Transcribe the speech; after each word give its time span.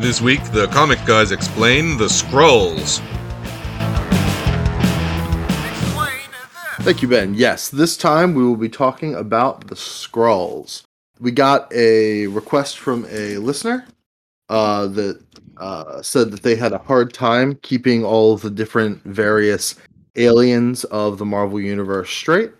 This 0.00 0.22
week, 0.22 0.42
the 0.52 0.66
comic 0.68 0.98
guys 1.04 1.30
explain 1.30 1.98
the 1.98 2.06
Skrulls. 2.06 3.00
Thank 6.80 7.02
you, 7.02 7.08
Ben. 7.08 7.34
Yes, 7.34 7.68
this 7.68 7.98
time 7.98 8.34
we 8.34 8.42
will 8.42 8.56
be 8.56 8.70
talking 8.70 9.14
about 9.14 9.66
the 9.66 9.74
Skrulls. 9.74 10.84
We 11.20 11.32
got 11.32 11.70
a 11.74 12.28
request 12.28 12.78
from 12.78 13.04
a 13.10 13.36
listener 13.36 13.84
uh, 14.48 14.86
that 14.86 15.22
uh, 15.58 16.00
said 16.00 16.30
that 16.30 16.42
they 16.42 16.56
had 16.56 16.72
a 16.72 16.78
hard 16.78 17.12
time 17.12 17.56
keeping 17.56 18.02
all 18.02 18.38
the 18.38 18.50
different 18.50 19.02
various 19.04 19.74
aliens 20.16 20.84
of 20.84 21.18
the 21.18 21.26
Marvel 21.26 21.60
Universe 21.60 22.08
straight. 22.08 22.52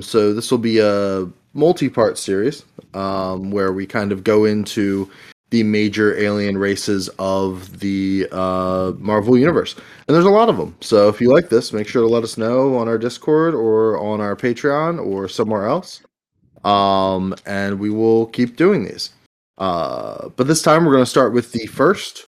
So 0.00 0.34
this 0.34 0.50
will 0.50 0.58
be 0.58 0.80
a 0.80 1.28
multi-part 1.52 2.18
series 2.18 2.64
um, 2.94 3.52
where 3.52 3.72
we 3.72 3.86
kind 3.86 4.10
of 4.10 4.24
go 4.24 4.44
into 4.44 5.08
the 5.50 5.62
major 5.64 6.16
alien 6.18 6.56
races 6.56 7.08
of 7.18 7.80
the 7.80 8.26
uh, 8.30 8.92
Marvel 8.98 9.36
Universe. 9.36 9.74
And 10.06 10.14
there's 10.14 10.24
a 10.24 10.30
lot 10.30 10.48
of 10.48 10.56
them. 10.56 10.76
So 10.80 11.08
if 11.08 11.20
you 11.20 11.32
like 11.32 11.48
this, 11.48 11.72
make 11.72 11.88
sure 11.88 12.02
to 12.02 12.08
let 12.08 12.22
us 12.22 12.38
know 12.38 12.76
on 12.76 12.88
our 12.88 12.98
Discord 12.98 13.54
or 13.54 13.98
on 13.98 14.20
our 14.20 14.36
Patreon 14.36 15.04
or 15.04 15.28
somewhere 15.28 15.66
else. 15.66 16.02
Um, 16.64 17.34
and 17.46 17.80
we 17.80 17.90
will 17.90 18.26
keep 18.26 18.56
doing 18.56 18.84
these. 18.84 19.10
Uh, 19.58 20.28
but 20.36 20.46
this 20.46 20.62
time 20.62 20.84
we're 20.84 20.92
going 20.92 21.04
to 21.04 21.10
start 21.10 21.32
with 21.32 21.52
the 21.52 21.66
first, 21.66 22.26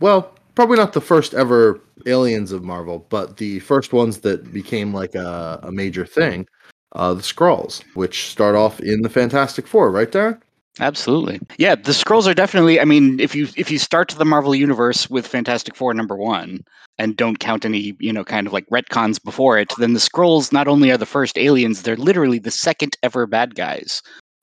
well, 0.00 0.34
probably 0.54 0.76
not 0.76 0.92
the 0.92 1.00
first 1.00 1.32
ever 1.32 1.80
aliens 2.06 2.50
of 2.50 2.64
Marvel, 2.64 3.06
but 3.08 3.36
the 3.36 3.60
first 3.60 3.92
ones 3.92 4.18
that 4.20 4.52
became 4.52 4.92
like 4.92 5.14
a, 5.14 5.60
a 5.62 5.72
major 5.72 6.04
thing. 6.04 6.46
Uh, 6.92 7.14
the 7.14 7.22
Skrulls, 7.22 7.82
which 7.94 8.28
start 8.28 8.54
off 8.54 8.78
in 8.80 9.02
the 9.02 9.08
Fantastic 9.08 9.66
Four, 9.66 9.90
right, 9.90 10.10
Darren? 10.10 10.40
Absolutely. 10.80 11.40
Yeah, 11.56 11.76
the 11.76 11.92
Skrulls 11.92 12.26
are 12.26 12.34
definitely 12.34 12.80
I 12.80 12.84
mean, 12.84 13.20
if 13.20 13.34
you 13.34 13.46
if 13.56 13.70
you 13.70 13.78
start 13.78 14.08
the 14.10 14.24
Marvel 14.24 14.54
universe 14.54 15.08
with 15.08 15.26
Fantastic 15.26 15.76
Four 15.76 15.94
number 15.94 16.16
1 16.16 16.58
and 16.98 17.16
don't 17.16 17.38
count 17.38 17.64
any, 17.64 17.96
you 18.00 18.12
know, 18.12 18.24
kind 18.24 18.46
of 18.46 18.52
like 18.52 18.66
retcons 18.70 19.22
before 19.22 19.58
it, 19.58 19.72
then 19.78 19.92
the 19.92 20.00
Skrulls 20.00 20.52
not 20.52 20.66
only 20.68 20.90
are 20.90 20.96
the 20.98 21.06
first 21.06 21.38
aliens, 21.38 21.82
they're 21.82 21.96
literally 21.96 22.38
the 22.40 22.50
second 22.50 22.96
ever 23.04 23.26
bad 23.26 23.54
guys 23.54 24.02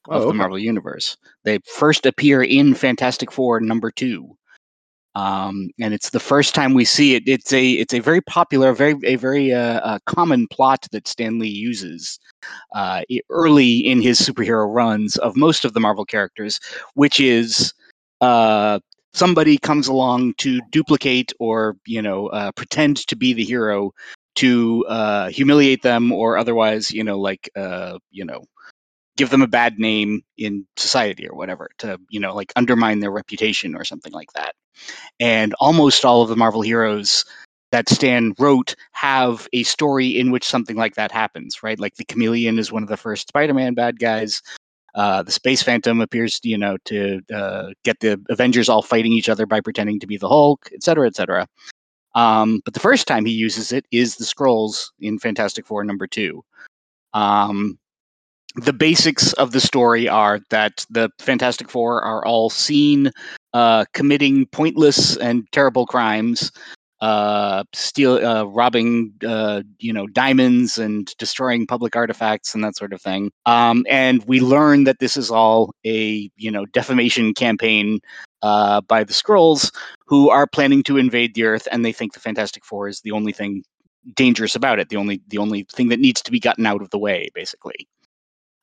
of 0.10 0.24
Oh, 0.24 0.28
the. 0.28 0.34
Marvel 0.34 0.58
universe. 0.60 1.18
They 1.44 1.60
first 1.76 2.06
appear 2.06 2.42
in 2.44 2.76
Fantastic 2.76 3.32
Four 3.32 3.60
number 3.60 3.92
2. 3.92 4.38
Um, 5.16 5.70
and 5.80 5.94
it's 5.94 6.12
the 6.12 6.20
first 6.20 6.56
time 6.56 6.74
we 6.74 6.86
see 6.86 7.16
it. 7.16 7.24
It's 7.28 7.52
a 7.52 7.72
it's 7.72 7.94
a 7.94 8.00
very 8.00 8.22
popular, 8.22 8.74
very 8.74 8.96
a 9.04 9.16
very 9.18 9.54
uh, 9.54 9.80
uh, 9.82 10.00
common 10.06 10.48
plot 10.48 10.88
that 10.92 11.08
Stan 11.08 11.38
Lee 11.38 11.50
uses 11.50 12.18
uh, 12.74 13.02
early 13.30 13.78
in 13.80 14.02
his 14.02 14.20
superhero 14.20 14.74
runs 14.74 15.18
of 15.18 15.36
most 15.36 15.66
of 15.66 15.74
the 15.74 15.80
Marvel 15.80 16.06
characters, 16.06 16.60
which 16.94 17.20
is 17.20 17.74
uh, 18.22 18.80
somebody 19.14 19.58
comes 19.58 19.88
along 19.88 20.34
to 20.36 20.62
duplicate 20.72 21.34
or 21.40 21.76
you 21.86 22.02
know 22.02 22.28
uh, 22.28 22.52
pretend 22.54 22.98
to 23.08 23.16
be 23.16 23.34
the 23.34 23.44
hero 23.44 23.92
to 24.36 24.86
uh, 24.88 25.28
humiliate 25.30 25.82
them 25.82 26.12
or 26.12 26.38
otherwise 26.38 26.92
you 26.92 27.04
know 27.04 27.20
like 27.20 27.50
uh, 27.56 27.98
you 28.12 28.24
know 28.24 28.44
give 29.22 29.30
them 29.30 29.44
a 29.44 29.48
bad 29.48 29.78
name 29.78 30.24
in 30.40 30.66
society 30.78 31.30
or 31.30 31.36
whatever 31.36 31.70
to 31.78 32.00
you 32.10 32.20
know 32.20 32.34
like 32.34 32.52
undermine 32.56 33.02
their 33.02 33.12
reputation 33.12 33.76
or 33.76 33.84
something 33.86 34.12
like 34.14 34.34
that. 34.34 34.56
And 35.20 35.54
almost 35.60 36.04
all 36.04 36.24
of 36.24 36.30
the 36.30 36.36
marvel 36.36 36.64
heroes 36.64 37.24
that 37.72 37.88
stan 37.88 38.34
wrote 38.40 38.74
have 38.94 39.48
a 39.54 39.62
story 39.62 40.08
in 40.20 40.32
which 40.32 40.44
something 40.44 40.76
like 40.76 40.96
that 40.96 41.12
happens 41.12 41.62
right? 41.62 41.80
Like 41.80 41.98
the 41.98 42.06
chameleon 42.06 42.58
is 42.58 42.72
one 42.72 42.82
of 42.82 42.90
the 42.90 42.98
first 42.98 43.28
spider-man 43.28 43.76
bad 43.76 44.00
guys. 44.00 44.42
Uh, 44.96 45.22
the 45.22 45.32
space 45.32 45.62
phantom 45.62 46.02
appears 46.02 46.40
you 46.44 46.58
know 46.58 46.78
to 46.86 47.22
uh, 47.32 47.68
get 47.84 48.00
the 48.00 48.20
avengers 48.30 48.70
all 48.70 48.82
fighting 48.82 49.14
each 49.14 49.30
other 49.30 49.46
by 49.46 49.62
pretending 49.62 50.00
to 50.00 50.08
be 50.08 50.18
the 50.18 50.28
hulk 50.28 50.68
et 50.74 50.82
cetera 50.82 51.06
et 51.06 51.16
cetera. 51.16 51.48
Um, 52.16 52.60
but 52.66 52.74
the 52.74 52.80
first 52.90 53.06
time 53.06 53.24
he 53.24 53.34
uses 53.34 53.72
it 53.72 53.86
is 53.92 54.16
the 54.16 54.26
Skrulls 54.26 54.88
in 55.00 55.20
fantastic 55.20 55.68
four 55.68 55.84
number 55.84 56.08
two. 56.08 56.44
Um, 57.14 57.78
the 58.56 58.74
basics 58.74 59.34
of 59.34 59.52
the 59.52 59.62
story 59.62 60.08
are 60.08 60.40
that 60.50 60.86
the 60.90 61.10
Fantastic 61.20 61.70
Four 61.70 62.02
are 62.02 62.26
all 62.26 62.50
seen 62.50 63.12
uh, 63.54 63.86
committing 63.94 64.46
pointless 64.48 65.16
and 65.18 65.46
terrible 65.52 65.86
crimes, 65.86 66.52
uh, 67.00 67.64
steal, 67.74 68.24
uh, 68.26 68.44
robbing, 68.44 69.14
uh, 69.26 69.64
you 69.80 69.92
know, 69.94 70.06
diamonds 70.08 70.78
and 70.78 71.14
destroying 71.18 71.66
public 71.66 71.96
artifacts 71.96 72.54
and 72.54 72.64
that 72.64 72.76
sort 72.76 72.94
of 72.94 73.02
thing. 73.02 73.32
Um, 73.46 73.86
and 73.90 74.24
we 74.26 74.40
learn 74.40 74.84
that 74.84 75.00
this 75.00 75.18
is 75.18 75.32
all 75.32 75.74
a 75.86 76.30
you 76.36 76.52
know 76.52 76.66
defamation 76.68 77.34
campaign 77.34 78.00
uh, 78.42 78.82
by 78.82 79.04
the 79.04 79.14
Skrulls, 79.14 79.72
who 80.06 80.30
are 80.30 80.48
planning 80.48 80.84
to 80.84 80.98
invade 80.98 81.36
the 81.36 81.44
Earth, 81.44 81.68
and 81.72 81.86
they 81.86 81.94
think 81.94 82.14
the 82.14 82.20
Fantastic 82.20 82.66
Four 82.66 82.88
is 82.88 83.02
the 83.02 83.12
only 83.12 83.32
thing 83.32 83.64
dangerous 84.16 84.56
about 84.56 84.80
it, 84.80 84.90
the 84.90 84.98
only 84.98 85.22
the 85.28 85.38
only 85.38 85.66
thing 85.72 85.90
that 85.90 86.00
needs 86.00 86.22
to 86.22 86.32
be 86.32 86.40
gotten 86.40 86.66
out 86.66 86.82
of 86.82 86.90
the 86.90 87.00
way, 87.00 87.30
basically. 87.34 87.88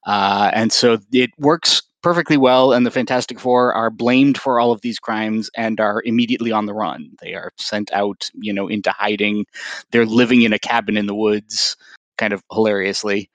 Uh, 0.07 0.51
and 0.55 0.73
so 0.73 0.99
it 1.13 1.31
works 1.39 1.83
perfectly 2.03 2.37
well, 2.37 2.73
and 2.73 2.87
the 2.87 2.91
Fantastic 2.91 3.41
Four 3.41 3.75
are 3.75 3.91
blamed 3.91 4.39
for 4.39 4.61
all 4.61 4.73
of 4.73 4.81
these 4.81 4.99
crimes 4.99 5.51
and 5.57 5.81
are 5.81 6.03
immediately 6.05 6.53
on 6.53 6.67
the 6.67 6.75
run. 6.75 7.11
They 7.21 7.35
are 7.35 7.51
sent 7.59 7.93
out, 7.93 8.31
you 8.35 8.53
know, 8.53 8.69
into 8.69 8.91
hiding. 8.93 9.47
They're 9.91 10.07
living 10.07 10.43
in 10.43 10.53
a 10.53 10.59
cabin 10.59 10.97
in 10.97 11.07
the 11.07 11.15
woods, 11.15 11.77
kind 12.17 12.33
of 12.33 12.43
hilariously. 12.53 13.31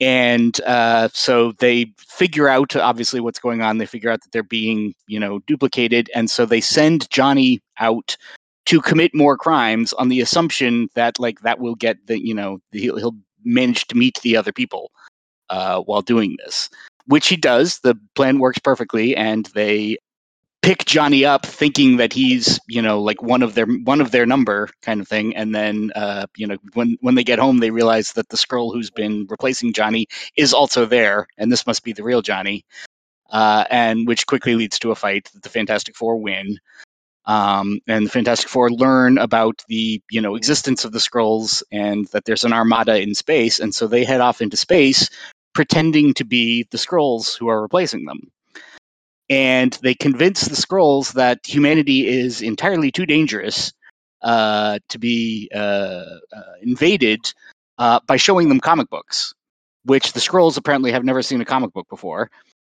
And 0.00 0.60
uh, 0.62 1.08
so 1.12 1.52
they 1.52 1.92
figure 1.98 2.48
out, 2.48 2.76
obviously, 2.76 3.20
what's 3.20 3.38
going 3.38 3.62
on. 3.62 3.78
They 3.78 3.86
figure 3.86 4.10
out 4.10 4.20
that 4.22 4.32
they're 4.32 4.42
being, 4.42 4.94
you 5.06 5.18
know, 5.18 5.40
duplicated, 5.46 6.10
and 6.14 6.30
so 6.30 6.44
they 6.44 6.60
send 6.60 7.08
Johnny 7.10 7.60
out 7.78 8.16
to 8.66 8.80
commit 8.80 9.14
more 9.14 9.36
crimes 9.36 9.92
on 9.94 10.08
the 10.08 10.20
assumption 10.20 10.88
that, 10.94 11.18
like, 11.18 11.40
that 11.40 11.58
will 11.58 11.74
get 11.74 12.06
the, 12.06 12.24
you 12.24 12.34
know, 12.34 12.60
he'll, 12.70 12.96
he'll 12.96 13.16
manage 13.44 13.86
to 13.88 13.96
meet 13.96 14.20
the 14.22 14.36
other 14.36 14.52
people 14.52 14.92
uh, 15.52 15.82
while 15.82 16.02
doing 16.02 16.36
this, 16.42 16.70
which 17.06 17.28
he 17.28 17.36
does. 17.36 17.78
The 17.80 17.94
plan 18.14 18.38
works 18.38 18.58
perfectly, 18.58 19.14
and 19.14 19.46
they 19.54 19.98
pick 20.62 20.84
Johnny 20.86 21.24
up, 21.24 21.44
thinking 21.44 21.98
that 21.98 22.12
he's 22.12 22.58
you 22.66 22.80
know 22.80 23.02
like 23.02 23.22
one 23.22 23.42
of 23.42 23.54
their 23.54 23.66
one 23.66 24.00
of 24.00 24.10
their 24.10 24.24
number 24.26 24.70
kind 24.80 25.00
of 25.00 25.06
thing. 25.06 25.36
And 25.36 25.54
then 25.54 25.92
uh, 25.94 26.26
you 26.36 26.46
know 26.46 26.56
when 26.72 26.96
when 27.02 27.14
they 27.14 27.24
get 27.24 27.38
home, 27.38 27.58
they 27.58 27.70
realize 27.70 28.12
that 28.12 28.30
the 28.30 28.38
Skrull 28.38 28.72
who's 28.72 28.90
been 28.90 29.26
replacing 29.28 29.74
Johnny 29.74 30.06
is 30.36 30.54
also 30.54 30.86
there, 30.86 31.26
and 31.36 31.52
this 31.52 31.66
must 31.66 31.84
be 31.84 31.92
the 31.92 32.02
real 32.02 32.22
Johnny. 32.22 32.64
Uh, 33.30 33.64
and 33.70 34.06
which 34.06 34.26
quickly 34.26 34.54
leads 34.56 34.78
to 34.78 34.90
a 34.90 34.94
fight 34.94 35.30
that 35.32 35.42
the 35.42 35.48
Fantastic 35.48 35.96
Four 35.96 36.18
win. 36.18 36.58
Um, 37.24 37.78
and 37.86 38.04
the 38.04 38.10
Fantastic 38.10 38.50
Four 38.50 38.70
learn 38.70 39.16
about 39.16 39.62
the 39.68 40.02
you 40.10 40.20
know 40.22 40.34
existence 40.34 40.86
of 40.86 40.92
the 40.92 40.98
Skrulls 40.98 41.62
and 41.70 42.06
that 42.08 42.24
there's 42.24 42.44
an 42.44 42.54
armada 42.54 43.00
in 43.00 43.14
space, 43.14 43.60
and 43.60 43.74
so 43.74 43.86
they 43.86 44.04
head 44.04 44.22
off 44.22 44.40
into 44.40 44.56
space 44.56 45.10
pretending 45.54 46.14
to 46.14 46.24
be 46.24 46.66
the 46.70 46.78
Skrulls 46.78 47.36
who 47.36 47.48
are 47.48 47.62
replacing 47.62 48.04
them. 48.04 48.30
And 49.28 49.72
they 49.82 49.94
convince 49.94 50.42
the 50.42 50.56
Skrulls 50.56 51.14
that 51.14 51.40
humanity 51.46 52.06
is 52.08 52.42
entirely 52.42 52.90
too 52.90 53.06
dangerous 53.06 53.72
uh, 54.22 54.78
to 54.88 54.98
be 54.98 55.50
uh, 55.54 55.58
uh, 55.58 56.52
invaded 56.60 57.32
uh, 57.78 58.00
by 58.06 58.16
showing 58.16 58.48
them 58.48 58.60
comic 58.60 58.88
books, 58.90 59.34
which 59.84 60.12
the 60.12 60.20
Skrulls 60.20 60.56
apparently 60.56 60.92
have 60.92 61.04
never 61.04 61.22
seen 61.22 61.40
a 61.40 61.44
comic 61.44 61.72
book 61.72 61.88
before. 61.88 62.30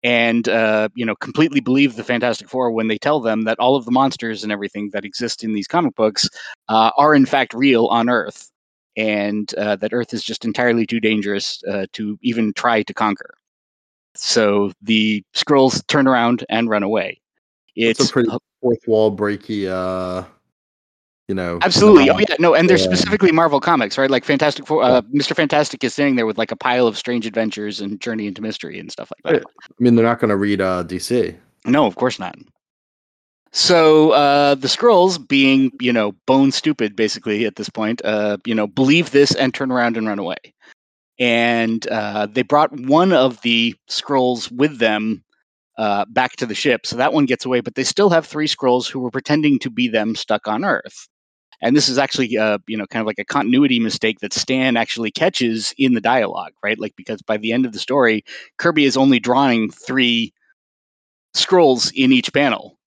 And 0.02 0.46
uh, 0.48 0.90
you 0.94 1.06
know, 1.06 1.14
completely 1.16 1.60
believe 1.60 1.96
the 1.96 2.04
Fantastic 2.04 2.48
Four 2.48 2.70
when 2.72 2.88
they 2.88 2.98
tell 2.98 3.20
them 3.20 3.44
that 3.44 3.58
all 3.58 3.74
of 3.74 3.86
the 3.86 3.90
monsters 3.90 4.42
and 4.42 4.52
everything 4.52 4.90
that 4.92 5.04
exist 5.04 5.42
in 5.42 5.54
these 5.54 5.66
comic 5.66 5.94
books 5.94 6.28
uh, 6.68 6.90
are 6.98 7.14
in 7.14 7.24
fact 7.24 7.54
real 7.54 7.86
on 7.86 8.10
Earth, 8.10 8.50
and 8.96 9.52
uh, 9.54 9.76
that 9.76 9.92
Earth 9.92 10.14
is 10.14 10.22
just 10.22 10.44
entirely 10.44 10.86
too 10.86 11.00
dangerous 11.00 11.62
uh, 11.68 11.86
to 11.92 12.18
even 12.22 12.52
try 12.52 12.82
to 12.82 12.94
conquer. 12.94 13.34
So 14.14 14.72
the 14.82 15.24
Skrulls 15.34 15.84
turn 15.88 16.06
around 16.06 16.44
and 16.48 16.68
run 16.68 16.82
away. 16.82 17.20
It's, 17.74 17.98
It's 18.00 18.10
a 18.10 18.12
pretty 18.12 18.30
fourth 18.60 18.78
wall 18.86 19.14
breaky, 19.16 19.66
uh, 19.68 20.24
you 21.26 21.34
know. 21.34 21.58
absolutely 21.62 22.08
oh 22.10 22.18
yeah 22.18 22.36
no, 22.38 22.54
and 22.54 22.68
they're 22.68 22.76
Yeah. 22.76 22.84
specifically 22.84 23.32
Marvel 23.32 23.58
comics, 23.58 23.98
right? 23.98 24.10
Like 24.10 24.24
Fantastic 24.24 24.66
Four, 24.66 24.84
uh, 24.84 25.02
Mister 25.10 25.34
Fantastic 25.34 25.82
is 25.82 25.92
sitting 25.94 26.14
there 26.14 26.26
with 26.26 26.38
like 26.38 26.52
a 26.52 26.56
pile 26.56 26.86
of 26.86 26.96
strange 26.96 27.26
adventures 27.26 27.80
and 27.80 28.00
Journey 28.00 28.28
into 28.28 28.42
Mystery 28.42 28.78
and 28.78 28.92
stuff 28.92 29.10
like 29.24 29.34
that. 29.34 29.44
I 29.44 29.72
mean, 29.80 29.96
they're 29.96 30.04
not 30.04 30.20
going 30.20 30.28
to 30.28 30.36
read 30.36 30.60
uh, 30.60 30.84
DC. 30.84 31.34
No, 31.66 31.86
of 31.86 31.96
course 31.96 32.18
not. 32.20 32.36
So 33.54 34.10
uh, 34.10 34.56
the 34.56 34.66
Skrulls, 34.66 35.16
being 35.28 35.70
you 35.80 35.92
know 35.92 36.12
bone 36.26 36.50
stupid, 36.50 36.96
basically 36.96 37.44
at 37.46 37.54
this 37.54 37.68
point, 37.68 38.04
uh, 38.04 38.36
you 38.44 38.54
know, 38.54 38.66
believe 38.66 39.12
this 39.12 39.32
and 39.34 39.54
turn 39.54 39.70
around 39.70 39.96
and 39.96 40.08
run 40.08 40.18
away. 40.18 40.36
And 41.20 41.86
uh, 41.88 42.26
they 42.26 42.42
brought 42.42 42.72
one 42.72 43.12
of 43.12 43.40
the 43.42 43.76
Skrulls 43.88 44.50
with 44.50 44.78
them 44.78 45.24
uh, 45.78 46.04
back 46.08 46.36
to 46.36 46.46
the 46.46 46.54
ship, 46.54 46.84
so 46.84 46.96
that 46.96 47.12
one 47.12 47.26
gets 47.26 47.44
away. 47.44 47.60
But 47.60 47.76
they 47.76 47.84
still 47.84 48.10
have 48.10 48.26
three 48.26 48.48
Skrulls 48.48 48.90
who 48.90 48.98
were 48.98 49.12
pretending 49.12 49.60
to 49.60 49.70
be 49.70 49.88
them 49.88 50.16
stuck 50.16 50.48
on 50.48 50.64
Earth. 50.64 51.08
And 51.62 51.76
this 51.76 51.88
is 51.88 51.98
actually, 51.98 52.36
uh, 52.36 52.58
you 52.66 52.76
know, 52.76 52.86
kind 52.86 53.02
of 53.02 53.06
like 53.06 53.20
a 53.20 53.24
continuity 53.24 53.78
mistake 53.78 54.18
that 54.20 54.32
Stan 54.32 54.76
actually 54.76 55.12
catches 55.12 55.72
in 55.78 55.94
the 55.94 56.00
dialogue, 56.00 56.52
right? 56.64 56.78
Like 56.78 56.94
because 56.96 57.22
by 57.22 57.36
the 57.36 57.52
end 57.52 57.66
of 57.66 57.72
the 57.72 57.78
story, 57.78 58.24
Kirby 58.58 58.84
is 58.84 58.96
only 58.96 59.20
drawing 59.20 59.70
three 59.70 60.32
Skrulls 61.36 61.92
in 61.94 62.12
each 62.12 62.32
panel. 62.32 62.78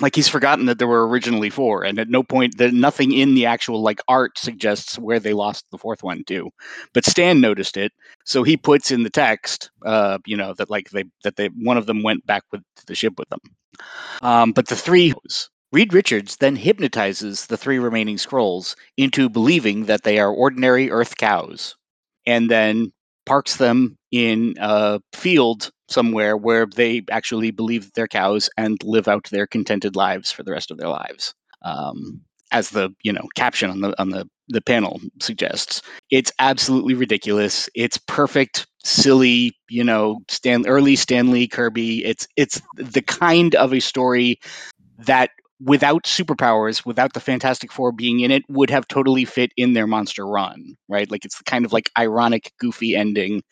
Like 0.00 0.16
he's 0.16 0.28
forgotten 0.28 0.66
that 0.66 0.78
there 0.78 0.88
were 0.88 1.06
originally 1.06 1.50
four, 1.50 1.84
and 1.84 1.98
at 1.98 2.08
no 2.08 2.22
point 2.22 2.58
that 2.58 2.72
nothing 2.72 3.12
in 3.12 3.34
the 3.34 3.46
actual 3.46 3.82
like 3.82 4.00
art 4.08 4.38
suggests 4.38 4.98
where 4.98 5.20
they 5.20 5.34
lost 5.34 5.66
the 5.70 5.78
fourth 5.78 6.02
one 6.02 6.24
to. 6.28 6.50
But 6.94 7.04
Stan 7.04 7.40
noticed 7.40 7.76
it, 7.76 7.92
so 8.24 8.42
he 8.42 8.56
puts 8.56 8.90
in 8.90 9.02
the 9.02 9.10
text, 9.10 9.70
uh, 9.84 10.18
you 10.26 10.36
know, 10.36 10.54
that 10.54 10.70
like 10.70 10.90
they 10.90 11.04
that 11.24 11.36
they 11.36 11.48
one 11.48 11.76
of 11.76 11.86
them 11.86 12.02
went 12.02 12.24
back 12.26 12.42
with 12.50 12.62
the 12.86 12.94
ship 12.94 13.14
with 13.18 13.28
them. 13.28 13.40
Um, 14.22 14.52
but 14.52 14.68
the 14.68 14.76
three 14.76 15.12
Reed 15.72 15.92
Richards 15.94 16.36
then 16.36 16.56
hypnotizes 16.56 17.46
the 17.46 17.56
three 17.56 17.78
remaining 17.78 18.16
Skrulls 18.16 18.74
into 18.96 19.28
believing 19.28 19.86
that 19.86 20.04
they 20.04 20.18
are 20.18 20.32
ordinary 20.32 20.90
Earth 20.90 21.16
cows, 21.16 21.76
and 22.26 22.50
then 22.50 22.92
parks 23.26 23.56
them 23.56 23.96
in 24.10 24.54
a 24.58 25.00
field 25.12 25.70
somewhere 25.88 26.36
where 26.36 26.66
they 26.66 27.02
actually 27.10 27.50
believe 27.50 27.92
they're 27.92 28.08
cows 28.08 28.48
and 28.56 28.82
live 28.82 29.08
out 29.08 29.28
their 29.30 29.46
contented 29.46 29.96
lives 29.96 30.32
for 30.32 30.42
the 30.42 30.52
rest 30.52 30.70
of 30.70 30.78
their 30.78 30.88
lives. 30.88 31.34
Um, 31.62 32.22
as 32.50 32.70
the 32.70 32.90
you 33.02 33.12
know 33.12 33.26
caption 33.34 33.70
on 33.70 33.80
the 33.80 34.00
on 34.00 34.10
the 34.10 34.28
the 34.48 34.60
panel 34.60 35.00
suggests, 35.20 35.80
it's 36.10 36.32
absolutely 36.38 36.94
ridiculous. 36.94 37.68
It's 37.74 37.96
perfect, 37.96 38.66
silly, 38.84 39.56
you 39.70 39.82
know, 39.82 40.18
Stan 40.28 40.66
early 40.66 40.96
Stan 40.96 41.30
Lee 41.30 41.48
Kirby. 41.48 42.04
It's 42.04 42.26
it's 42.36 42.60
the 42.76 43.02
kind 43.02 43.54
of 43.54 43.72
a 43.72 43.80
story 43.80 44.38
that 44.98 45.30
without 45.62 46.04
superpowers, 46.04 46.84
without 46.84 47.12
the 47.12 47.20
Fantastic 47.20 47.72
Four 47.72 47.92
being 47.92 48.20
in 48.20 48.30
it, 48.30 48.42
would 48.48 48.70
have 48.70 48.88
totally 48.88 49.24
fit 49.24 49.52
in 49.56 49.72
their 49.72 49.86
monster 49.86 50.26
run, 50.26 50.76
right? 50.88 51.10
Like 51.10 51.24
it's 51.24 51.38
the 51.38 51.44
kind 51.44 51.64
of 51.64 51.72
like 51.72 51.90
ironic, 51.98 52.52
goofy 52.58 52.96
ending 52.96 53.42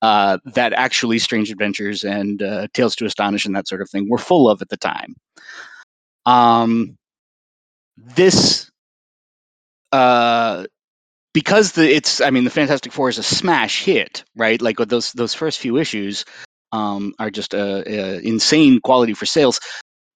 uh, 0.00 0.38
that 0.54 0.72
actually 0.72 1.18
Strange 1.18 1.50
Adventures 1.50 2.04
and 2.04 2.42
uh, 2.42 2.68
Tales 2.72 2.96
to 2.96 3.06
Astonish 3.06 3.46
and 3.46 3.56
that 3.56 3.66
sort 3.66 3.82
of 3.82 3.90
thing 3.90 4.08
were 4.08 4.18
full 4.18 4.48
of 4.48 4.62
at 4.62 4.68
the 4.68 4.76
time. 4.76 5.14
Um, 6.24 6.96
this, 7.96 8.70
uh, 9.90 10.66
because 11.34 11.72
the 11.72 11.88
it's 11.88 12.20
I 12.20 12.30
mean 12.30 12.44
the 12.44 12.50
Fantastic 12.50 12.92
Four 12.92 13.08
is 13.08 13.18
a 13.18 13.22
smash 13.22 13.84
hit, 13.84 14.24
right? 14.36 14.60
Like 14.60 14.76
those 14.76 15.12
those 15.12 15.34
first 15.34 15.58
few 15.58 15.78
issues 15.78 16.24
um, 16.70 17.14
are 17.18 17.30
just 17.30 17.54
uh, 17.54 17.82
uh, 17.86 18.20
insane 18.22 18.80
quality 18.80 19.14
for 19.14 19.26
sales 19.26 19.60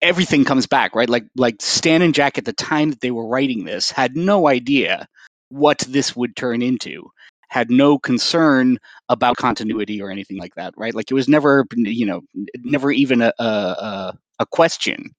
everything 0.03 0.45
comes 0.45 0.67
back, 0.67 0.95
right? 0.95 1.09
Like 1.09 1.25
like 1.37 1.57
Stan 1.61 2.03
and 2.03 2.15
Jack 2.15 2.39
at 2.39 2.45
the 2.45 2.53
time 2.53 2.91
that 2.91 3.01
they 3.01 3.11
were 3.11 3.27
writing 3.27 3.65
this 3.65 3.91
had 3.91 4.17
no 4.17 4.49
idea 4.49 5.09
what 5.49 5.79
this 5.81 6.15
would 6.17 6.37
turn 6.37 6.63
into. 6.63 7.11
Had 7.49 7.71
no 7.71 7.99
concern 7.99 8.79
about 9.09 9.37
continuity 9.37 10.01
or 10.01 10.11
anything 10.11 10.39
like 10.39 10.55
that, 10.55 10.73
right? 10.77 10.95
Like 10.95 11.11
it 11.11 11.15
was 11.15 11.29
never, 11.29 11.67
you 11.77 12.07
know, 12.07 12.23
never 12.63 12.91
even 12.91 13.23
a 13.23 13.33
a, 13.39 14.17
a 14.39 14.47
question. 14.47 15.15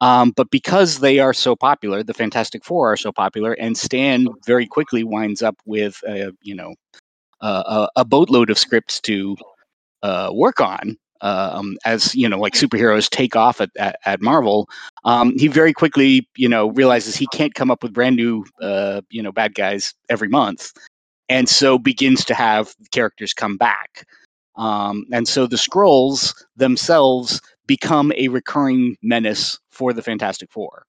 Um, 0.00 0.32
but 0.36 0.50
because 0.50 0.98
they 0.98 1.18
are 1.18 1.32
so 1.32 1.56
popular, 1.56 2.02
the 2.02 2.14
Fantastic 2.14 2.64
Four 2.64 2.92
are 2.92 2.96
so 2.96 3.10
popular, 3.12 3.52
and 3.52 3.76
Stan 3.76 4.28
very 4.46 4.66
quickly 4.66 5.02
winds 5.02 5.42
up 5.42 5.56
with, 5.66 6.00
a, 6.06 6.30
you 6.40 6.54
know, 6.54 6.74
a, 7.40 7.88
a 7.96 8.04
boatload 8.04 8.50
of 8.50 8.58
scripts 8.58 9.00
to 9.02 9.36
uh, 10.02 10.30
work 10.32 10.60
on 10.60 10.96
um, 11.20 11.76
as 11.84 12.14
you 12.14 12.28
know, 12.28 12.38
like 12.38 12.54
superheroes 12.54 13.08
take 13.08 13.36
off 13.36 13.60
at, 13.60 13.70
at, 13.76 13.98
at 14.04 14.22
Marvel, 14.22 14.68
um, 15.04 15.36
he 15.38 15.48
very 15.48 15.72
quickly, 15.72 16.28
you 16.36 16.48
know, 16.48 16.70
realizes 16.70 17.16
he 17.16 17.26
can't 17.32 17.54
come 17.54 17.70
up 17.70 17.82
with 17.82 17.92
brand 17.92 18.16
new, 18.16 18.44
uh, 18.60 19.00
you 19.10 19.22
know, 19.22 19.32
bad 19.32 19.54
guys 19.54 19.94
every 20.08 20.28
month, 20.28 20.72
and 21.28 21.48
so 21.48 21.78
begins 21.78 22.24
to 22.24 22.34
have 22.34 22.74
characters 22.92 23.32
come 23.32 23.56
back. 23.56 24.06
Um, 24.56 25.04
and 25.12 25.28
so 25.28 25.46
the 25.46 25.56
Skrulls 25.56 26.34
themselves 26.56 27.40
become 27.66 28.12
a 28.16 28.28
recurring 28.28 28.96
menace 29.02 29.58
for 29.70 29.92
the 29.92 30.02
Fantastic 30.02 30.50
Four, 30.50 30.84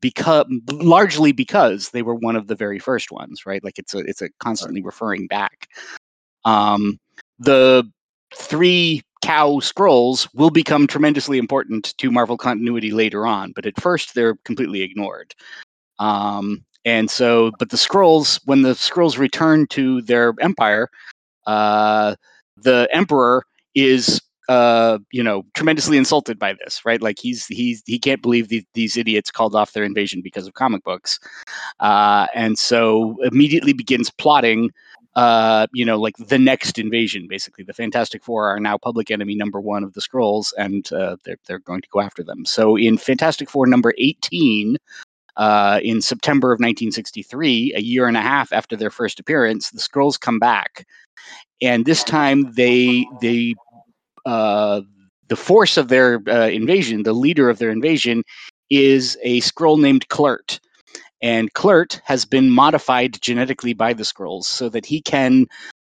because 0.00 0.46
largely 0.70 1.32
because 1.32 1.90
they 1.90 2.02
were 2.02 2.14
one 2.14 2.36
of 2.36 2.46
the 2.46 2.54
very 2.54 2.78
first 2.78 3.12
ones, 3.12 3.44
right? 3.44 3.62
Like 3.62 3.78
it's 3.78 3.94
a 3.94 3.98
it's 3.98 4.22
a 4.22 4.30
constantly 4.38 4.82
referring 4.82 5.26
back. 5.26 5.68
Um, 6.44 6.98
the 7.38 7.84
three 8.34 9.02
cow 9.22 9.60
Skrulls 9.60 10.28
will 10.34 10.50
become 10.50 10.86
tremendously 10.86 11.38
important 11.38 11.96
to 11.98 12.10
Marvel 12.10 12.36
continuity 12.36 12.90
later 12.90 13.26
on, 13.26 13.52
but 13.52 13.66
at 13.66 13.80
first 13.80 14.14
they're 14.14 14.36
completely 14.44 14.82
ignored. 14.82 15.34
Um, 15.98 16.64
and 16.84 17.10
so, 17.10 17.52
but 17.58 17.70
the 17.70 17.76
Skrulls, 17.76 18.40
when 18.46 18.62
the 18.62 18.72
Skrulls 18.72 19.18
return 19.18 19.66
to 19.68 20.00
their 20.02 20.34
empire, 20.40 20.88
uh, 21.46 22.14
the 22.56 22.88
Emperor 22.90 23.44
is, 23.74 24.20
uh, 24.48 24.98
you 25.12 25.22
know, 25.22 25.44
tremendously 25.54 25.98
insulted 25.98 26.38
by 26.38 26.54
this, 26.54 26.80
right? 26.84 27.02
Like 27.02 27.18
he's 27.20 27.46
he's 27.46 27.82
he 27.86 27.98
can't 27.98 28.22
believe 28.22 28.48
the, 28.48 28.64
these 28.74 28.96
idiots 28.96 29.30
called 29.30 29.54
off 29.54 29.72
their 29.72 29.84
invasion 29.84 30.22
because 30.22 30.46
of 30.46 30.54
comic 30.54 30.82
books, 30.84 31.20
uh, 31.80 32.26
and 32.34 32.58
so 32.58 33.16
immediately 33.22 33.72
begins 33.72 34.10
plotting 34.10 34.70
uh, 35.16 35.66
you 35.72 35.84
know, 35.84 35.98
like 35.98 36.16
the 36.16 36.38
next 36.38 36.78
invasion. 36.78 37.26
Basically, 37.28 37.64
the 37.64 37.74
Fantastic 37.74 38.24
Four 38.24 38.48
are 38.48 38.60
now 38.60 38.78
public 38.78 39.10
enemy 39.10 39.34
number 39.34 39.60
one 39.60 39.82
of 39.82 39.94
the 39.94 40.00
Skrulls, 40.00 40.52
and 40.56 40.90
uh, 40.92 41.16
they're 41.24 41.38
they're 41.46 41.58
going 41.58 41.82
to 41.82 41.88
go 41.90 42.00
after 42.00 42.22
them. 42.22 42.44
So 42.44 42.76
in 42.76 42.98
Fantastic 42.98 43.50
Four 43.50 43.66
number 43.66 43.94
eighteen. 43.98 44.76
Uh, 45.36 45.80
in 45.82 46.02
September 46.02 46.48
of 46.48 46.56
1963, 46.56 47.72
a 47.74 47.80
year 47.80 48.08
and 48.08 48.16
a 48.16 48.20
half 48.20 48.52
after 48.52 48.76
their 48.76 48.90
first 48.90 49.18
appearance, 49.20 49.70
the 49.70 49.78
Skrulls 49.78 50.20
come 50.20 50.38
back, 50.38 50.84
and 51.62 51.86
this 51.86 52.04
time 52.04 52.52
they 52.54 53.06
they 53.22 53.54
uh, 54.26 54.82
the 55.28 55.36
force 55.36 55.76
of 55.76 55.88
their 55.88 56.20
uh, 56.28 56.48
invasion, 56.48 57.04
the 57.04 57.12
leader 57.14 57.48
of 57.48 57.58
their 57.58 57.70
invasion, 57.70 58.22
is 58.68 59.16
a 59.22 59.40
Skrull 59.40 59.80
named 59.80 60.08
Kl'rt, 60.08 60.58
and 61.22 61.52
Kl'rt 61.54 62.00
has 62.04 62.24
been 62.24 62.50
modified 62.50 63.20
genetically 63.20 63.74
by 63.74 63.92
the 63.92 64.04
Skrulls 64.04 64.44
so 64.44 64.68
that 64.68 64.86
he 64.86 65.00
can. 65.02 65.46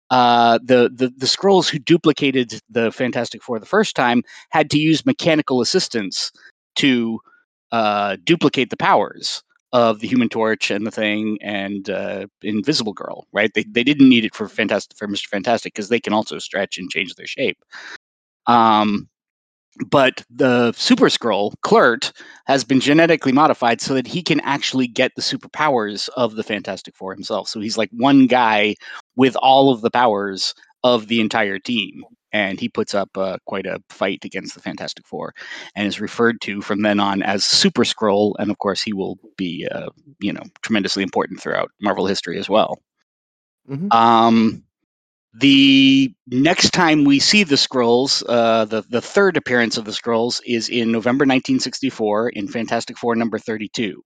Uh, 0.10 0.60
the, 0.62 0.92
the 0.94 1.08
the 1.16 1.26
Skrulls 1.26 1.70
who 1.70 1.80
duplicated 1.80 2.60
the 2.70 2.92
Fantastic 2.92 3.42
Four 3.42 3.60
the 3.60 3.66
first 3.66 3.96
time 3.96 4.24
had 4.50 4.70
to 4.72 4.78
use 4.78 5.06
mechanical 5.06 5.62
assistance 5.62 6.34
to 6.76 7.22
uh, 7.72 8.18
duplicate 8.26 8.72
the 8.72 8.76
powers 8.76 9.42
of 9.72 10.00
the 10.00 10.08
Human 10.10 10.28
Torch 10.28 10.70
and 10.70 10.86
the 10.86 10.92
Thing 10.92 11.38
and 11.42 11.90
uh, 11.90 12.28
Invisible 12.42 12.92
Girl. 12.92 13.26
Right? 13.32 13.54
They 13.54 13.64
they 13.64 13.86
didn't 13.86 14.10
need 14.10 14.26
it 14.26 14.36
for 14.36 14.50
Fantastic 14.50 14.98
for 14.98 15.08
Mister 15.08 15.30
Fantastic 15.30 15.74
because 15.74 15.88
they 15.88 16.02
can 16.02 16.12
also 16.12 16.40
stretch 16.40 16.78
and 16.78 16.90
change 16.90 17.16
their 17.16 17.26
shape. 17.26 17.64
Um, 18.48 19.08
but 19.90 20.24
the 20.30 20.72
super 20.74 21.08
Skrull 21.08 21.54
Kl'rt 21.64 22.12
has 22.46 22.64
been 22.64 22.80
genetically 22.80 23.32
modified 23.32 23.82
so 23.82 23.94
that 23.94 24.08
he 24.08 24.22
can 24.22 24.40
actually 24.42 24.88
get 24.88 25.12
the 25.16 25.22
superpowers 25.22 26.10
of 26.16 26.36
the 26.36 26.44
fantastic 26.44 26.96
four 26.96 27.14
himself. 27.14 27.48
So 27.48 27.60
he's 27.60 27.78
like 27.78 27.90
one 27.92 28.28
guy 28.28 28.76
with 29.16 29.36
all 29.38 29.72
of 29.72 29.82
the 29.82 29.92
powers 29.92 30.54
of 30.84 31.08
the 31.08 31.22
entire 31.22 31.60
team 31.60 32.04
and 32.34 32.60
he 32.60 32.70
puts 32.70 32.96
up 32.96 33.10
uh, 33.18 33.38
quite 33.46 33.66
a 33.66 33.82
fight 33.90 34.24
against 34.24 34.56
the 34.56 34.62
fantastic 34.62 35.06
four 35.06 35.34
and 35.76 35.88
is 35.88 36.00
referred 36.00 36.40
to 36.42 36.62
from 36.62 36.82
then 36.82 37.00
on 37.00 37.22
as 37.22 37.44
super 37.44 37.84
Skrull 37.84 38.34
and 38.40 38.50
of 38.50 38.58
course 38.58 38.82
he 38.82 38.94
will 38.94 39.18
be 39.38 39.68
uh, 39.72 39.90
you 40.20 40.34
know 40.34 40.44
tremendously 40.62 41.04
important 41.04 41.40
throughout 41.40 41.72
marvel 41.82 42.06
history 42.06 42.40
as 42.40 42.50
well. 42.50 42.82
Mm-hmm. 43.70 43.92
um 43.92 44.64
the 45.34 46.14
next 46.28 46.72
time 46.72 47.06
we 47.06 47.20
see 47.20 47.44
the 47.44 47.56
Skrulls, 47.56 48.24
uh, 48.28 48.66
the 48.66 48.84
the 48.90 49.02
third 49.02 49.38
appearance 49.38 49.78
of 49.78 49.86
the 49.86 49.92
Skrulls 49.92 50.42
is 50.46 50.68
in 50.68 50.92
November 50.92 51.24
1964 51.24 52.30
in 52.30 52.48
Fantastic 52.48 52.98
Four 52.98 53.16
number 53.16 53.40
32, 53.40 54.02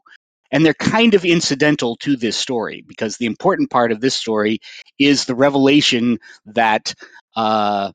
and 0.52 0.64
they're 0.64 0.76
kind 0.76 1.16
of 1.16 1.26
incidental 1.26 1.96
to 1.98 2.16
this 2.16 2.38
story 2.38 2.84
because 2.88 3.18
the 3.18 3.26
important 3.26 3.72
part 3.72 3.92
of 3.92 4.02
this 4.02 4.16
story 4.16 4.60
is 5.00 5.26
the 5.26 5.36
revelation 5.36 6.20
that 6.46 6.94
uh, 7.36 7.92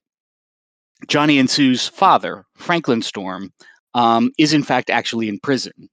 Johnny 1.07 1.39
and 1.39 1.49
Sue's 1.49 1.87
father, 1.87 2.45
Franklin 2.57 3.03
Storm, 3.03 3.53
um, 3.95 4.33
is 4.39 4.53
in 4.53 4.65
fact 4.65 4.91
actually 4.91 5.29
in 5.29 5.39
prison 5.39 5.89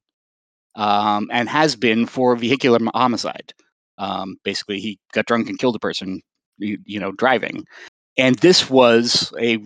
um, 0.75 1.29
and 1.31 1.47
has 1.49 1.75
been 1.75 2.07
for 2.07 2.35
vehicular 2.35 2.79
homicide. 2.95 3.53
Um, 3.99 4.37
basically, 4.43 4.79
he 4.79 4.99
got 5.13 5.25
drunk 5.25 5.49
and 5.49 5.59
killed 5.59 5.75
a 5.75 5.79
person 5.79 6.21
you, 6.57 6.77
you 6.85 6.99
know 6.99 7.11
driving. 7.11 7.65
And 8.17 8.35
this 8.39 8.69
was 8.69 9.31
a 9.39 9.59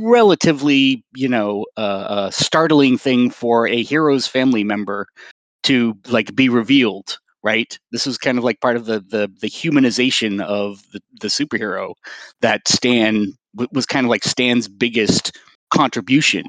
relatively 0.00 1.04
you 1.14 1.28
know 1.28 1.66
uh, 1.76 1.80
uh, 1.80 2.30
startling 2.30 2.98
thing 2.98 3.30
for 3.30 3.66
a 3.68 3.82
hero's 3.82 4.26
family 4.26 4.64
member 4.64 5.06
to 5.64 5.96
like 6.08 6.34
be 6.34 6.48
revealed 6.48 7.18
right? 7.42 7.78
This 7.90 8.06
was 8.06 8.18
kind 8.18 8.38
of 8.38 8.44
like 8.44 8.60
part 8.60 8.76
of 8.76 8.86
the 8.86 9.00
the, 9.00 9.30
the 9.40 9.48
humanization 9.48 10.42
of 10.42 10.82
the, 10.92 11.00
the 11.20 11.28
superhero 11.28 11.94
that 12.40 12.68
stan 12.68 13.32
was 13.72 13.86
kind 13.86 14.06
of 14.06 14.10
like 14.10 14.24
stan's 14.24 14.68
biggest 14.68 15.36
contribution 15.70 16.44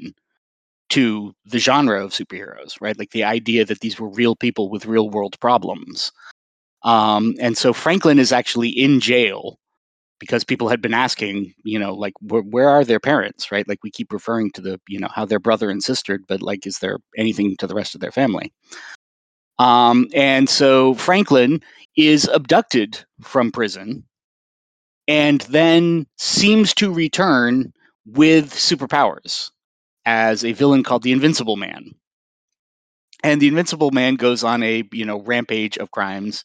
to 0.90 1.32
the 1.46 1.58
genre 1.58 2.04
of 2.04 2.12
superheroes 2.12 2.74
right? 2.80 2.98
Like 2.98 3.10
the 3.10 3.24
idea 3.24 3.64
that 3.64 3.80
these 3.80 3.98
were 3.98 4.08
real 4.08 4.36
people 4.36 4.68
with 4.68 4.86
real 4.86 5.10
world 5.10 5.38
problems. 5.40 6.12
Um, 6.84 7.34
and 7.40 7.56
so 7.56 7.72
franklin 7.72 8.18
is 8.18 8.32
actually 8.32 8.68
in 8.68 9.00
jail 9.00 9.58
because 10.22 10.44
people 10.44 10.68
had 10.68 10.80
been 10.80 10.94
asking, 10.94 11.52
you 11.64 11.80
know, 11.80 11.94
like 11.94 12.12
where, 12.20 12.42
where 12.42 12.68
are 12.68 12.84
their 12.84 13.00
parents, 13.00 13.50
right? 13.50 13.66
Like 13.66 13.80
we 13.82 13.90
keep 13.90 14.12
referring 14.12 14.52
to 14.52 14.60
the, 14.60 14.80
you 14.86 15.00
know, 15.00 15.08
how 15.12 15.24
they're 15.24 15.40
brother 15.40 15.68
and 15.68 15.82
sister, 15.82 16.20
but 16.28 16.40
like, 16.40 16.64
is 16.64 16.78
there 16.78 16.98
anything 17.18 17.56
to 17.56 17.66
the 17.66 17.74
rest 17.74 17.96
of 17.96 18.00
their 18.00 18.12
family? 18.12 18.52
Um, 19.58 20.06
and 20.14 20.48
so 20.48 20.94
Franklin 20.94 21.60
is 21.96 22.28
abducted 22.32 23.04
from 23.20 23.50
prison 23.50 24.04
and 25.08 25.40
then 25.40 26.06
seems 26.18 26.72
to 26.74 26.94
return 26.94 27.72
with 28.06 28.52
superpowers 28.52 29.50
as 30.06 30.44
a 30.44 30.52
villain 30.52 30.84
called 30.84 31.02
the 31.02 31.10
Invincible 31.10 31.56
Man. 31.56 31.96
And 33.24 33.42
the 33.42 33.48
Invincible 33.48 33.90
Man 33.90 34.14
goes 34.14 34.44
on 34.44 34.62
a 34.62 34.84
you 34.92 35.04
know 35.04 35.20
rampage 35.20 35.78
of 35.78 35.90
crimes, 35.90 36.44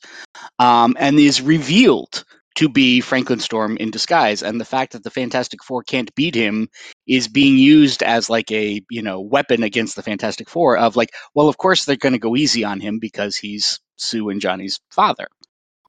um, 0.58 0.98
and 1.00 1.20
is 1.20 1.42
revealed 1.44 2.24
to 2.58 2.68
be 2.68 3.02
Franklin 3.02 3.40
Storm 3.40 3.78
in 3.78 3.92
disguise. 3.92 4.42
And 4.42 4.60
the 4.60 4.66
fact 4.66 4.94
that 4.94 5.04
the 5.04 5.12
Fantastic 5.12 5.64
Four 5.64 5.84
can't 5.84 6.14
beat 6.16 6.34
him 6.34 6.70
is 7.08 7.28
being 7.28 7.58
used 7.58 8.02
as 8.02 8.30
like 8.30 8.52
a 8.52 8.82
you 8.90 9.02
know 9.02 9.22
weapon 9.22 9.64
against 9.64 9.96
the 9.96 10.04
Fantastic 10.04 10.50
Four. 10.50 10.78
Of 10.78 10.96
like, 10.96 11.12
well, 11.36 11.50
of 11.50 11.58
course 11.58 11.86
they're 11.86 11.96
going 11.96 12.14
to 12.14 12.20
go 12.20 12.36
easy 12.36 12.64
on 12.64 12.80
him 12.80 13.00
because 13.00 13.36
he's 13.38 13.80
Sue 13.98 14.30
and 14.30 14.42
Johnny's 14.42 14.80
father, 14.92 15.28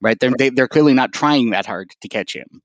right? 0.02 0.18
They're 0.20 0.30
they, 0.38 0.48
are 0.48 0.50
they 0.50 0.62
are 0.62 0.68
clearly 0.68 0.94
not 0.94 1.12
trying 1.12 1.50
that 1.50 1.66
hard 1.66 1.90
to 2.02 2.08
catch 2.08 2.37
him, 2.37 2.60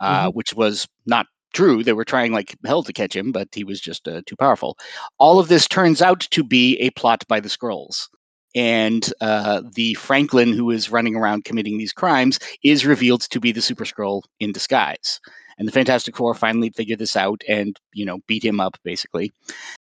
uh, 0.00 0.26
mm-hmm. 0.26 0.36
which 0.36 0.54
was 0.54 0.88
not 1.04 1.26
true. 1.52 1.84
They 1.84 1.92
were 1.92 2.04
trying 2.06 2.32
like 2.32 2.56
hell 2.64 2.82
to 2.84 2.92
catch 2.92 3.14
him, 3.14 3.32
but 3.32 3.48
he 3.54 3.64
was 3.64 3.80
just 3.80 4.08
uh, 4.08 4.22
too 4.24 4.36
powerful. 4.36 4.78
All 5.18 5.38
of 5.38 5.48
this 5.48 5.68
turns 5.68 6.00
out 6.00 6.20
to 6.20 6.42
be 6.42 6.78
a 6.78 6.90
plot 6.90 7.24
by 7.28 7.40
the 7.40 7.50
Skrulls. 7.50 8.08
And 8.54 9.12
uh, 9.20 9.62
the 9.74 9.94
Franklin 9.94 10.52
who 10.52 10.70
is 10.70 10.90
running 10.90 11.16
around 11.16 11.44
committing 11.44 11.78
these 11.78 11.92
crimes 11.92 12.38
is 12.62 12.86
revealed 12.86 13.22
to 13.22 13.40
be 13.40 13.52
the 13.52 13.60
Super 13.60 13.84
Skrull 13.84 14.22
in 14.40 14.52
disguise. 14.52 15.20
And 15.58 15.66
the 15.66 15.72
Fantastic 15.72 16.16
Four 16.16 16.34
finally 16.34 16.70
figure 16.70 16.96
this 16.96 17.16
out 17.16 17.42
and, 17.48 17.78
you 17.92 18.04
know, 18.04 18.18
beat 18.26 18.44
him 18.44 18.60
up 18.60 18.78
basically 18.82 19.32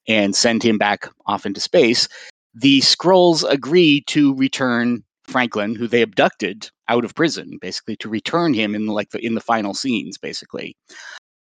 and 0.06 0.34
send 0.36 0.62
him 0.62 0.78
back 0.78 1.08
off 1.26 1.46
into 1.46 1.60
space. 1.60 2.08
The 2.54 2.80
Skrulls 2.80 3.48
agree 3.48 4.02
to 4.08 4.34
return 4.36 5.02
Franklin, 5.26 5.74
who 5.74 5.86
they 5.86 6.02
abducted 6.02 6.70
out 6.88 7.04
of 7.04 7.14
prison, 7.14 7.58
basically 7.60 7.96
to 7.96 8.08
return 8.08 8.52
him 8.52 8.74
in 8.74 8.86
like 8.86 9.10
the 9.10 9.24
in 9.24 9.34
the 9.34 9.40
final 9.40 9.72
scenes, 9.72 10.18
basically. 10.18 10.76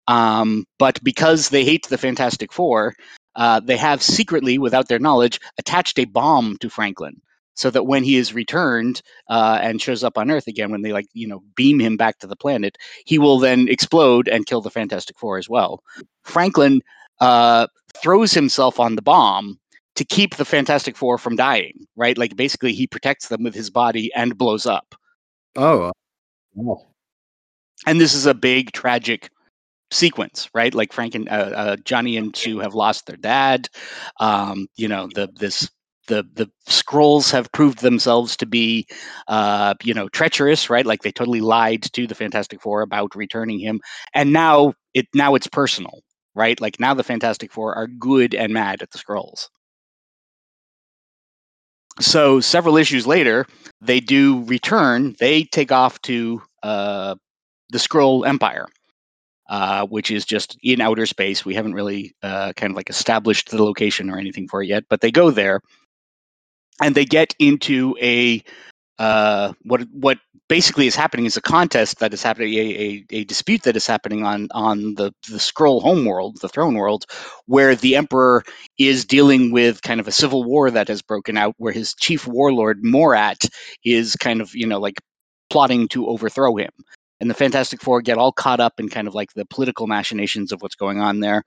Um, 0.08 0.66
but 0.78 1.04
because 1.04 1.50
they 1.50 1.64
hate 1.64 1.88
the 1.88 1.98
Fantastic 1.98 2.52
Four, 2.52 2.94
uh, 3.39 3.62
they 3.62 3.77
have 3.77 4.03
secretly, 4.03 4.58
without 4.58 4.89
their 4.89 5.00
knowledge, 5.00 5.39
attached 5.58 5.98
a 5.98 6.03
bomb 6.03 6.58
to 6.58 6.69
Franklin 6.69 7.22
so 7.55 7.72
that 7.72 7.86
when 7.86 8.03
he 8.03 8.17
is 8.17 8.34
returned 8.34 9.01
uh, 9.29 9.58
and 9.62 9.81
shows 9.81 10.03
up 10.03 10.17
on 10.17 10.29
Earth 10.29 10.46
again, 10.48 10.72
when 10.72 10.81
they 10.81 10.91
like 10.91 11.08
you 11.13 11.25
know 11.25 11.41
beam 11.55 11.79
him 11.79 11.96
back 11.96 12.19
to 12.19 12.27
the 12.27 12.36
planet, 12.36 12.77
he 13.05 13.17
will 13.17 13.39
then 13.39 13.69
explode 13.69 14.27
and 14.27 14.46
kill 14.46 14.60
the 14.60 14.69
Fantastic 14.69 15.17
Four 15.17 15.38
as 15.38 15.50
well. 15.50 15.81
Franklin 16.24 16.81
uh, 17.22 17.67
throws 17.96 18.34
himself 18.34 18.77
on 18.77 18.96
the 18.96 19.01
bomb 19.01 19.58
to 19.96 20.03
keep 20.03 20.36
the 20.36 20.46
Fantastic 20.46 20.98
Four 20.98 21.17
from 21.17 21.38
dying. 21.38 21.88
Right, 21.96 22.17
like 22.17 22.36
basically 22.36 22.74
he 22.74 22.88
protects 22.88 23.29
them 23.29 23.43
with 23.43 23.55
his 23.55 23.69
body 23.69 24.12
and 24.13 24.38
blows 24.38 24.65
up. 24.65 24.96
Oh, 25.55 25.93
wow. 26.55 26.88
and 27.88 28.01
this 28.01 28.13
is 28.13 28.25
a 28.25 28.34
big 28.34 28.74
tragic 28.74 29.29
sequence, 29.91 30.50
right? 30.53 30.74
Like 30.74 30.93
Frank 30.93 31.15
and 31.15 31.27
uh, 31.29 31.51
uh, 31.55 31.75
Johnny 31.84 32.17
and 32.17 32.36
Sue 32.36 32.60
have 32.60 32.75
lost 32.75 33.05
their 33.05 33.17
dad. 33.17 33.69
Um, 34.19 34.67
you 34.75 34.88
know, 34.88 35.10
the 35.13 35.29
this 35.36 35.69
the 36.08 36.25
the 36.34 36.50
Skrulls 36.67 37.31
have 37.31 37.51
proved 37.51 37.81
themselves 37.81 38.36
to 38.38 38.46
be, 38.46 38.88
uh, 39.27 39.75
you 39.84 39.93
know, 39.93 40.10
treacherous, 40.10 40.69
right? 40.69 40.86
Like 40.86 41.01
they 41.03 41.12
totally 41.12 41.41
lied 41.41 41.84
to 41.93 42.08
the 42.08 42.15
Fantastic 42.15 42.62
Four 42.62 42.81
about 42.81 43.15
returning 43.15 43.60
him, 43.60 43.79
and 44.13 44.34
now 44.34 44.74
it 44.93 45.08
now 45.13 45.36
it's 45.36 45.48
personal, 45.48 46.01
right? 46.36 46.60
Like 46.60 46.79
now 46.79 46.93
the 46.93 47.03
Fantastic 47.03 47.51
Four 47.53 47.75
are 47.75 47.88
good 47.88 48.36
and 48.36 48.53
mad 48.53 48.81
at 48.81 48.91
the 48.91 48.98
Skrulls. 48.98 49.48
So 52.01 52.39
several 52.39 52.77
issues 52.77 53.05
later, 53.05 53.46
they 53.81 54.00
do 54.00 54.43
return. 54.46 55.15
They 55.19 55.43
take 55.43 55.72
off 55.72 56.01
to 56.03 56.41
uh, 56.63 57.15
the 57.72 57.77
Skrull 57.77 58.25
Empire, 58.25 58.67
uh, 59.50 59.86
which 59.88 60.12
is 60.12 60.25
just 60.25 60.58
in 60.63 60.79
outer 60.79 61.06
space. 61.06 61.44
We 61.44 61.56
haven't 61.56 61.74
really 61.74 62.15
uh, 62.22 62.53
kind 62.53 62.72
of 62.72 62.77
like 62.77 62.89
established 62.89 63.50
the 63.50 63.63
location 63.63 64.10
or 64.10 64.18
anything 64.18 64.48
for 64.48 64.62
it 64.62 64.68
yet, 64.68 64.86
but 64.89 65.01
they 65.01 65.12
go 65.12 65.32
there 65.32 65.62
and 66.82 66.96
they 66.96 67.06
get 67.06 67.36
into 67.39 67.96
a 68.01 68.44
uh, 69.00 69.53
what 69.63 69.82
what 69.91 70.20
basically 70.50 70.86
is 70.86 70.96
happening 70.96 71.25
is 71.25 71.38
a 71.38 71.41
contest 71.41 72.00
that 72.00 72.13
is 72.13 72.22
happening, 72.22 72.53
a, 72.53 72.60
a, 72.60 73.06
a, 73.12 73.24
dispute 73.24 73.63
that 73.63 73.77
is 73.77 73.88
happening 73.88 74.25
on 74.25 74.50
on 74.51 74.96
the 74.96 75.13
the 75.29 75.38
Skrull 75.38 75.82
homeworld, 75.82 76.38
the 76.41 76.50
throne 76.50 76.75
world, 76.75 77.06
where 77.46 77.75
the 77.75 77.96
emperor 77.96 78.44
is 78.77 79.06
dealing 79.06 79.51
with 79.51 79.82
kind 79.82 80.00
of 80.00 80.08
a 80.08 80.12
civil 80.12 80.44
war 80.44 80.70
that 80.70 80.89
has 80.89 81.01
broken 81.01 81.38
out, 81.38 81.56
where 81.58 81.74
his 81.74 81.94
chief 81.96 82.27
warlord 82.27 82.84
Morat 82.84 83.46
is 83.86 84.15
kind 84.18 84.41
of 84.41 84.53
you 84.53 84.68
know 84.68 84.79
like 84.79 85.00
plotting 85.50 85.88
to 85.88 86.08
overthrow 86.08 86.58
him 86.58 86.72
and 87.20 87.30
the 87.30 87.36
Fantastic 87.36 87.82
Four 87.82 88.02
get 88.02 88.18
all 88.18 88.32
caught 88.32 88.60
up 88.60 88.80
in 88.80 88.90
kind 88.90 89.08
of 89.08 89.16
like 89.16 89.34
the 89.34 89.46
political 89.46 89.88
machinations 89.88 90.52
of 90.52 90.62
what's 90.62 90.76
going 90.76 91.00
on 91.00 91.20
there. 91.20 91.44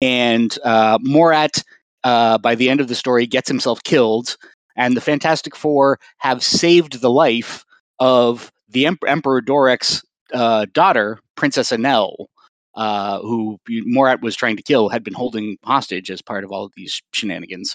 And 0.00 0.56
uh, 0.64 0.98
Morat, 1.02 1.62
uh, 2.04 2.38
by 2.38 2.54
the 2.54 2.68
end 2.70 2.80
of 2.80 2.88
the 2.88 2.94
story, 2.94 3.26
gets 3.26 3.48
himself 3.48 3.82
killed, 3.82 4.36
and 4.76 4.96
the 4.96 5.00
Fantastic 5.00 5.56
Four 5.56 5.98
have 6.18 6.42
saved 6.42 7.00
the 7.00 7.10
life 7.10 7.64
of 7.98 8.52
the 8.68 8.86
em- 8.86 8.98
Emperor 9.06 9.40
Dorrek's 9.40 10.04
uh, 10.32 10.66
daughter, 10.72 11.18
Princess 11.34 11.70
Anelle, 11.70 12.26
uh, 12.74 13.20
who 13.20 13.58
Morat 13.68 14.20
was 14.20 14.36
trying 14.36 14.56
to 14.56 14.62
kill, 14.62 14.88
had 14.88 15.02
been 15.02 15.14
holding 15.14 15.56
hostage 15.64 16.10
as 16.10 16.20
part 16.20 16.44
of 16.44 16.52
all 16.52 16.64
of 16.64 16.72
these 16.76 17.02
shenanigans. 17.12 17.74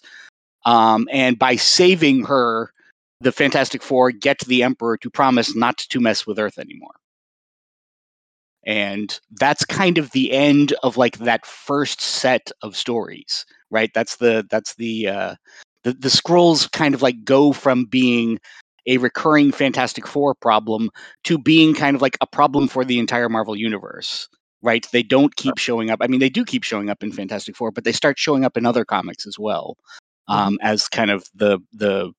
Um, 0.65 1.10
and 1.12 1.39
by 1.39 1.55
saving 1.55 2.24
her, 2.25 2.72
the 3.20 3.31
Fantastic 3.31 3.81
Four 3.81 4.12
get 4.12 4.39
the 4.39 4.62
Emperor 4.63 4.98
to 4.98 5.10
promise 5.10 5.55
not 5.55 5.77
to 5.77 6.00
mess 6.00 6.27
with 6.27 6.39
Earth 6.39 6.60
anymore 6.60 6.91
and 8.65 9.20
that's 9.39 9.65
kind 9.65 9.98
of 9.98 10.12
the 10.12 10.32
end 10.32 10.74
of 10.84 10.98
like 10.98 11.18
that 11.20 11.46
first 11.46 12.01
set 12.01 12.51
of 12.62 12.75
stories 12.75 13.46
right? 13.72 13.89
That's 13.96 14.18
the 14.18 14.46
that's 14.51 14.75
the 14.75 15.08
uh 15.08 15.36
the, 15.84 15.94
the 15.94 16.10
Skrulls 16.10 16.72
kind 16.72 16.94
of 16.94 17.01
like 17.01 17.24
go 17.24 17.53
from 17.53 17.86
being 17.86 18.39
a 18.86 18.98
recurring 18.98 19.51
fantastic 19.51 20.06
four 20.06 20.36
problem 20.36 20.91
to 21.24 21.39
being 21.39 21.74
kind 21.74 21.96
of 21.96 22.01
like 22.01 22.18
a 22.22 22.27
problem 22.27 22.68
for 22.68 22.86
the 22.86 23.00
entire 23.00 23.30
marvel 23.30 23.56
universe 23.56 24.27
right? 24.63 24.86
They 24.91 25.01
don't 25.01 25.36
keep 25.38 25.58
showing 25.58 25.89
up. 25.89 25.98
I 26.03 26.08
mean 26.08 26.20
they 26.20 26.30
do 26.30 26.46
keep 26.46 26.63
showing 26.63 26.91
up 26.91 27.01
in 27.01 27.12
fantastic 27.12 27.56
four 27.56 27.72
but 27.72 27.84
they 27.84 27.91
start 27.91 28.20
showing 28.20 28.46
up 28.46 28.58
in 28.58 28.65
other 28.68 28.86
comics 28.86 29.25
as 29.25 29.39
well 29.39 29.77
mm-hmm. 30.30 30.39
um, 30.39 30.60
as 30.62 30.88
kind 30.88 31.10
of 31.10 31.25
the 31.34 31.60
the 31.74 32.12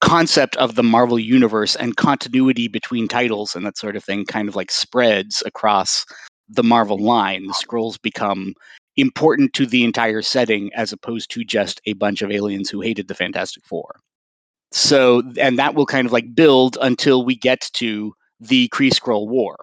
concept 0.00 0.56
of 0.56 0.74
the 0.74 0.82
Marvel 0.82 1.18
universe 1.18 1.74
and 1.76 1.96
continuity 1.96 2.68
between 2.68 3.08
titles 3.08 3.54
and 3.54 3.66
that 3.66 3.78
sort 3.78 3.96
of 3.96 4.04
thing 4.04 4.24
kind 4.24 4.48
of 4.48 4.56
like 4.56 4.70
spreads 4.70 5.42
across 5.44 6.06
the 6.48 6.62
Marvel 6.62 6.98
line. 6.98 7.46
The 7.46 7.54
Skrulls 7.54 8.00
become 8.00 8.54
important 8.96 9.52
to 9.54 9.66
the 9.66 9.84
entire 9.84 10.22
setting 10.22 10.70
as 10.74 10.92
opposed 10.92 11.30
to 11.30 11.44
just 11.44 11.80
a 11.86 11.92
bunch 11.94 12.22
of 12.22 12.30
aliens 12.30 12.70
who 12.70 12.80
hated 12.80 13.08
the 13.08 13.14
Fantastic 13.14 13.64
Four. 13.64 14.00
So, 14.72 15.22
and 15.38 15.58
that 15.58 15.74
will 15.74 15.86
kind 15.86 16.06
of 16.06 16.12
like 16.12 16.34
build 16.34 16.76
until 16.80 17.24
we 17.24 17.34
get 17.34 17.70
to 17.74 18.14
the 18.40 18.68
Kree 18.68 18.92
Skrull 18.92 19.26
War, 19.26 19.56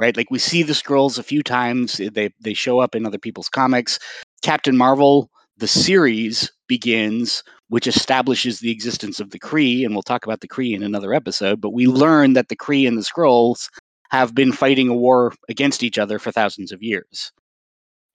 right? 0.00 0.16
Like 0.16 0.30
we 0.30 0.38
see 0.38 0.62
the 0.62 0.72
Skrulls 0.72 1.18
a 1.18 1.22
few 1.22 1.42
times. 1.42 1.98
They 1.98 2.30
they 2.40 2.54
show 2.54 2.80
up 2.80 2.94
in 2.94 3.06
other 3.06 3.18
people's 3.18 3.48
comics. 3.48 3.98
Captain 4.42 4.76
Marvel, 4.76 5.30
the 5.58 5.68
series 5.68 6.50
begins 6.66 7.42
which 7.68 7.86
establishes 7.86 8.60
the 8.60 8.70
existence 8.70 9.18
of 9.20 9.30
the 9.30 9.38
Kree, 9.38 9.84
and 9.84 9.94
we'll 9.94 10.02
talk 10.02 10.24
about 10.24 10.40
the 10.40 10.48
Kree 10.48 10.74
in 10.74 10.82
another 10.82 11.12
episode. 11.12 11.60
But 11.60 11.72
we 11.72 11.86
learn 11.86 12.34
that 12.34 12.48
the 12.48 12.56
Kree 12.56 12.86
and 12.86 12.96
the 12.96 13.02
Skrulls 13.02 13.68
have 14.10 14.34
been 14.34 14.52
fighting 14.52 14.88
a 14.88 14.94
war 14.94 15.32
against 15.48 15.82
each 15.82 15.98
other 15.98 16.18
for 16.18 16.30
thousands 16.30 16.72
of 16.72 16.82
years. 16.82 17.32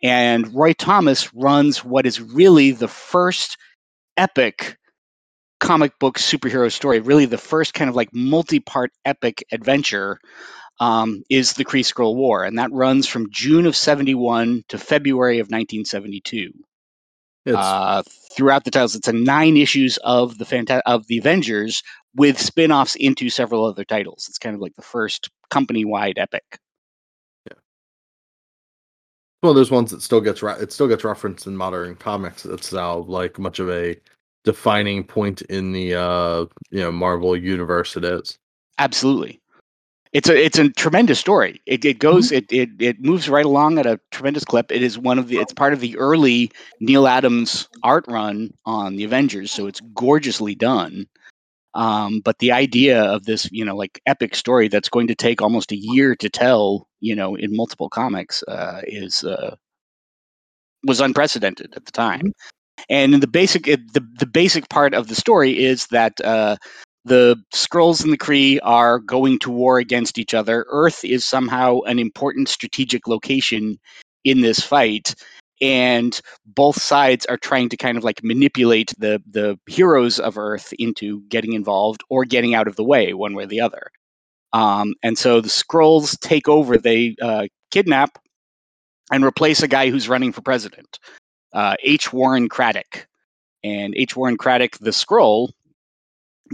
And 0.01 0.53
Roy 0.53 0.73
Thomas 0.73 1.33
runs 1.33 1.83
what 1.83 2.05
is 2.05 2.21
really 2.21 2.71
the 2.71 2.87
first 2.87 3.57
epic 4.17 4.77
comic 5.59 5.99
book 5.99 6.17
superhero 6.17 6.71
story, 6.71 7.01
really 7.01 7.25
the 7.25 7.37
first 7.37 7.73
kind 7.73 7.89
of 7.89 7.95
like 7.95 8.09
multi 8.13 8.59
part 8.59 8.91
epic 9.05 9.43
adventure. 9.51 10.19
Um, 10.79 11.21
is 11.29 11.53
the 11.53 11.65
Kree 11.65 11.85
Skrull 11.85 12.15
War, 12.15 12.43
and 12.43 12.57
that 12.57 12.71
runs 12.71 13.05
from 13.05 13.29
June 13.29 13.67
of 13.67 13.75
71 13.75 14.63
to 14.69 14.79
February 14.79 15.37
of 15.37 15.45
1972. 15.45 16.53
Uh, 17.47 18.03
throughout 18.35 18.65
the 18.65 18.71
titles, 18.71 18.95
it's 18.95 19.07
a 19.07 19.13
nine 19.13 19.57
issues 19.57 19.97
of 20.03 20.37
the 20.37 20.45
Fanta- 20.45 20.81
of 20.85 21.07
the 21.07 21.17
Avengers 21.17 21.81
with 22.15 22.39
spin-offs 22.39 22.95
into 22.95 23.29
several 23.29 23.65
other 23.65 23.83
titles. 23.83 24.27
It's 24.29 24.37
kind 24.37 24.53
of 24.55 24.61
like 24.61 24.75
the 24.75 24.81
first 24.81 25.29
company-wide 25.49 26.19
epic. 26.19 26.59
Yeah, 27.47 27.57
well, 29.41 29.53
there's 29.55 29.71
ones 29.71 29.89
that 29.91 30.01
still 30.01 30.21
gets 30.21 30.43
re- 30.43 30.59
it 30.59 30.71
still 30.71 30.87
gets 30.87 31.03
referenced 31.03 31.47
in 31.47 31.57
modern 31.57 31.95
comics. 31.95 32.45
It's 32.45 32.71
now 32.71 32.97
like 32.97 33.39
much 33.39 33.59
of 33.59 33.69
a 33.69 33.95
defining 34.43 35.03
point 35.03 35.41
in 35.43 35.71
the 35.71 35.95
uh 35.95 36.45
you 36.69 36.81
know 36.81 36.91
Marvel 36.91 37.35
universe. 37.35 37.97
It 37.97 38.03
is 38.03 38.37
absolutely, 38.77 39.40
it's 40.13 40.27
a 40.29 40.45
it's 40.45 40.59
a 40.59 40.69
tremendous 40.69 41.19
story. 41.19 41.61
It, 41.65 41.85
it 41.85 41.99
goes 41.99 42.31
it, 42.31 42.51
it 42.51 42.69
it 42.79 43.01
moves 43.01 43.29
right 43.29 43.45
along 43.45 43.79
at 43.79 43.85
a 43.85 43.99
tremendous 44.11 44.43
clip. 44.43 44.71
It 44.71 44.83
is 44.83 44.97
one 44.97 45.17
of 45.17 45.27
the 45.27 45.37
it's 45.37 45.53
part 45.53 45.73
of 45.73 45.79
the 45.79 45.97
early 45.97 46.51
Neal 46.79 47.07
Adams 47.07 47.69
art 47.83 48.05
run 48.07 48.53
on 48.65 48.97
the 48.97 49.05
Avengers, 49.05 49.51
so 49.51 49.67
it's 49.67 49.81
gorgeously 49.93 50.55
done. 50.55 51.07
Um, 51.73 52.19
but 52.19 52.39
the 52.39 52.51
idea 52.51 53.01
of 53.01 53.23
this, 53.23 53.47
you 53.51 53.63
know, 53.63 53.75
like 53.77 54.01
epic 54.05 54.35
story 54.35 54.67
that's 54.67 54.89
going 54.89 55.07
to 55.07 55.15
take 55.15 55.41
almost 55.41 55.71
a 55.71 55.77
year 55.77 56.15
to 56.17 56.29
tell, 56.29 56.87
you 56.99 57.15
know, 57.15 57.35
in 57.35 57.55
multiple 57.55 57.87
comics, 57.87 58.43
uh, 58.49 58.81
is 58.85 59.23
uh, 59.23 59.55
was 60.83 60.99
unprecedented 60.99 61.73
at 61.75 61.85
the 61.85 61.91
time. 61.91 62.33
And 62.89 63.13
the 63.21 63.27
basic 63.27 63.65
the 63.65 64.05
the 64.19 64.25
basic 64.25 64.67
part 64.69 64.93
of 64.93 65.07
the 65.07 65.15
story 65.15 65.63
is 65.63 65.87
that 65.87 66.19
uh, 66.21 66.57
the 67.05 67.41
Skrulls 67.53 68.03
and 68.03 68.13
the 68.13 68.17
Kree 68.17 68.59
are 68.63 68.99
going 68.99 69.39
to 69.39 69.51
war 69.51 69.79
against 69.79 70.17
each 70.17 70.33
other. 70.33 70.65
Earth 70.69 71.03
is 71.03 71.25
somehow 71.25 71.79
an 71.81 71.99
important 71.99 72.47
strategic 72.47 73.07
location 73.07 73.79
in 74.23 74.41
this 74.41 74.59
fight, 74.59 75.15
and 75.61 76.19
both 76.45 76.81
sides 76.81 77.25
are 77.25 77.37
trying 77.37 77.69
to 77.69 77.77
kind 77.77 77.97
of 77.97 78.03
like 78.03 78.23
manipulate 78.23 78.93
the 78.97 79.21
the 79.29 79.59
heroes 79.67 80.19
of 80.19 80.37
Earth 80.37 80.73
into 80.77 81.21
getting 81.29 81.53
involved 81.53 82.03
or 82.09 82.25
getting 82.25 82.53
out 82.53 82.67
of 82.67 82.75
the 82.75 82.83
way, 82.83 83.13
one 83.13 83.33
way 83.33 83.43
or 83.43 83.47
the 83.47 83.61
other. 83.61 83.89
Um, 84.53 84.95
and 85.01 85.17
so 85.17 85.41
the 85.41 85.49
Skrulls 85.49 86.19
take 86.19 86.47
over. 86.47 86.77
They 86.77 87.15
uh, 87.21 87.47
kidnap 87.71 88.19
and 89.11 89.23
replace 89.25 89.63
a 89.63 89.67
guy 89.67 89.89
who's 89.89 90.09
running 90.09 90.31
for 90.31 90.41
president, 90.41 90.99
uh, 91.53 91.75
H. 91.83 92.13
Warren 92.13 92.49
Craddock. 92.49 93.07
And 93.63 93.93
H. 93.95 94.15
Warren 94.15 94.37
Craddock, 94.37 94.77
the 94.79 94.89
Skrull, 94.89 95.49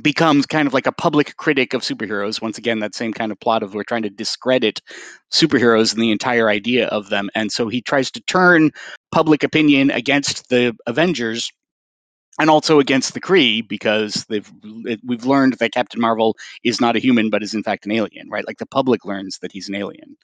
becomes 0.02 0.46
kind 0.46 0.68
of 0.68 0.74
like 0.74 0.88
a 0.88 0.92
public 0.92 1.36
critic 1.38 1.74
of 1.74 1.82
superheroes. 1.82 2.42
Once 2.42 2.58
again, 2.58 2.80
that 2.80 2.96
same 2.96 3.14
kind 3.14 3.32
of 3.32 3.40
plot 3.40 3.64
of 3.64 3.74
we're 3.74 3.84
trying 3.84 4.04
to 4.04 4.10
discredit 4.10 4.82
superheroes 5.32 5.94
and 5.94 6.02
the 6.02 6.12
entire 6.12 6.50
idea 6.50 6.88
of 6.88 7.10
them. 7.10 7.30
And 7.36 7.52
so 7.52 7.68
he 7.68 7.82
tries 7.82 8.12
to 8.12 8.22
turn 8.22 8.72
public 9.12 9.44
opinion 9.44 9.92
against 9.92 10.50
the 10.50 10.76
Avengers 10.86 11.52
and 12.40 12.50
also 12.50 12.80
against 12.80 13.14
the 13.14 13.22
Kree 13.22 13.68
because 13.68 14.26
they've 14.30 14.50
we've 15.04 15.26
learned 15.26 15.54
that 15.54 15.74
Captain 15.74 16.00
Marvel 16.00 16.36
is 16.64 16.80
not 16.80 16.96
a 16.96 17.00
human 17.00 17.30
but 17.30 17.42
is 17.42 17.54
in 17.54 17.64
fact 17.64 17.86
an 17.86 17.92
alien, 17.92 18.30
right? 18.30 18.46
Like 18.46 18.60
the 18.60 18.68
public 18.68 19.06
learns 19.06 19.40
that 19.40 19.52
he's 19.52 19.70
an 19.70 19.76
alien. 19.76 20.16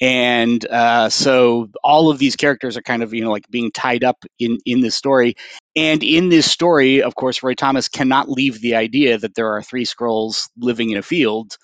And 0.00 0.66
uh, 0.66 1.08
so 1.08 1.70
all 1.82 2.10
of 2.10 2.18
these 2.18 2.36
characters 2.36 2.76
are 2.76 2.82
kind 2.82 3.02
of 3.02 3.14
you 3.14 3.24
know 3.24 3.30
like 3.30 3.48
being 3.50 3.70
tied 3.72 4.04
up 4.04 4.24
in 4.38 4.58
in 4.66 4.80
this 4.80 4.94
story, 4.94 5.36
and 5.74 6.02
in 6.02 6.28
this 6.28 6.50
story, 6.50 7.02
of 7.02 7.14
course, 7.14 7.42
Roy 7.42 7.54
Thomas 7.54 7.88
cannot 7.88 8.30
leave 8.30 8.60
the 8.60 8.74
idea 8.74 9.18
that 9.18 9.34
there 9.34 9.54
are 9.54 9.62
three 9.62 9.86
Skrulls 9.86 10.48
living 10.58 10.90
in 10.90 10.98
a 10.98 11.02
field 11.02 11.56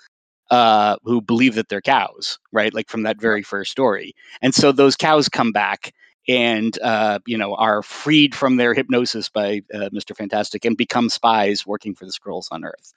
uh, 0.51 0.97
who 1.05 1.21
believe 1.21 1.55
that 1.57 1.69
they're 1.69 1.81
cows, 1.81 2.39
right? 2.53 2.75
Like 2.75 2.89
from 2.89 3.03
that 3.05 3.21
very 3.21 3.43
first 3.43 3.73
story. 3.73 4.15
And 4.43 4.55
so 4.55 4.73
those 4.73 4.97
cows 4.97 5.29
come 5.29 5.53
back 5.53 5.93
and 6.29 6.79
uh, 6.83 7.19
you 7.27 7.37
know 7.37 7.55
are 7.57 7.83
freed 7.83 8.35
from 8.35 8.57
their 8.57 8.75
hypnosis 8.75 9.29
by 9.29 9.63
uh, 9.75 9.89
Mr. 9.95 10.17
Fantastic 10.17 10.65
and 10.65 10.77
become 10.77 11.09
spies 11.09 11.67
working 11.67 11.95
for 11.95 12.05
the 12.07 12.13
Skrulls 12.13 12.49
on 12.53 12.65
Earth. 12.65 12.93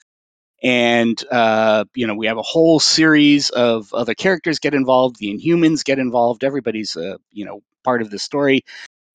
And 0.64 1.24
uh, 1.32 1.86
you 1.96 2.08
know 2.08 2.16
we 2.16 2.28
have 2.28 2.38
a 2.38 2.44
whole 2.44 2.80
series 2.80 3.50
of 3.52 3.94
other 3.94 4.14
characters 4.14 4.60
get 4.60 4.74
involved. 4.74 5.18
The 5.20 5.34
Inhumans 5.34 5.84
get 5.84 6.00
involved. 6.00 6.44
Everybody's 6.44 6.96
uh, 6.96 7.18
you 7.32 7.46
know 7.46 7.62
part 7.84 8.02
of 8.02 8.10
the 8.10 8.20
story 8.20 8.64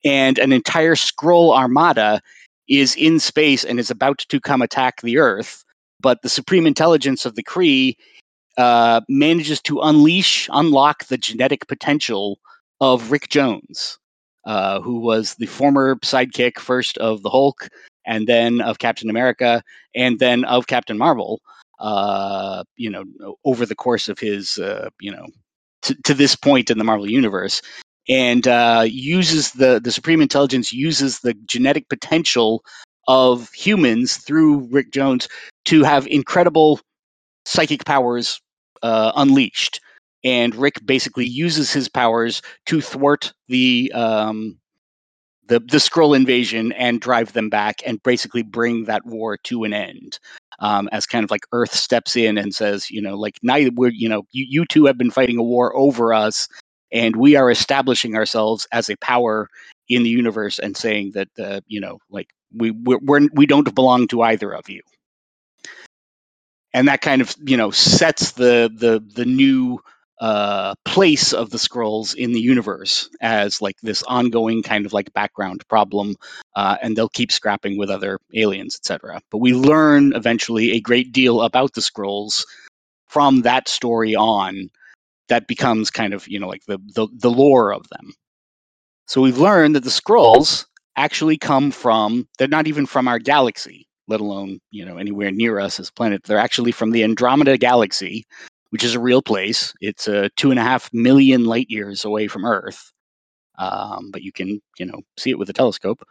and 0.03 0.37
an 0.39 0.51
entire 0.51 0.95
Skrull 0.95 1.55
armada 1.55 2.21
is 2.67 2.95
in 2.95 3.19
space 3.19 3.63
and 3.63 3.79
is 3.79 3.91
about 3.91 4.19
to 4.19 4.39
come 4.39 4.61
attack 4.61 5.01
the 5.01 5.17
Earth. 5.17 5.63
But 5.99 6.21
the 6.21 6.29
supreme 6.29 6.65
intelligence 6.65 7.25
of 7.25 7.35
the 7.35 7.43
Kree 7.43 7.95
uh, 8.57 9.01
manages 9.07 9.61
to 9.61 9.81
unleash, 9.81 10.49
unlock 10.51 11.05
the 11.05 11.17
genetic 11.17 11.67
potential 11.67 12.39
of 12.79 13.11
Rick 13.11 13.29
Jones, 13.29 13.99
uh, 14.45 14.81
who 14.81 14.99
was 14.99 15.35
the 15.35 15.45
former 15.45 15.95
sidekick 15.97 16.59
first 16.59 16.97
of 16.97 17.21
the 17.21 17.29
Hulk, 17.29 17.69
and 18.05 18.27
then 18.27 18.61
of 18.61 18.79
Captain 18.79 19.09
America, 19.09 19.63
and 19.95 20.19
then 20.19 20.43
of 20.45 20.67
Captain 20.67 20.97
Marvel. 20.97 21.41
Uh, 21.79 22.63
you 22.75 22.91
know, 22.91 23.03
over 23.43 23.65
the 23.65 23.75
course 23.75 24.07
of 24.07 24.19
his, 24.19 24.59
uh, 24.59 24.87
you 24.99 25.11
know, 25.11 25.25
to, 25.81 25.95
to 26.03 26.13
this 26.13 26.35
point 26.35 26.69
in 26.69 26.77
the 26.77 26.83
Marvel 26.83 27.09
universe, 27.09 27.59
and 28.07 28.47
uh, 28.47 28.83
uses 28.85 29.51
the 29.53 29.79
the 29.83 29.91
supreme 29.91 30.21
intelligence 30.21 30.71
uses 30.71 31.19
the 31.19 31.33
genetic 31.45 31.89
potential 31.89 32.63
of 33.07 33.49
humans 33.51 34.17
through 34.17 34.67
Rick 34.71 34.91
Jones 34.91 35.27
to 35.65 35.83
have 35.83 36.07
incredible 36.07 36.79
psychic 37.45 37.85
powers 37.85 38.39
uh, 38.83 39.11
unleashed. 39.15 39.79
And 40.23 40.55
Rick 40.55 40.85
basically 40.85 41.25
uses 41.25 41.73
his 41.73 41.89
powers 41.89 42.43
to 42.67 42.79
thwart 42.79 43.33
the 43.47 43.91
um, 43.93 44.59
the 45.51 45.59
the 45.59 45.79
Skrull 45.79 46.15
invasion 46.15 46.71
and 46.71 47.01
drive 47.01 47.33
them 47.33 47.49
back, 47.49 47.81
and 47.85 48.01
basically 48.03 48.41
bring 48.41 48.85
that 48.85 49.05
war 49.05 49.35
to 49.43 49.65
an 49.65 49.73
end. 49.73 50.17
Um, 50.59 50.87
as 50.93 51.05
kind 51.05 51.25
of 51.25 51.31
like 51.31 51.41
Earth 51.51 51.73
steps 51.73 52.15
in 52.15 52.37
and 52.37 52.55
says, 52.55 52.89
you 52.89 53.01
know, 53.01 53.17
like 53.17 53.37
neither 53.41 53.71
we're, 53.75 53.89
you 53.89 54.07
know, 54.07 54.23
you, 54.31 54.45
you 54.47 54.65
two 54.65 54.85
have 54.85 54.97
been 54.97 55.11
fighting 55.11 55.37
a 55.37 55.43
war 55.43 55.75
over 55.75 56.13
us, 56.13 56.47
and 56.91 57.17
we 57.17 57.35
are 57.35 57.51
establishing 57.51 58.15
ourselves 58.15 58.65
as 58.71 58.89
a 58.89 58.95
power 58.97 59.49
in 59.89 60.03
the 60.03 60.09
universe 60.09 60.57
and 60.57 60.77
saying 60.77 61.11
that 61.15 61.27
uh, 61.37 61.59
you 61.67 61.81
know 61.81 61.97
like 62.09 62.27
we 62.55 62.71
we're, 62.71 62.99
we're, 63.01 63.27
we 63.33 63.45
do 63.45 63.61
not 63.61 63.75
belong 63.75 64.07
to 64.07 64.21
either 64.21 64.53
of 64.53 64.69
you 64.69 64.81
and 66.73 66.87
that 66.87 67.01
kind 67.01 67.21
of 67.21 67.35
you 67.43 67.57
know 67.57 67.71
sets 67.71 68.33
the 68.33 68.71
the 68.73 69.03
the 69.15 69.25
new 69.25 69.79
uh, 70.21 70.73
place 70.85 71.33
of 71.33 71.49
the 71.49 71.57
Skrulls 71.57 72.15
in 72.15 72.31
the 72.31 72.39
universe 72.39 73.09
as 73.21 73.61
like 73.61 73.75
this 73.81 74.03
ongoing 74.03 74.63
kind 74.63 74.85
of 74.85 74.93
like 74.93 75.11
background 75.13 75.63
problem 75.67 76.15
uh, 76.55 76.77
and 76.81 76.95
they'll 76.95 77.09
keep 77.09 77.31
scrapping 77.31 77.77
with 77.77 77.89
other 77.89 78.19
aliens 78.35 78.75
etc 78.75 79.19
but 79.29 79.39
we 79.39 79.53
learn 79.53 80.13
eventually 80.15 80.71
a 80.71 80.79
great 80.79 81.11
deal 81.11 81.41
about 81.41 81.73
the 81.73 81.81
Skrulls 81.81 82.45
from 83.11 83.41
that 83.41 83.67
story 83.67 84.15
on 84.15 84.69
that 85.27 85.47
becomes 85.47 85.91
kind 85.91 86.13
of 86.13 86.27
you 86.27 86.39
know 86.39 86.47
like 86.47 86.63
the, 86.65 86.77
the 86.95 87.07
the 87.13 87.31
lore 87.31 87.73
of 87.73 87.87
them. 87.89 88.13
So 89.07 89.21
we've 89.21 89.37
learned 89.37 89.75
that 89.75 89.83
the 89.83 89.89
Skrulls 89.89 90.65
actually 90.97 91.37
come 91.37 91.71
from 91.71 92.27
they're 92.37 92.47
not 92.47 92.67
even 92.67 92.85
from 92.85 93.07
our 93.07 93.19
galaxy, 93.19 93.87
let 94.07 94.21
alone 94.21 94.59
you 94.71 94.85
know 94.85 94.97
anywhere 94.97 95.31
near 95.31 95.59
us 95.59 95.79
as 95.79 95.91
planet. 95.91 96.23
They're 96.23 96.37
actually 96.37 96.71
from 96.71 96.91
the 96.91 97.03
Andromeda 97.03 97.57
galaxy, 97.57 98.25
which 98.71 98.83
is 98.83 98.95
a 98.95 98.99
real 98.99 99.21
place. 99.21 99.73
It's 99.79 100.07
uh, 100.07 100.29
two 100.35 100.49
and 100.49 100.59
a 100.59 100.63
half 100.63 100.89
million 100.93 101.45
light 101.45 101.67
years 101.69 102.03
away 102.03 102.27
from 102.27 102.45
Earth. 102.45 102.91
Um, 103.57 104.09
but 104.11 104.23
you 104.23 104.31
can, 104.31 104.59
you 104.79 104.85
know, 104.85 105.01
see 105.17 105.29
it 105.29 105.37
with 105.37 105.49
a 105.49 105.53
telescope. 105.53 106.03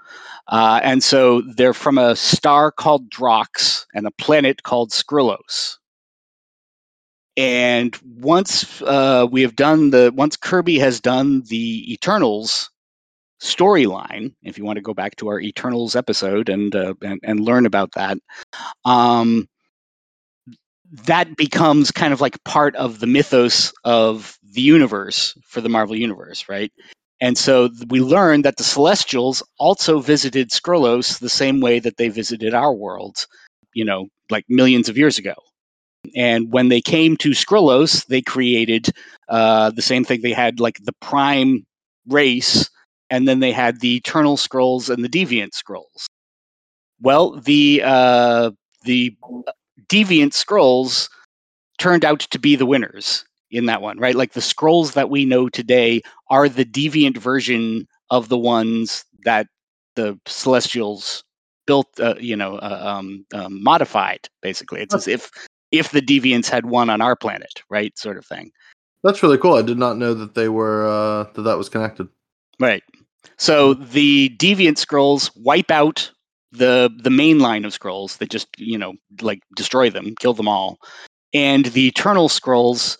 Uh, 0.46 0.79
and 0.85 1.03
so 1.03 1.42
they're 1.57 1.75
from 1.75 1.99
a 1.99 2.14
star 2.14 2.70
called 2.70 3.11
Drox 3.11 3.87
and 3.92 4.07
a 4.07 4.12
planet 4.12 4.62
called 4.62 4.90
Skrullos. 4.90 5.79
And 7.37 7.96
once 8.05 8.83
uh, 8.83 9.27
we 9.31 9.42
have 9.42 9.57
done 9.57 9.90
the, 9.90 10.12
once 10.14 10.37
Kirby 10.37 10.79
has 10.79 11.01
done 11.01 11.42
the 11.49 11.92
Eternals 11.92 12.70
storyline, 13.40 14.35
if 14.42 14.59
you 14.59 14.64
want 14.64 14.77
to 14.77 14.83
go 14.83 14.94
back 14.94 15.16
to 15.16 15.29
our 15.29 15.40
Eternals 15.40 15.96
episode 15.96 16.49
and 16.49 16.77
uh, 16.77 16.94
and, 17.03 17.18
and 17.23 17.40
learn 17.40 17.66
about 17.66 17.92
that, 17.92 18.18
um, 18.85 19.49
that 20.90 21.37
becomes 21.37 21.90
kind 21.90 22.12
of 22.12 22.20
like 22.20 22.42
part 22.44 22.74
of 22.76 22.98
the 22.98 23.07
mythos 23.07 23.72
of 23.85 24.37
the 24.53 24.61
universe 24.61 25.35
for 25.48 25.61
the 25.61 25.68
Marvel 25.68 25.96
universe, 25.96 26.48
right? 26.48 26.72
And 27.20 27.37
so 27.37 27.70
we 27.88 28.00
learn 28.00 28.42
that 28.42 28.57
the 28.57 28.64
Celestials 28.64 29.42
also 29.59 30.00
visited 30.00 30.50
Skrullos 30.50 31.18
the 31.18 31.29
same 31.29 31.61
way 31.61 31.79
that 31.79 31.96
they 31.96 32.09
visited 32.09 32.55
our 32.55 32.72
world, 32.72 33.26
you 33.74 33.85
know, 33.85 34.07
like 34.31 34.44
millions 34.48 34.88
of 34.88 34.96
years 34.96 35.18
ago. 35.18 35.35
And 36.16 36.50
when 36.50 36.68
they 36.68 36.81
came 36.81 37.16
to 37.18 37.31
Skrullos, 37.31 38.07
they 38.07 38.22
created 38.22 38.88
uh, 39.29 39.70
the 39.70 39.83
same 39.83 40.05
thing. 40.05 40.22
They 40.22 40.33
had 40.33 40.59
like 40.59 40.79
the 40.83 40.94
prime 41.00 41.66
race, 42.09 42.70
and 43.11 43.29
then 43.29 43.40
they 43.40 43.53
had 43.53 43.81
the 43.81 43.96
Eternal 43.96 44.37
Skrulls 44.37 44.88
and 44.88 45.05
the 45.05 45.09
Deviant 45.09 45.50
Skrulls. 45.50 46.07
Well, 47.03 47.38
the 47.38 47.83
uh, 47.85 48.50
the 48.85 49.16
Deviant 49.90 50.33
Skrulls 50.33 51.09
turned 51.79 52.05
out 52.05 52.20
to 52.20 52.38
be 52.38 52.57
the 52.57 52.66
winners 52.66 53.24
in 53.50 53.66
that 53.66 53.83
one, 53.83 53.98
right? 53.98 54.14
Like 54.14 54.33
the 54.33 54.40
Skrulls 54.40 54.92
that 54.92 55.11
we 55.11 55.24
know 55.24 55.48
today 55.48 56.03
are 56.31 56.48
the 56.48 56.64
deviant 56.64 57.18
version 57.18 57.87
of 58.11 58.29
the 58.29 58.38
ones 58.38 59.05
that 59.24 59.48
the 59.96 60.18
Celestials 60.26 61.24
built, 61.66 61.88
uh, 62.00 62.14
you 62.18 62.37
know, 62.37 62.57
uh, 62.57 62.81
um, 62.83 63.24
um, 63.35 63.62
modified. 63.62 64.29
Basically, 64.42 64.81
it's 64.81 64.94
as 64.94 65.09
if 65.09 65.31
if 65.72 65.90
the 65.90 66.03
deviants 66.03 66.48
had 66.48 66.66
won 66.66 66.90
on 66.90 67.00
our 67.00 67.16
planet, 67.16 67.62
right? 67.68 67.96
Sort 67.98 68.16
of 68.16 68.26
thing. 68.26 68.50
That's 69.03 69.22
really 69.22 69.38
cool. 69.38 69.55
I 69.55 69.62
did 69.62 69.79
not 69.79 69.96
know 69.96 70.14
that 70.14 70.35
they 70.35 70.48
were 70.48 70.87
uh, 70.87 71.24
that 71.35 71.42
that 71.42 71.59
was 71.59 71.68
connected. 71.68 72.09
Right. 72.59 72.83
So 73.38 73.74
the 73.74 74.37
deviant 74.38 74.85
Skrulls 74.85 75.31
wipe 75.37 75.70
out 75.70 76.11
the 76.52 76.90
the 77.02 77.10
main 77.10 77.38
line 77.38 77.64
of 77.64 77.72
Skrulls 77.78 78.18
that 78.18 78.30
just 78.30 78.48
you 78.58 78.78
know 78.78 78.94
like 79.20 79.40
destroy 79.56 79.90
them, 79.90 80.14
kill 80.20 80.34
them 80.34 80.48
all, 80.48 80.78
and 81.32 81.66
the 81.66 81.88
Eternal 81.88 82.28
Skrulls 82.28 82.96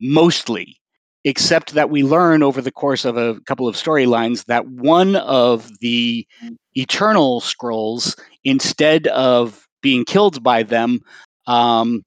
mostly, 0.00 0.76
except 1.24 1.74
that 1.74 1.90
we 1.90 2.02
learn 2.02 2.42
over 2.42 2.60
the 2.60 2.72
course 2.72 3.04
of 3.04 3.16
a 3.16 3.40
couple 3.46 3.68
of 3.68 3.76
storylines 3.76 4.44
that 4.46 4.66
one 4.66 5.16
of 5.16 5.70
the 5.80 6.26
Eternal 6.74 7.40
Skrulls, 7.40 8.18
instead 8.44 9.06
of 9.08 9.66
being 9.82 10.04
killed 10.04 10.42
by 10.42 10.62
them, 10.62 11.00
um, 11.46 12.02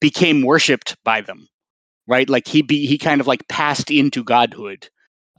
became 0.00 0.42
worshipped 0.42 0.96
by 1.04 1.20
them. 1.20 1.48
Right, 2.08 2.28
like 2.28 2.46
he 2.46 2.62
be 2.62 2.86
he 2.86 2.98
kind 2.98 3.20
of 3.20 3.26
like 3.26 3.48
passed 3.48 3.90
into 3.90 4.22
godhood, 4.22 4.88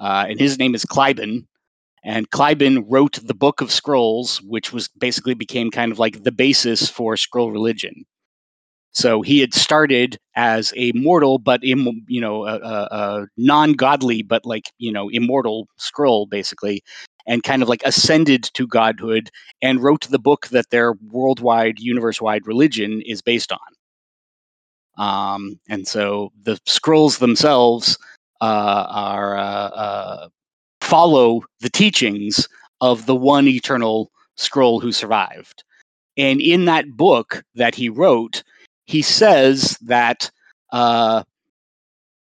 uh, 0.01 0.25
and 0.27 0.37
his 0.37 0.59
name 0.59 0.75
is 0.75 0.83
Kly'bn. 0.83 1.45
And 2.03 2.29
Kly'bn 2.29 2.85
wrote 2.87 3.19
the 3.21 3.33
Book 3.33 3.61
of 3.61 3.69
Skrulls, 3.69 4.37
which 4.43 4.71
was 4.71 4.87
basically 4.97 5.33
became 5.33 5.71
kind 5.71 5.91
of 5.91 5.99
like 5.99 6.23
the 6.23 6.31
basis 6.31 6.89
for 6.89 7.15
Skrull 7.15 7.51
religion. 7.51 8.05
So 8.91 9.21
he 9.21 9.39
had 9.39 9.53
started 9.53 10.17
as 10.35 10.73
a 10.75 10.91
mortal, 10.93 11.37
but 11.37 11.63
Im, 11.63 12.05
you 12.07 12.21
know, 12.21 12.45
a, 12.45 12.55
a, 12.55 12.87
a 12.91 13.27
non-godly, 13.37 14.23
but 14.23 14.45
like 14.45 14.71
you 14.77 14.91
know, 14.91 15.09
immortal 15.09 15.67
Skrull, 15.79 16.27
basically, 16.29 16.81
and 17.27 17.43
kind 17.43 17.61
of 17.61 17.69
like 17.69 17.83
ascended 17.85 18.43
to 18.53 18.65
godhood 18.65 19.29
and 19.61 19.83
wrote 19.83 20.07
the 20.09 20.17
book 20.19 20.47
that 20.47 20.69
their 20.71 20.93
worldwide, 21.11 21.79
universe-wide 21.79 22.47
religion 22.47 23.01
is 23.05 23.21
based 23.21 23.51
on. 23.51 23.59
Um, 24.97 25.59
and 25.69 25.87
so 25.87 26.31
the 26.41 26.55
Skrulls 26.65 27.19
themselves 27.19 27.97
uh, 28.41 28.85
are 28.89 29.37
uh, 29.37 29.41
uh, 29.41 30.27
follow 30.87 31.43
the 31.59 31.69
teachings 31.69 32.47
of 32.79 33.05
the 33.07 33.15
one 33.15 33.47
eternal 33.47 34.09
Skrull 34.37 34.81
who 34.81 34.93
survived. 34.93 35.63
And 36.15 36.39
in 36.39 36.65
that 36.65 36.95
book 36.95 37.43
that 37.55 37.75
he 37.75 37.89
wrote, 37.89 38.43
he 38.85 39.01
says 39.01 39.77
that 39.81 40.31
uh, 40.71 41.23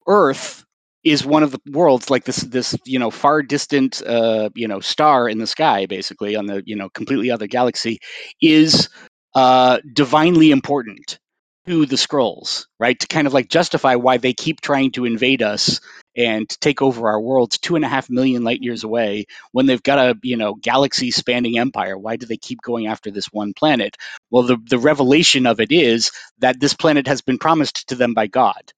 Earth 0.07 0.65
is 1.03 1.23
one 1.23 1.43
of 1.43 1.51
the 1.51 1.59
worlds 1.71 2.09
like 2.09 2.25
this 2.25 2.37
this 2.37 2.75
you 2.85 2.97
know 2.97 3.11
far 3.11 3.43
distant 3.43 4.01
uh, 4.07 4.49
you 4.55 4.67
know 4.67 4.79
star 4.79 5.29
in 5.29 5.37
the 5.37 5.47
sky 5.47 5.85
basically 5.85 6.35
on 6.35 6.47
the 6.47 6.63
you 6.65 6.75
know 6.75 6.89
completely 6.89 7.29
other 7.29 7.47
galaxy 7.47 7.99
is 8.41 8.89
uh, 9.35 9.77
divinely 9.93 10.49
important 10.51 11.19
to 11.67 11.85
the 11.85 11.95
Skrulls 11.97 12.65
right? 12.79 12.99
To 12.99 13.07
kind 13.07 13.27
of 13.27 13.33
like 13.33 13.49
justify 13.49 13.95
why 13.95 14.17
they 14.17 14.33
keep 14.33 14.61
trying 14.61 14.91
to 14.93 15.05
invade 15.05 15.41
us 15.41 15.79
and 16.15 16.49
take 16.61 16.81
over 16.81 17.09
our 17.09 17.21
worlds 17.21 17.57
two 17.57 17.75
and 17.75 17.85
a 17.85 17.89
half 17.89 18.09
million 18.09 18.43
light 18.43 18.61
years 18.61 18.83
away 18.83 19.25
when 19.51 19.65
they've 19.67 19.83
got 19.83 19.99
a 19.99 20.17
you 20.23 20.37
know 20.37 20.55
galaxy 20.55 21.11
spanning 21.11 21.57
empire. 21.59 21.97
Why 21.97 22.15
do 22.15 22.25
they 22.25 22.37
keep 22.37 22.61
going 22.61 22.87
after 22.87 23.11
this 23.11 23.27
one 23.27 23.53
planet? 23.53 23.97
Well 24.31 24.43
the, 24.43 24.57
the 24.69 24.79
revelation 24.79 25.45
of 25.45 25.59
it 25.59 25.71
is 25.71 26.11
that 26.39 26.59
this 26.59 26.73
planet 26.73 27.07
has 27.07 27.21
been 27.21 27.37
promised 27.37 27.87
to 27.89 27.95
them 27.95 28.13
by 28.13 28.27
god 28.27 28.73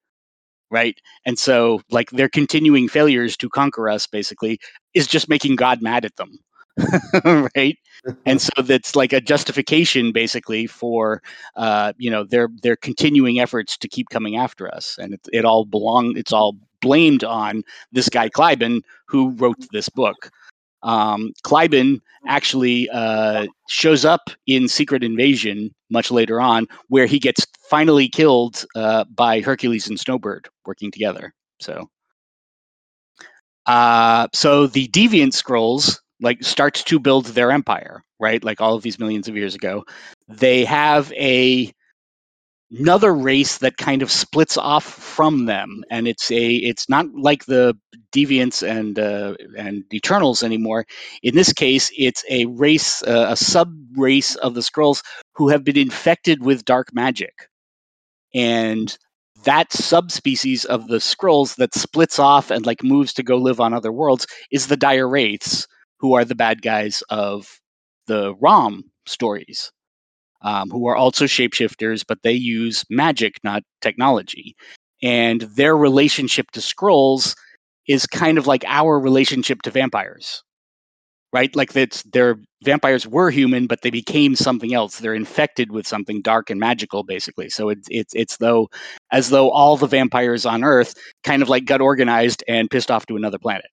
right? 0.71 0.99
And 1.25 1.39
so 1.39 1.82
like 1.89 2.12
their 2.12 2.30
continuing 2.30 2.89
failures 2.89 3.38
to 3.38 3.49
conquer 3.49 3.89
us 3.89 4.08
basically 4.08 4.60
is 4.93 5.08
just 5.08 5.30
making 5.30 5.56
god 5.56 5.82
mad 5.82 6.06
at 6.06 6.15
them 6.15 6.39
right 7.56 7.78
and 8.26 8.42
so 8.42 8.62
that's 8.62 8.96
like 8.96 9.13
a 9.13 9.22
justification 9.22 10.12
basically 10.12 10.68
for 10.68 11.22
uh, 11.56 11.94
you 11.98 12.10
know 12.10 12.24
their 12.24 12.50
their 12.62 12.76
continuing 12.76 13.39
efforts 13.39 13.78
to 13.78 13.88
keep 13.88 14.10
coming 14.10 14.38
after 14.38 14.74
us 14.74 14.98
and 15.00 15.13
it, 15.13 15.22
it 15.34 15.46
all 15.46 15.65
belong 15.65 16.15
it's 16.18 16.32
all 16.32 16.56
blamed 16.82 17.24
on 17.24 17.63
this 17.92 18.10
guy 18.10 18.30
Kly'bn 18.30 18.82
who 19.08 19.32
wrote 19.32 19.58
this 19.72 19.89
book. 19.89 20.30
Um, 20.82 21.34
Kly'bn 21.44 22.00
actually 22.28 22.89
uh, 22.89 23.48
shows 23.68 24.06
up 24.06 24.30
in 24.48 24.68
Secret 24.68 25.04
Invasion 25.04 25.74
much 25.89 26.12
later 26.12 26.39
on, 26.39 26.68
where 26.88 27.06
he 27.06 27.20
gets 27.20 27.46
finally 27.70 28.08
killed 28.08 28.65
uh, 28.76 29.04
by 29.13 29.42
Hercules 29.42 29.88
and 29.88 30.00
Snowbird 30.00 30.48
working 30.65 30.92
together. 30.92 31.34
So, 31.60 31.89
uh, 33.65 34.28
so 34.34 34.68
the 34.68 34.88
Deviant 34.88 35.34
Skrulls 35.34 36.00
like 36.21 36.43
starts 36.43 36.84
to 36.86 36.99
build 36.99 37.25
their 37.27 37.51
empire, 37.51 38.03
right? 38.19 38.43
Like 38.43 38.62
all 38.62 38.75
of 38.75 38.84
these 38.84 38.99
millions 38.99 39.27
of 39.27 39.36
years 39.38 39.55
ago, 39.55 39.86
they 40.27 40.65
have 40.65 41.12
a 41.13 41.73
another 42.71 43.13
race 43.13 43.58
that 43.60 43.77
kind 43.77 44.01
of 44.01 44.12
splits 44.12 44.55
off 44.58 44.84
from 44.84 45.45
them 45.45 45.84
and 45.89 46.08
it's 46.08 46.29
a 46.32 46.55
it's 46.58 46.88
not 46.88 47.05
like 47.15 47.45
the 47.45 47.75
deviants 48.13 48.67
and 48.67 48.99
uh, 48.99 49.34
and 49.58 49.84
eternals 49.93 50.43
anymore. 50.43 50.86
In 51.23 51.34
this 51.36 51.51
case 51.51 51.91
it's 51.97 52.23
a 52.29 52.45
race 52.45 53.01
uh, 53.03 53.27
a 53.29 53.36
sub 53.36 53.73
race 53.95 54.36
of 54.36 54.53
the 54.53 54.62
Skrulls 54.62 55.01
who 55.36 55.49
have 55.49 55.63
been 55.63 55.77
infected 55.77 56.43
with 56.45 56.65
dark 56.65 56.93
magic. 56.93 57.49
And 58.34 58.97
that 59.45 59.71
subspecies 59.73 60.65
of 60.65 60.88
the 60.88 60.97
Skrulls 60.97 61.55
that 61.55 61.73
splits 61.73 62.19
off 62.19 62.51
and 62.51 62.65
like 62.65 62.84
moves 62.84 63.13
to 63.13 63.23
go 63.23 63.38
live 63.38 63.60
on 63.60 63.73
other 63.73 63.91
worlds 63.91 64.27
is 64.51 64.67
the 64.67 64.77
dire 64.77 65.08
wraiths 65.08 65.67
who 65.99 66.13
are 66.13 66.25
the 66.25 66.35
bad 66.35 66.62
guys 66.62 67.03
of 67.09 67.59
the 68.07 68.33
rom 68.35 68.83
stories 69.05 69.71
um, 70.41 70.69
who 70.69 70.88
are 70.88 70.95
also 70.95 71.25
shapeshifters, 71.25 72.03
but 72.07 72.19
they 72.23 72.33
use 72.33 72.85
magic, 72.89 73.35
not 73.43 73.63
technology. 73.81 74.55
And 75.01 75.41
their 75.41 75.75
relationship 75.75 76.51
to 76.51 76.59
Skrulls 76.59 77.35
is 77.88 78.05
kind 78.05 78.38
of 78.38 78.47
like 78.47 78.63
our 78.67 78.99
relationship 78.99 79.62
to 79.63 79.71
vampires, 79.71 80.43
right? 81.33 81.53
Like 81.55 81.73
that's 81.73 82.03
their 82.03 82.38
vampires 82.63 83.07
were 83.07 83.31
human, 83.31 83.67
but 83.67 83.81
they 83.81 83.89
became 83.89 84.35
something 84.35 84.73
else. 84.73 84.99
They're 84.99 85.13
infected 85.13 85.71
with 85.71 85.88
something 85.88 86.21
dark 86.21 86.49
and 86.49 86.59
magical, 86.59 87.03
basically. 87.03 87.49
So 87.49 87.69
it's 87.69 87.88
it's 87.89 88.13
it's 88.13 88.38
though 88.38 88.69
as 89.12 89.29
though 89.29 89.49
all 89.49 89.77
the 89.77 89.88
vampires 89.88 90.45
on 90.45 90.63
Earth 90.63 90.93
kind 91.23 91.41
of 91.41 91.49
like 91.49 91.65
got 91.65 91.81
organized 91.81 92.43
and 92.47 92.69
pissed 92.69 92.91
off 92.91 93.05
to 93.07 93.15
another 93.15 93.39
planet 93.39 93.67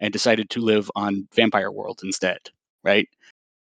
and 0.00 0.12
decided 0.12 0.50
to 0.50 0.60
live 0.60 0.90
on 0.96 1.28
vampire 1.34 1.70
world 1.70 2.00
instead, 2.02 2.38
right? 2.84 3.08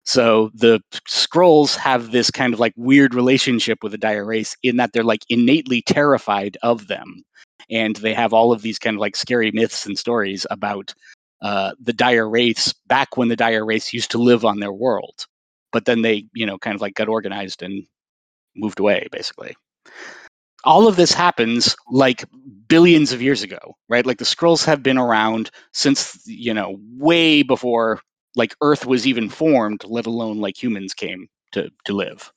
So 0.04 0.50
the 0.54 0.82
Skrulls 1.08 1.76
have 1.76 2.12
this 2.12 2.32
kind 2.32 2.54
of 2.54 2.60
like 2.60 2.74
weird 2.76 3.14
relationship 3.14 3.80
with 3.84 3.92
the 3.92 3.98
dire 3.98 4.26
wraiths 4.26 4.56
in 4.64 4.78
that 4.78 4.94
they're 4.94 5.04
like 5.04 5.24
innately 5.30 5.82
terrified 5.84 6.58
of 6.64 6.88
them. 6.88 7.24
And 7.70 7.96
they 7.98 8.14
have 8.14 8.34
all 8.34 8.52
of 8.52 8.62
these 8.62 8.80
kind 8.80 8.96
of 8.96 9.00
like 9.00 9.16
scary 9.16 9.52
myths 9.52 9.86
and 9.86 9.98
stories 9.98 10.46
about 10.50 10.94
uh, 11.42 11.72
the 11.80 11.94
dire 11.94 12.28
wraiths 12.30 12.74
back 12.88 13.16
when 13.18 13.28
the 13.28 13.36
dire 13.36 13.66
wraiths 13.66 13.94
used 13.94 14.12
to 14.12 14.18
live 14.18 14.44
on 14.44 14.60
their 14.60 14.74
world. 14.74 15.26
But 15.72 15.86
then 15.86 16.02
they, 16.02 16.26
you 16.34 16.46
know, 16.46 16.58
kind 16.58 16.76
of 16.76 16.82
like 16.82 16.96
got 16.96 17.08
organized 17.08 17.64
and 17.64 17.86
moved 18.56 18.80
away, 18.80 19.08
basically. 19.12 19.56
All 20.64 20.88
of 20.88 20.96
this 20.96 21.14
happens 21.14 21.76
like 21.90 22.26
billions 22.68 23.14
of 23.14 23.22
years 23.22 23.44
ago, 23.44 23.76
right? 23.90 24.06
Like 24.06 24.18
the 24.20 24.26
Skrulls 24.26 24.66
have 24.66 24.84
been 24.84 24.98
around 24.98 25.52
since, 25.74 26.22
you 26.26 26.54
know, 26.54 26.78
way 26.98 27.44
before 27.44 28.00
like 28.36 28.56
Earth 28.62 28.86
was 28.86 29.08
even 29.08 29.30
formed, 29.30 29.84
let 29.86 30.06
alone 30.06 30.40
like 30.40 30.62
humans 30.62 30.94
came 30.94 31.28
to 31.54 31.70
to 31.86 31.94
live. 31.94 32.32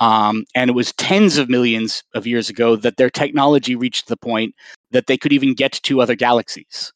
Um, 0.00 0.44
and 0.54 0.70
it 0.70 0.74
was 0.74 0.92
tens 0.94 1.38
of 1.38 1.48
millions 1.48 2.02
of 2.14 2.26
years 2.26 2.48
ago 2.50 2.76
that 2.76 2.96
their 2.96 3.10
technology 3.10 3.76
reached 3.76 4.08
the 4.08 4.16
point 4.16 4.54
that 4.90 5.06
they 5.06 5.16
could 5.16 5.32
even 5.32 5.54
get 5.54 5.72
to 5.84 6.00
other 6.00 6.16
galaxies. 6.16 6.92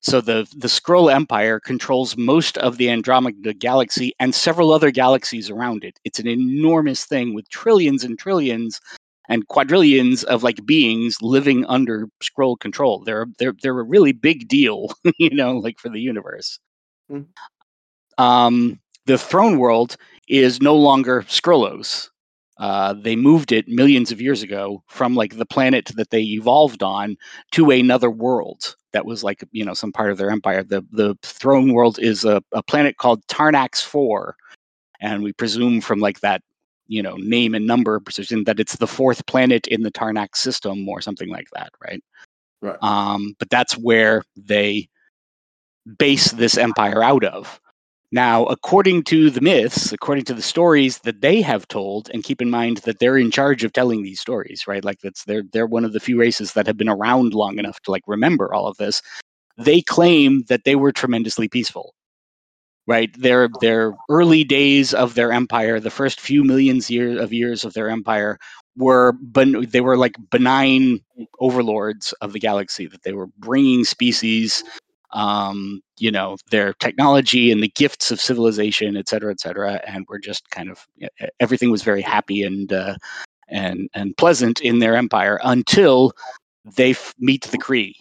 So 0.00 0.20
the 0.20 0.46
the 0.56 0.68
Skrull 0.68 1.12
Empire 1.12 1.58
controls 1.58 2.16
most 2.16 2.56
of 2.58 2.76
the 2.76 2.90
Andromeda 2.90 3.54
galaxy 3.54 4.12
and 4.20 4.34
several 4.34 4.72
other 4.72 4.90
galaxies 4.92 5.50
around 5.50 5.82
it. 5.84 5.98
It's 6.04 6.20
an 6.20 6.28
enormous 6.28 7.04
thing 7.04 7.34
with 7.34 7.48
trillions 7.48 8.04
and 8.04 8.18
trillions 8.18 8.80
and 9.28 9.46
quadrillions 9.48 10.24
of 10.24 10.42
like 10.42 10.64
beings 10.64 11.20
living 11.20 11.64
under 11.66 12.08
Skrull 12.22 12.58
control. 12.58 13.02
They're 13.04 13.26
they're 13.38 13.54
they're 13.62 13.78
a 13.78 13.84
really 13.84 14.12
big 14.12 14.48
deal, 14.48 14.92
you 15.18 15.30
know, 15.30 15.58
like 15.58 15.78
for 15.78 15.88
the 15.88 16.00
universe. 16.00 16.58
Mm-hmm. 17.10 18.22
Um, 18.22 18.80
the 19.06 19.18
throne 19.18 19.58
world 19.58 19.96
is 20.28 20.60
no 20.60 20.74
longer 20.74 21.22
Skrullos. 21.22 22.08
Uh, 22.58 22.92
they 22.92 23.14
moved 23.14 23.52
it 23.52 23.68
millions 23.68 24.10
of 24.10 24.20
years 24.20 24.42
ago 24.42 24.82
from 24.88 25.14
like 25.14 25.36
the 25.36 25.46
planet 25.46 25.92
that 25.94 26.10
they 26.10 26.22
evolved 26.22 26.82
on 26.82 27.16
to 27.52 27.70
another 27.70 28.10
world 28.10 28.74
that 28.92 29.06
was 29.06 29.22
like 29.22 29.44
you 29.52 29.64
know 29.64 29.74
some 29.74 29.92
part 29.92 30.10
of 30.10 30.18
their 30.18 30.30
empire. 30.30 30.62
The 30.62 30.84
the 30.90 31.16
throne 31.22 31.72
world 31.72 31.98
is 32.00 32.24
a, 32.24 32.42
a 32.52 32.62
planet 32.62 32.96
called 32.96 33.24
Tarnax 33.28 33.82
Four, 33.82 34.36
and 35.00 35.22
we 35.22 35.32
presume 35.32 35.80
from 35.80 36.00
like 36.00 36.20
that 36.20 36.42
you 36.88 37.02
know 37.02 37.16
name 37.16 37.54
and 37.54 37.66
number 37.66 38.00
precision 38.00 38.44
that 38.44 38.58
it's 38.58 38.76
the 38.76 38.86
fourth 38.86 39.26
planet 39.26 39.66
in 39.68 39.82
the 39.82 39.92
Tarnax 39.92 40.36
system 40.36 40.88
or 40.88 41.00
something 41.00 41.28
like 41.28 41.48
that, 41.52 41.70
right? 41.82 42.02
Right. 42.60 42.78
Um, 42.82 43.34
but 43.38 43.50
that's 43.50 43.74
where 43.74 44.24
they 44.36 44.88
base 45.98 46.32
this 46.32 46.58
empire 46.58 47.02
out 47.02 47.24
of. 47.24 47.60
Now, 48.10 48.46
according 48.46 49.04
to 49.04 49.28
the 49.28 49.42
myths, 49.42 49.92
according 49.92 50.24
to 50.26 50.34
the 50.34 50.42
stories 50.42 50.98
that 51.00 51.20
they 51.20 51.42
have 51.42 51.68
told, 51.68 52.08
and 52.12 52.24
keep 52.24 52.40
in 52.40 52.48
mind 52.48 52.78
that 52.78 53.00
they're 53.00 53.18
in 53.18 53.30
charge 53.30 53.64
of 53.64 53.74
telling 53.74 54.02
these 54.02 54.20
stories, 54.20 54.66
right? 54.66 54.82
Like 54.82 55.00
that's 55.00 55.24
they're 55.24 55.42
they're 55.52 55.66
one 55.66 55.84
of 55.84 55.92
the 55.92 56.00
few 56.00 56.18
races 56.18 56.54
that 56.54 56.66
have 56.66 56.78
been 56.78 56.88
around 56.88 57.34
long 57.34 57.58
enough 57.58 57.80
to 57.80 57.90
like 57.90 58.04
remember 58.06 58.52
all 58.54 58.66
of 58.66 58.78
this. 58.78 59.02
They 59.58 59.82
claim 59.82 60.44
that 60.48 60.64
they 60.64 60.74
were 60.74 60.92
tremendously 60.92 61.48
peaceful. 61.48 61.94
Right? 62.88 63.10
Their 63.20 63.50
their 63.60 63.94
early 64.10 64.44
days 64.44 64.94
of 64.94 65.14
their 65.14 65.32
empire, 65.32 65.80
the 65.80 65.90
first 65.90 66.20
few 66.20 66.42
millions 66.44 66.90
year 66.90 67.20
of 67.20 67.32
years 67.34 67.64
of 67.64 67.74
their 67.74 67.90
empire 67.90 68.38
were 68.78 69.12
ben- 69.22 69.66
they 69.70 69.82
were 69.82 69.98
like 69.98 70.16
benign 70.30 71.00
overlords 71.40 72.14
of 72.22 72.32
the 72.32 72.40
galaxy 72.40 72.86
that 72.88 73.02
they 73.04 73.12
were 73.12 73.28
bringing 73.38 73.84
species 73.84 74.64
um, 75.12 75.80
you 75.98 76.10
know 76.10 76.36
their 76.50 76.74
technology 76.74 77.50
and 77.52 77.62
the 77.62 77.72
gifts 77.76 78.10
of 78.10 78.20
civilization 78.20 78.96
et 78.96 79.08
cetera 79.08 79.32
et 79.32 79.40
cetera 79.40 79.80
and 79.86 80.06
we're 80.08 80.18
just 80.18 80.48
kind 80.50 80.70
of 80.70 80.86
everything 81.40 81.70
was 81.70 81.82
very 81.82 82.02
happy 82.02 82.42
and 82.42 82.72
uh, 82.72 82.94
and 83.48 83.88
and 83.94 84.16
pleasant 84.16 84.60
in 84.60 84.80
their 84.80 84.96
empire 84.96 85.40
until 85.44 86.12
they 86.76 86.90
f- 86.90 87.14
meet 87.18 87.44
the 87.44 87.58
Kree 87.58 87.94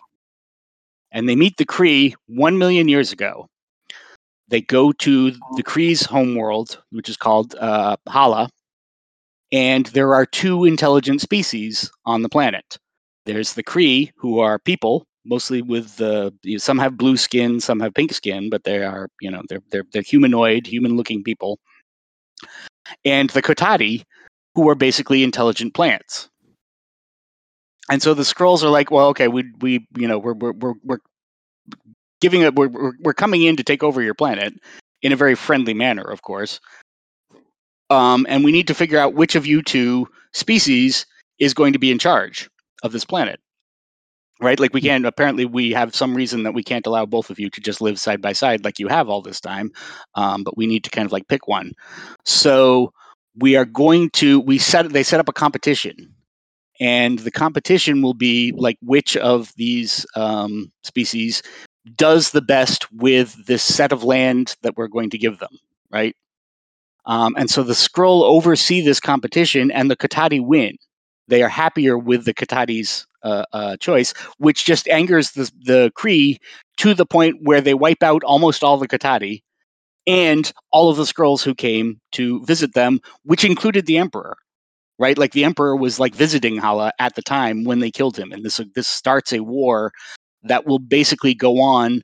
and 1.12 1.28
they 1.30 1.36
meet 1.36 1.58
the 1.58 1.66
Kree 1.66 2.14
one 2.28 2.58
million 2.58 2.90
years 2.90 3.12
ago 3.12 3.48
they 4.50 4.62
go 4.62 4.92
to 4.92 5.32
the 5.32 5.64
Kree's 5.64 6.06
homeworld 6.06 6.82
which 6.92 7.10
is 7.10 7.18
called 7.18 7.56
uh, 7.56 7.98
Hala 8.08 8.50
and 9.52 9.86
there 9.88 10.14
are 10.14 10.26
two 10.26 10.66
intelligent 10.66 11.22
species 11.22 11.90
on 12.06 12.22
the 12.22 12.30
planet. 12.30 12.78
There's 13.26 13.54
the 13.54 13.64
Kree, 13.64 14.12
who 14.18 14.40
are 14.40 14.60
people, 14.60 15.06
mostly 15.26 15.62
with 15.62 15.96
the 15.98 16.34
you 16.44 16.54
know, 16.54 16.58
some 16.58 16.78
have 16.80 16.98
blue 16.98 17.18
skin, 17.18 17.60
some 17.60 17.80
have 17.80 17.94
pink 17.94 18.14
skin, 18.14 18.50
but 18.50 18.64
they 18.64 18.84
are 18.84 19.10
you 19.22 19.32
know 19.32 19.42
they're 19.50 19.62
they're, 19.72 19.84
they're 19.94 20.02
humanoid, 20.02 20.68
human-looking 20.68 21.24
people. 21.24 21.60
And 23.06 23.30
the 23.32 23.42
Kotati, 23.42 24.04
who 24.56 24.70
are 24.70 24.76
basically 24.76 25.24
intelligent 25.24 25.74
plants. 25.74 26.30
And 27.90 28.02
so 28.02 28.14
the 28.14 28.24
Skrulls 28.24 28.64
are 28.64 28.70
like, 28.70 28.92
well, 28.92 29.08
okay, 29.10 29.28
we 29.28 29.46
we 29.60 29.88
you 29.98 30.08
know 30.08 30.20
we're 30.20 30.34
we're 30.34 30.54
we're, 30.54 30.74
we're 30.84 31.00
giving 32.22 32.42
it 32.42 32.56
we're, 32.56 32.94
we're 33.02 33.14
coming 33.14 33.44
in 33.44 33.56
to 33.58 33.64
take 33.64 33.84
over 33.84 34.02
your 34.02 34.14
planet 34.14 34.54
in 35.02 35.12
a 35.12 35.16
very 35.16 35.36
friendly 35.36 35.74
manner, 35.74 36.04
of 36.04 36.22
course. 36.22 36.60
Um, 37.90 38.26
and 38.30 38.44
we 38.44 38.52
need 38.52 38.68
to 38.68 38.74
figure 38.74 39.00
out 39.00 39.14
which 39.14 39.36
of 39.36 39.46
you 39.46 39.62
two 39.62 40.08
species 40.34 41.06
is 41.40 41.54
going 41.54 41.74
to 41.74 41.80
be 41.80 41.92
in 41.92 42.00
charge 42.00 42.50
of 42.84 42.92
this 42.92 43.06
planet 43.06 43.40
right? 44.42 44.60
Like 44.60 44.74
we 44.74 44.82
can't 44.82 45.06
apparently 45.06 45.46
we 45.46 45.72
have 45.72 45.96
some 45.96 46.16
reason 46.16 46.44
that 46.44 46.54
we 46.54 46.64
can't 46.64 46.86
allow 46.86 47.06
both 47.06 47.30
of 47.30 47.40
you 47.40 47.50
to 47.50 47.62
just 47.62 47.82
live 47.82 48.00
side 48.00 48.22
by 48.22 48.34
side 48.34 48.64
like 48.64 48.80
you 48.80 48.88
have 48.88 49.10
all 49.10 49.22
this 49.22 49.40
time 49.40 49.72
um, 50.16 50.44
but 50.44 50.58
we 50.58 50.68
need 50.68 50.84
to 50.84 50.90
kind 50.90 51.06
of 51.06 51.12
like 51.12 51.28
pick 51.28 51.48
one. 51.48 51.74
So 52.26 52.94
we 53.36 53.56
are 53.56 53.66
going 53.66 54.10
to 54.12 54.40
we 54.40 54.58
set 54.58 54.90
they 54.90 55.04
set 55.04 55.20
up 55.20 55.30
a 55.30 55.34
competition 55.34 56.14
and 56.80 57.20
the 57.20 57.32
competition 57.32 58.02
will 58.02 58.14
be 58.14 58.54
like 58.56 58.78
which 58.82 59.18
of 59.18 59.52
these 59.56 60.06
um, 60.16 60.72
species 60.84 61.42
does 61.96 62.32
the 62.32 62.42
best 62.42 62.92
with 62.92 63.46
this 63.46 63.64
set 63.64 63.92
of 63.92 64.04
land 64.04 64.56
that 64.64 64.76
we're 64.78 64.88
going 64.88 65.10
to 65.10 65.18
give 65.18 65.40
them 65.40 65.58
right 65.92 66.16
um, 67.08 67.36
and 67.38 67.50
so 67.50 67.64
the 67.64 67.74
Skrull 67.74 68.24
oversee 68.24 68.82
this 68.82 69.00
competition, 69.00 69.72
and 69.72 69.90
the 69.90 69.96
Kotati 69.96 70.46
win. 70.46 70.78
They 71.30 71.42
are 71.42 71.50
happier 71.50 71.98
with 71.98 72.26
the 72.26 72.34
Kotati's 72.34 73.08
uh, 73.24 73.46
uh, 73.54 73.78
choice, 73.78 74.14
which 74.38 74.66
just 74.66 74.88
angers 74.90 75.32
the, 75.32 75.52
the 75.64 75.92
Kree 75.98 76.38
to 76.78 76.94
the 76.94 77.06
point 77.06 77.38
where 77.42 77.62
they 77.62 77.74
wipe 77.74 78.04
out 78.04 78.24
almost 78.24 78.64
all 78.64 78.78
the 78.78 78.88
Kotati 78.88 79.42
and 80.06 80.52
all 80.72 80.90
of 80.90 80.98
the 80.98 81.04
Skrulls 81.04 81.44
who 81.44 81.56
came 81.56 82.00
to 82.14 82.44
visit 82.46 82.74
them, 82.74 83.00
which 83.24 83.44
included 83.46 83.86
the 83.86 83.98
Emperor. 83.98 84.38
Right, 85.00 85.18
like 85.18 85.32
the 85.32 85.44
Emperor 85.44 85.76
was 85.76 86.00
like 86.00 86.16
visiting 86.16 86.58
Hala 86.58 86.92
at 87.00 87.16
the 87.16 87.22
time 87.22 87.64
when 87.66 87.80
they 87.80 87.92
killed 87.92 88.18
him, 88.18 88.32
and 88.32 88.44
this 88.44 88.60
this 88.74 88.88
starts 88.88 89.32
a 89.32 89.42
war 89.42 89.92
that 90.48 90.66
will 90.66 90.80
basically 90.80 91.34
go 91.34 91.62
on 91.62 92.02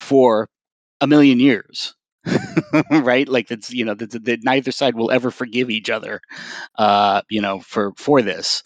for 0.00 0.48
a 1.00 1.06
million 1.06 1.40
years. 1.40 1.94
right? 2.90 3.28
Like 3.28 3.48
that's 3.48 3.70
you 3.70 3.84
know 3.84 3.94
that, 3.94 4.40
neither 4.44 4.72
side 4.72 4.96
will 4.96 5.10
ever 5.10 5.30
forgive 5.30 5.70
each 5.70 5.90
other, 5.90 6.20
uh, 6.78 7.20
you 7.28 7.40
know, 7.40 7.60
for 7.60 7.92
for 7.96 8.22
this. 8.22 8.62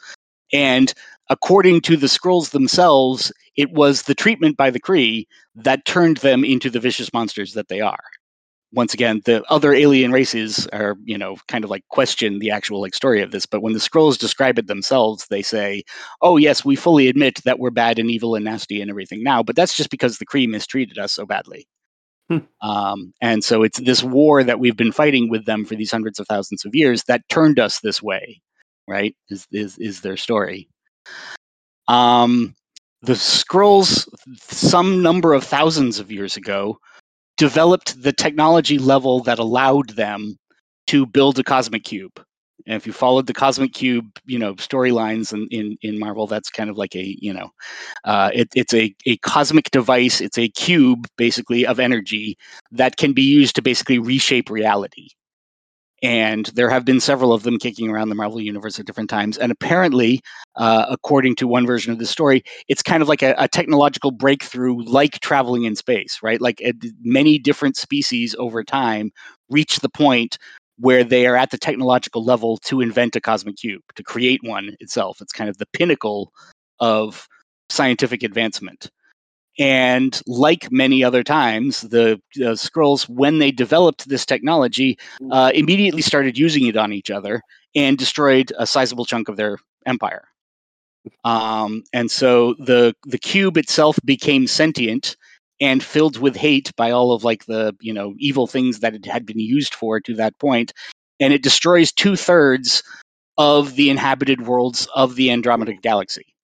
And 0.53 0.95
according 1.29 1.81
to 1.83 1.97
the 1.97 2.07
Skrulls 2.07 2.51
themselves, 2.51 3.33
it 3.57 3.73
was 3.73 4.03
the 4.03 4.15
treatment 4.15 4.57
by 4.57 4.71
the 4.71 4.81
Kree 4.81 5.27
that 5.57 5.85
turned 5.85 6.19
them 6.19 6.45
into 6.45 6.71
the 6.71 6.81
vicious 6.81 7.13
monsters 7.13 7.55
that 7.55 7.69
they 7.69 7.81
are. 7.81 7.99
Once 8.73 8.93
again, 8.93 9.23
the 9.25 9.43
other 9.51 9.73
alien 9.73 10.13
races 10.13 10.67
are, 10.75 10.97
you 11.05 11.17
know, 11.17 11.37
kind 11.49 11.65
of 11.65 11.71
like 11.71 11.83
question 11.89 12.39
the 12.39 12.51
actual 12.51 12.81
like 12.83 12.95
story 12.95 13.23
of 13.23 13.31
this. 13.31 13.47
But 13.47 13.63
when 13.63 13.73
the 13.73 13.79
Skrulls 13.79 14.19
describe 14.19 14.59
it 14.59 14.67
themselves, 14.67 15.27
they 15.31 15.43
say, 15.43 15.85
"Oh 16.21 16.37
yes, 16.37 16.65
we 16.65 16.77
fully 16.77 17.09
admit 17.09 17.41
that 17.45 17.59
we're 17.59 17.71
bad 17.71 17.99
and 17.99 18.11
evil 18.11 18.35
and 18.35 18.45
nasty 18.45 18.81
and 18.83 18.91
everything 18.91 19.23
now, 19.23 19.43
but 19.43 19.57
that's 19.57 19.77
just 19.77 19.91
because 19.91 20.19
the 20.19 20.27
Kree 20.27 20.49
mistreated 20.49 20.99
us 20.99 21.13
so 21.13 21.25
badly." 21.25 21.67
Hmm. 22.29 22.39
Um, 22.61 23.15
and 23.23 23.43
so 23.43 23.63
it's 23.63 23.81
this 23.81 24.03
war 24.03 24.45
that 24.45 24.61
we've 24.61 24.77
been 24.77 24.93
fighting 24.93 25.31
with 25.31 25.47
them 25.47 25.65
for 25.65 25.75
these 25.75 25.91
hundreds 25.91 26.21
of 26.21 26.27
thousands 26.27 26.65
of 26.65 26.75
years 26.75 27.05
that 27.05 27.27
turned 27.31 27.59
us 27.59 27.81
this 27.81 28.03
way, 28.03 28.43
right? 28.87 29.17
Is 29.31 29.47
is 29.51 29.79
is 29.79 30.03
their 30.03 30.19
story? 30.19 30.69
Um, 31.89 32.55
the 33.01 33.15
Skrulls 33.15 34.07
some 34.41 35.03
number 35.03 35.33
of 35.33 35.43
thousands 35.45 36.01
of 36.01 36.13
years 36.13 36.37
ago, 36.37 36.79
developed 37.39 38.03
the 38.03 38.13
technology 38.13 38.79
level 38.79 39.23
that 39.23 39.39
allowed 39.39 39.91
them 39.91 40.37
to 40.89 41.07
build 41.07 41.39
a 41.39 41.45
cosmic 41.45 41.85
cube. 41.85 42.21
And 42.67 42.77
if 42.77 42.87
you 42.87 42.93
followed 42.93 43.27
the 43.27 43.33
Cosmic 43.33 43.73
Cube, 43.73 44.05
you 44.27 44.39
know, 44.39 44.55
storylines 44.57 45.33
in, 45.33 45.49
in, 45.51 45.79
in 45.81 45.99
Marvel, 45.99 46.27
that's 46.27 46.51
kind 46.51 46.69
of 46.69 46.77
like 46.77 46.95
a, 46.95 47.17
you 47.19 47.33
know, 47.33 47.49
uh, 48.05 48.31
it, 48.35 48.49
it's 48.55 48.75
a, 48.75 48.95
a 49.07 49.17
cosmic 49.19 49.71
device. 49.71 50.21
It's 50.21 50.37
a 50.37 50.49
cube, 50.49 51.07
basically, 51.17 51.67
of 51.67 51.81
energy 51.81 52.37
that 52.73 52.99
can 52.99 53.15
be 53.15 53.23
used 53.23 53.55
to 53.57 53.63
basically 53.63 53.99
reshape 53.99 54.51
reality. 54.51 55.09
And 56.03 56.47
there 56.55 56.71
have 56.71 56.85
been 56.85 57.01
several 57.01 57.33
of 57.33 57.43
them 57.43 57.59
kicking 57.59 57.91
around 57.91 58.09
the 58.09 58.15
Marvel 58.15 58.41
universe 58.41 58.79
at 58.79 58.87
different 58.87 59.11
times. 59.11 59.37
And 59.37 59.51
apparently, 59.51 60.21
uh, 60.57 60.87
according 60.89 61.35
to 61.37 61.49
one 61.49 61.67
version 61.67 61.93
of 61.93 61.99
the 61.99 62.07
story, 62.07 62.43
it's 62.69 62.83
kind 62.83 63.03
of 63.03 63.09
like 63.09 63.23
a, 63.23 63.35
a 63.37 63.49
technological 63.49 64.13
breakthrough, 64.13 64.81
like 64.85 65.19
traveling 65.21 65.65
in 65.65 65.75
space, 65.75 66.19
right? 66.23 66.41
Like 66.41 66.63
many 67.03 67.39
different 67.39 67.77
species 67.77 68.37
over 68.39 68.63
time 68.63 69.11
reach 69.51 69.81
the 69.81 69.89
point 69.89 70.39
where 70.79 71.03
they 71.03 71.27
are 71.27 71.37
at 71.37 71.51
the 71.51 71.59
technological 71.59 72.25
level 72.25 72.59
to 72.59 72.81
invent 72.81 73.17
a 73.17 73.21
cosmic 73.21 73.57
cube, 73.57 73.83
to 73.97 74.05
create 74.05 74.41
one 74.45 74.77
itself. 74.79 75.21
It's 75.21 75.33
kind 75.33 75.51
of 75.51 75.59
the 75.59 75.67
pinnacle 75.73 76.33
of 76.79 77.27
scientific 77.71 78.23
advancement. 78.23 78.89
And 79.59 80.21
like 80.27 80.71
many 80.71 81.03
other 81.03 81.25
times, 81.25 81.81
the 81.81 82.21
uh, 82.37 82.55
Skrulls, 82.55 83.09
when 83.09 83.41
they 83.41 83.51
developed 83.51 84.09
this 84.09 84.25
technology, 84.25 84.99
uh, 85.33 85.51
immediately 85.53 86.03
started 86.03 86.39
using 86.39 86.67
it 86.67 86.77
on 86.77 86.93
each 86.93 87.11
other 87.11 87.43
and 87.75 87.99
destroyed 87.99 88.53
a 88.57 88.67
sizable 88.67 89.05
chunk 89.05 89.29
of 89.29 89.37
their 89.37 89.59
empire. 89.85 90.29
Um, 91.25 91.83
and 91.93 92.11
so 92.11 92.55
the 92.59 92.95
the 93.05 93.19
cube 93.19 93.57
itself 93.57 93.99
became 94.05 94.47
sentient 94.47 95.17
and 95.61 95.83
filled 95.83 96.19
with 96.19 96.37
hate 96.37 96.71
by 96.77 96.91
all 96.91 97.13
of 97.13 97.25
like 97.25 97.47
the 97.47 97.75
you 97.81 97.93
know 97.93 98.15
evil 98.19 98.47
things 98.47 98.81
that 98.81 98.95
it 98.95 99.07
had 99.07 99.27
been 99.27 99.41
used 99.41 99.75
for 99.75 100.01
to 100.01 100.15
that 100.15 100.39
point. 100.39 100.73
And 101.19 101.33
it 101.33 101.43
destroys 101.43 101.91
two 101.91 102.15
thirds 102.15 102.83
of 103.39 103.75
the 103.77 103.91
inhabited 103.91 104.47
worlds 104.47 104.87
of 104.95 105.15
the 105.15 105.31
andromeda 105.31 105.73
galaxy 105.75 106.35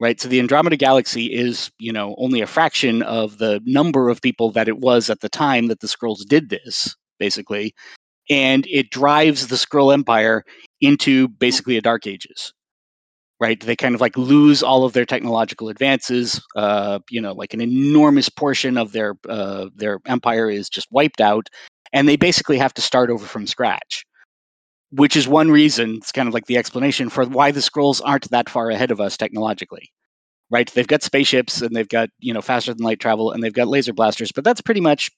right 0.00 0.20
so 0.20 0.28
the 0.28 0.40
andromeda 0.40 0.76
galaxy 0.76 1.26
is 1.26 1.70
you 1.78 1.92
know 1.92 2.14
only 2.18 2.40
a 2.40 2.46
fraction 2.46 3.02
of 3.02 3.38
the 3.38 3.60
number 3.64 4.08
of 4.08 4.20
people 4.20 4.50
that 4.52 4.68
it 4.68 4.78
was 4.78 5.10
at 5.10 5.20
the 5.20 5.28
time 5.28 5.68
that 5.68 5.80
the 5.80 5.86
Skrulls 5.86 6.26
did 6.26 6.50
this 6.50 6.94
basically 7.18 7.74
and 8.30 8.66
it 8.68 8.90
drives 8.90 9.48
the 9.48 9.56
Skrull 9.56 9.92
empire 9.92 10.44
into 10.80 11.28
basically 11.28 11.76
a 11.76 11.82
dark 11.82 12.06
ages 12.06 12.52
right? 13.40 13.60
They 13.60 13.76
kind 13.76 13.94
of 13.94 14.00
like 14.00 14.16
lose 14.16 14.62
all 14.62 14.84
of 14.84 14.92
their 14.92 15.04
technological 15.04 15.68
advances. 15.68 16.40
Uh, 16.54 17.00
you 17.10 17.20
know, 17.20 17.32
like 17.32 17.54
an 17.54 17.60
enormous 17.60 18.28
portion 18.28 18.78
of 18.78 18.92
their 18.92 19.14
uh, 19.28 19.66
their 19.74 20.00
empire 20.06 20.50
is 20.50 20.68
just 20.68 20.88
wiped 20.90 21.20
out, 21.20 21.48
and 21.92 22.08
they 22.08 22.16
basically 22.16 22.58
have 22.58 22.74
to 22.74 22.82
start 22.82 23.10
over 23.10 23.24
from 23.24 23.46
scratch. 23.46 24.04
Which 24.90 25.16
is 25.16 25.26
one 25.26 25.50
reason, 25.50 25.96
it's 25.96 26.12
kind 26.12 26.28
of 26.28 26.34
like 26.34 26.46
the 26.46 26.56
explanation 26.56 27.08
for 27.08 27.24
why 27.24 27.50
the 27.50 27.60
Skrulls 27.60 28.00
aren't 28.04 28.30
that 28.30 28.48
far 28.48 28.70
ahead 28.70 28.90
of 28.90 29.00
us 29.00 29.16
technologically. 29.16 29.90
Right? 30.48 30.70
They've 30.70 30.86
got 30.86 31.02
spaceships 31.02 31.60
and 31.60 31.74
they've 31.74 31.88
got, 31.88 32.08
you 32.20 32.32
know, 32.32 32.40
faster 32.40 32.72
than 32.72 32.84
light 32.84 33.00
travel 33.00 33.32
and 33.32 33.42
they've 33.42 33.52
got 33.52 33.66
laser 33.66 33.92
blasters, 33.92 34.30
but 34.30 34.44
that's 34.44 34.60
pretty 34.60 34.80
much 34.80 35.10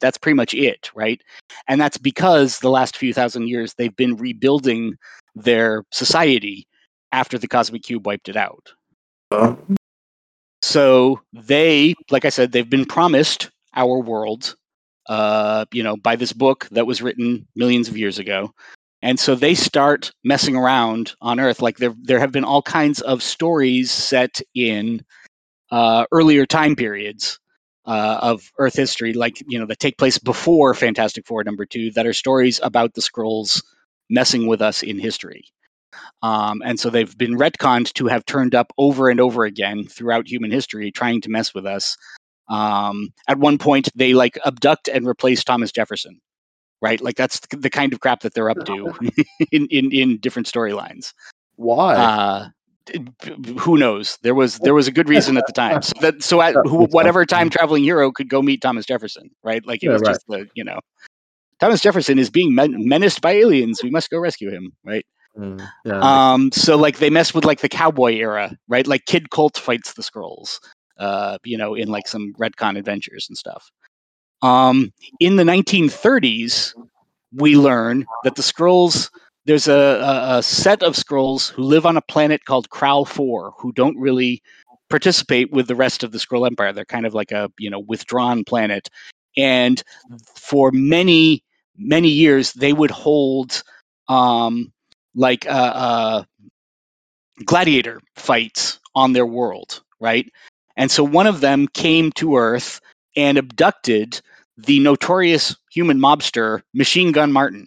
that's 0.00 0.18
pretty 0.18 0.36
much 0.36 0.54
it, 0.54 0.90
right? 0.94 1.20
And 1.66 1.80
that's 1.80 1.98
because 1.98 2.60
the 2.60 2.70
last 2.70 2.96
few 2.96 3.12
thousand 3.12 3.48
years 3.48 3.74
they've 3.74 3.96
been 3.96 4.16
rebuilding 4.16 4.96
their 5.34 5.84
society 5.90 6.66
after 7.12 7.38
the 7.38 7.48
cosmic 7.48 7.82
cube 7.82 8.06
wiped 8.06 8.28
it 8.28 8.36
out. 8.36 8.72
Uh. 9.30 9.56
So 10.62 11.20
they, 11.32 11.94
like 12.10 12.24
I 12.24 12.30
said, 12.30 12.52
they've 12.52 12.68
been 12.68 12.84
promised 12.84 13.50
our 13.74 14.00
world, 14.00 14.56
uh, 15.08 15.66
you 15.72 15.82
know, 15.82 15.96
by 15.96 16.16
this 16.16 16.32
book 16.32 16.68
that 16.72 16.86
was 16.86 17.00
written 17.00 17.46
millions 17.54 17.88
of 17.88 17.96
years 17.96 18.18
ago. 18.18 18.52
And 19.02 19.18
so 19.18 19.34
they 19.34 19.54
start 19.54 20.12
messing 20.24 20.56
around 20.56 21.14
on 21.20 21.38
Earth. 21.38 21.62
Like 21.62 21.76
there, 21.76 21.94
there 22.02 22.18
have 22.18 22.32
been 22.32 22.44
all 22.44 22.62
kinds 22.62 23.00
of 23.00 23.22
stories 23.22 23.90
set 23.90 24.40
in 24.54 25.04
uh, 25.70 26.06
earlier 26.10 26.46
time 26.46 26.74
periods 26.74 27.38
uh, 27.86 28.18
of 28.20 28.50
Earth 28.58 28.74
history, 28.74 29.12
like 29.12 29.42
you 29.46 29.58
know, 29.58 29.66
that 29.66 29.78
take 29.78 29.98
place 29.98 30.18
before 30.18 30.74
Fantastic 30.74 31.26
Four 31.26 31.44
number 31.44 31.64
two, 31.64 31.90
that 31.92 32.06
are 32.06 32.12
stories 32.12 32.60
about 32.62 32.94
the 32.94 33.00
Skrulls 33.00 33.62
messing 34.10 34.46
with 34.46 34.60
us 34.60 34.82
in 34.82 34.98
history. 34.98 35.44
Um, 36.22 36.62
and 36.64 36.78
so 36.78 36.90
they've 36.90 37.16
been 37.16 37.38
retconned 37.38 37.92
to 37.94 38.06
have 38.06 38.24
turned 38.26 38.54
up 38.54 38.72
over 38.78 39.08
and 39.08 39.20
over 39.20 39.44
again 39.44 39.84
throughout 39.84 40.28
human 40.28 40.50
history, 40.50 40.90
trying 40.90 41.20
to 41.22 41.30
mess 41.30 41.54
with 41.54 41.66
us. 41.66 41.96
Um, 42.50 43.10
at 43.28 43.38
one 43.38 43.58
point, 43.58 43.88
they 43.94 44.14
like 44.14 44.38
abduct 44.44 44.88
and 44.88 45.06
replace 45.06 45.44
Thomas 45.44 45.72
Jefferson, 45.72 46.20
right? 46.82 47.00
Like 47.00 47.16
that's 47.16 47.40
the 47.50 47.70
kind 47.70 47.92
of 47.92 48.00
crap 48.00 48.20
that 48.20 48.34
they're 48.34 48.50
up 48.50 48.64
to 48.66 48.92
in, 49.52 49.66
in 49.70 49.92
in 49.92 50.18
different 50.18 50.46
storylines. 50.46 51.12
Why? 51.56 51.94
Uh, 51.96 52.48
who 53.58 53.76
knows? 53.76 54.18
There 54.22 54.34
was 54.34 54.58
there 54.60 54.74
was 54.74 54.88
a 54.88 54.92
good 54.92 55.08
reason 55.08 55.36
at 55.36 55.46
the 55.46 55.52
time. 55.54 55.82
So 55.82 55.94
that 56.00 56.22
so 56.22 56.40
at 56.40 56.54
whatever 56.64 57.26
time 57.26 57.50
traveling 57.50 57.84
hero 57.84 58.10
could 58.12 58.28
go 58.28 58.42
meet 58.42 58.62
Thomas 58.62 58.86
Jefferson, 58.86 59.30
right? 59.42 59.64
Like 59.66 59.82
it 59.82 59.88
Yeah, 59.88 59.94
was 59.94 60.02
right. 60.02 60.14
just 60.14 60.26
the 60.28 60.46
you 60.54 60.64
know 60.64 60.80
Thomas 61.60 61.80
Jefferson 61.80 62.18
is 62.18 62.30
being 62.30 62.54
men- 62.54 62.88
menaced 62.88 63.20
by 63.20 63.32
aliens. 63.32 63.82
We 63.82 63.90
must 63.90 64.10
go 64.10 64.18
rescue 64.18 64.50
him, 64.50 64.72
right? 64.84 65.04
Mm, 65.36 65.68
yeah. 65.84 66.32
Um, 66.32 66.52
so 66.52 66.76
like 66.76 66.98
they 66.98 67.10
mess 67.10 67.34
with 67.34 67.44
like 67.44 67.60
the 67.60 67.68
cowboy 67.68 68.14
era, 68.14 68.56
right? 68.68 68.86
Like 68.86 69.04
Kid 69.06 69.30
Colt 69.30 69.58
fights 69.58 69.94
the 69.94 70.02
Skrulls, 70.02 70.58
uh, 70.98 71.38
you 71.44 71.58
know, 71.58 71.74
in 71.74 71.88
like 71.88 72.08
some 72.08 72.32
retcon 72.40 72.78
adventures 72.78 73.26
and 73.28 73.36
stuff. 73.36 73.70
Um, 74.42 74.92
in 75.20 75.36
the 75.36 75.44
1930s, 75.44 76.74
we 77.34 77.56
learn 77.56 78.06
that 78.24 78.36
the 78.36 78.42
Skrulls 78.42 79.10
there's 79.48 79.66
a, 79.66 79.72
a, 79.72 80.38
a 80.38 80.42
set 80.42 80.82
of 80.82 80.94
Skrulls 80.94 81.50
who 81.50 81.62
live 81.62 81.86
on 81.86 81.96
a 81.96 82.02
planet 82.02 82.44
called 82.44 82.68
Kral 82.68 83.08
Four, 83.08 83.54
who 83.58 83.72
don't 83.72 83.98
really 83.98 84.42
participate 84.90 85.50
with 85.50 85.66
the 85.66 85.74
rest 85.74 86.04
of 86.04 86.12
the 86.12 86.18
Skrull 86.18 86.46
Empire. 86.46 86.74
They're 86.74 86.84
kind 86.84 87.06
of 87.06 87.14
like 87.14 87.32
a 87.32 87.50
you 87.58 87.70
know 87.70 87.80
withdrawn 87.80 88.44
planet, 88.44 88.90
and 89.38 89.82
for 90.34 90.70
many 90.70 91.42
many 91.78 92.08
years 92.08 92.52
they 92.52 92.74
would 92.74 92.90
hold 92.90 93.62
um, 94.08 94.70
like 95.14 95.46
uh, 95.46 95.72
uh, 95.74 96.24
gladiator 97.44 98.00
fights 98.16 98.78
on 98.94 99.14
their 99.14 99.26
world, 99.26 99.82
right? 99.98 100.30
And 100.76 100.90
so 100.90 101.02
one 101.02 101.26
of 101.26 101.40
them 101.40 101.68
came 101.68 102.12
to 102.12 102.36
Earth 102.36 102.80
and 103.18 103.36
abducted 103.36 104.20
the 104.56 104.78
notorious 104.78 105.56
human 105.72 105.98
mobster 105.98 106.62
Machine 106.72 107.10
Gun 107.10 107.32
Martin 107.32 107.66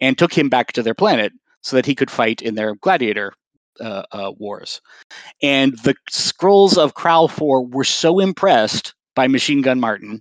and 0.00 0.18
took 0.18 0.36
him 0.36 0.48
back 0.48 0.72
to 0.72 0.82
their 0.82 0.94
planet 0.94 1.32
so 1.62 1.76
that 1.76 1.86
he 1.86 1.94
could 1.94 2.10
fight 2.10 2.42
in 2.42 2.56
their 2.56 2.74
gladiator 2.74 3.32
uh, 3.80 4.02
uh, 4.10 4.32
wars. 4.38 4.80
And 5.40 5.78
the 5.84 5.94
Skrulls 6.10 6.76
of 6.76 6.94
Kral 6.94 7.30
4 7.30 7.64
were 7.64 7.84
so 7.84 8.18
impressed 8.18 8.92
by 9.14 9.28
Machine 9.28 9.62
Gun 9.62 9.78
Martin 9.78 10.20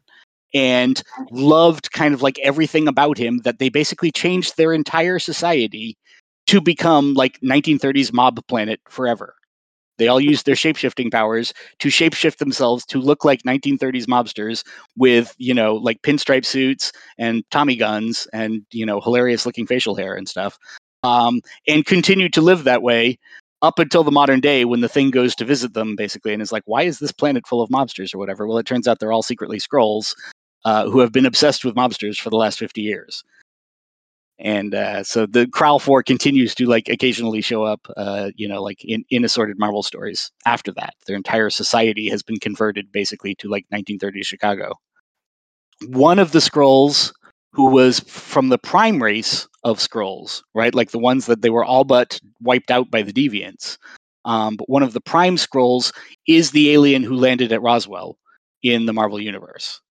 and 0.54 1.02
loved 1.32 1.92
kind 1.92 2.14
of 2.14 2.22
like 2.22 2.38
everything 2.40 2.88
about 2.88 3.18
him 3.18 3.40
that 3.40 3.58
they 3.58 3.70
basically 3.70 4.12
changed 4.12 4.58
their 4.58 4.74
entire 4.74 5.18
society 5.18 5.98
to 6.46 6.62
become 6.62 7.16
like 7.16 7.40
1930s 7.42 8.14
mob 8.14 8.40
planet 8.48 8.80
forever. 8.90 9.36
They 10.00 10.08
all 10.08 10.20
use 10.20 10.44
their 10.44 10.56
shapeshifting 10.56 11.12
powers 11.12 11.54
to 11.80 11.90
shapeshift 11.90 12.38
themselves 12.38 12.86
to 12.88 13.00
look 13.00 13.24
like 13.24 13.44
1930s 13.44 14.06
mobsters 14.06 14.64
with, 14.98 15.36
you 15.38 15.54
know, 15.54 15.76
like 15.76 16.02
pinstripe 16.02 16.46
suits 16.46 16.92
and 17.20 17.44
Tommy 17.52 17.76
guns 17.76 18.28
and, 18.34 18.66
you 18.72 18.86
know, 18.86 19.00
hilarious 19.02 19.46
looking 19.46 19.68
facial 19.68 19.96
hair 19.96 20.16
and 20.16 20.28
stuff. 20.28 20.58
Um, 21.04 21.42
and 21.68 21.86
continue 21.86 22.30
to 22.30 22.42
live 22.42 22.64
that 22.64 22.82
way 22.82 23.20
up 23.62 23.78
until 23.78 24.04
the 24.04 24.12
modern 24.12 24.40
day 24.40 24.66
when 24.66 24.82
the 24.82 24.90
thing 24.90 25.12
goes 25.12 25.36
to 25.36 25.46
visit 25.46 25.74
them, 25.74 25.96
basically, 25.96 26.34
and 26.34 26.42
is 26.42 26.52
like, 26.52 26.64
why 26.66 26.84
is 26.84 27.00
this 27.00 27.12
planet 27.12 27.46
full 27.46 27.62
of 27.62 27.70
mobsters 27.70 28.16
or 28.16 28.18
whatever? 28.18 28.48
Well, 28.48 28.58
it 28.58 28.66
turns 28.66 28.88
out 28.88 29.00
they're 29.00 29.12
all 29.12 29.22
secretly 29.22 29.60
Skrulls 29.60 30.16
uh, 30.66 30.90
who 30.90 31.00
have 31.00 31.12
been 31.12 31.26
obsessed 31.26 31.66
with 31.66 31.76
mobsters 31.76 32.18
for 32.20 32.30
the 32.30 32.38
last 32.38 32.58
50 32.58 32.82
years 32.82 33.24
and 34.40 34.74
uh, 34.74 35.04
so 35.04 35.26
the 35.26 35.46
Kral 35.48 35.82
Four 35.82 36.02
continues 36.02 36.56
to 36.56 36.66
like 36.66 36.88
occasionally 36.88 37.42
show 37.42 37.64
up, 37.64 37.86
uh, 37.98 38.32
you 38.36 38.48
know, 38.48 38.64
like 38.64 38.84
in, 38.86 39.04
in 39.10 39.26
assorted 39.26 39.60
Marvel 39.60 39.84
stories. 39.84 40.32
After 40.46 40.72
that, 40.74 40.94
their 41.06 41.18
entire 41.18 41.50
society 41.50 42.10
has 42.10 42.24
been 42.24 42.40
converted 42.40 42.92
basically 42.92 43.36
to 43.36 43.50
like 43.50 43.66
1930s 43.74 44.26
Chicago. 44.26 44.76
One 45.88 46.20
of 46.20 46.32
the 46.32 46.40
Skrulls 46.40 47.12
who 47.52 47.72
was 47.72 48.00
from 48.02 48.50
the 48.50 48.58
prime 48.58 49.02
race 49.02 49.48
of 49.64 49.80
Skrulls, 49.80 50.42
right, 50.54 50.74
like 50.74 50.92
the 50.92 51.00
ones 51.00 51.26
that 51.26 51.42
they 51.42 51.50
were 51.50 51.66
all 51.66 51.84
but 51.84 52.20
wiped 52.42 52.72
out 52.72 52.90
by 52.92 53.02
the 53.02 53.12
deviants. 53.12 53.78
Um, 54.24 54.56
but 54.56 54.70
one 54.70 54.84
of 54.84 54.94
the 54.94 55.02
prime 55.02 55.36
Skrulls 55.36 55.92
is 56.28 56.52
the 56.52 56.72
alien 56.72 57.04
who 57.04 57.16
landed 57.16 57.52
at 57.52 57.62
Roswell 57.62 58.18
in 58.62 58.86
the 58.86 58.94
Marvel 58.94 59.20
universe, 59.20 59.82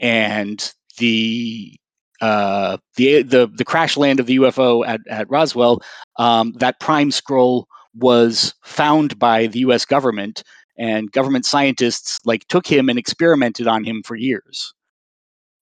and 0.00 0.72
the 0.98 1.76
uh, 2.22 2.78
the 2.96 3.22
the 3.22 3.48
the 3.48 3.64
crash 3.64 3.96
land 3.96 4.20
of 4.20 4.26
the 4.26 4.38
UFO 4.38 4.86
at 4.86 5.00
at 5.10 5.28
Roswell, 5.28 5.82
um, 6.18 6.52
that 6.58 6.80
prime 6.80 7.10
Skrull 7.10 7.64
was 7.94 8.54
found 8.62 9.18
by 9.18 9.48
the 9.48 9.58
U.S. 9.60 9.84
government, 9.84 10.44
and 10.78 11.10
government 11.10 11.44
scientists 11.44 12.20
like 12.24 12.46
took 12.46 12.66
him 12.66 12.88
and 12.88 12.98
experimented 12.98 13.66
on 13.66 13.82
him 13.84 14.02
for 14.04 14.14
years, 14.14 14.72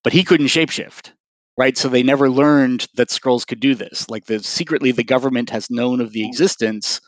but 0.04 0.12
he 0.12 0.22
couldn't 0.22 0.46
shapeshift. 0.46 1.12
Right, 1.56 1.76
so 1.76 1.88
they 1.88 2.02
never 2.02 2.30
learned 2.30 2.86
that 2.94 3.08
Skrulls 3.08 3.46
could 3.46 3.60
do 3.60 3.74
this. 3.74 4.08
Like 4.08 4.26
the 4.26 4.42
secretly, 4.42 4.92
the 4.92 5.04
government 5.04 5.50
has 5.50 5.68
known 5.68 6.00
of 6.00 6.12
the 6.12 6.26
existence 6.26 7.00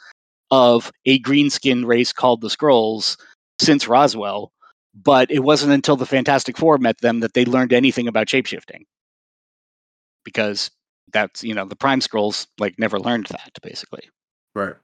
of 0.50 0.90
a 1.06 1.18
green 1.20 1.48
skinned 1.48 1.86
race 1.86 2.12
called 2.12 2.40
the 2.42 2.48
Skrulls 2.48 3.16
since 3.60 3.88
Roswell, 3.88 4.52
but 4.94 5.30
it 5.30 5.40
wasn't 5.40 5.72
until 5.72 5.96
the 5.96 6.04
Fantastic 6.04 6.58
Four 6.58 6.76
met 6.78 6.98
them 7.00 7.20
that 7.20 7.32
they 7.32 7.46
learned 7.46 7.72
anything 7.72 8.08
about 8.08 8.26
shapeshifting 8.26 8.82
because 10.24 10.70
that's 11.12 11.44
you 11.44 11.54
know 11.54 11.64
the 11.66 11.76
prime 11.76 12.00
Skrulls 12.00 12.46
like 12.58 12.78
never 12.78 12.98
learned 12.98 13.26
that 13.26 13.52
basically. 13.62 14.08
Right. 14.54 14.74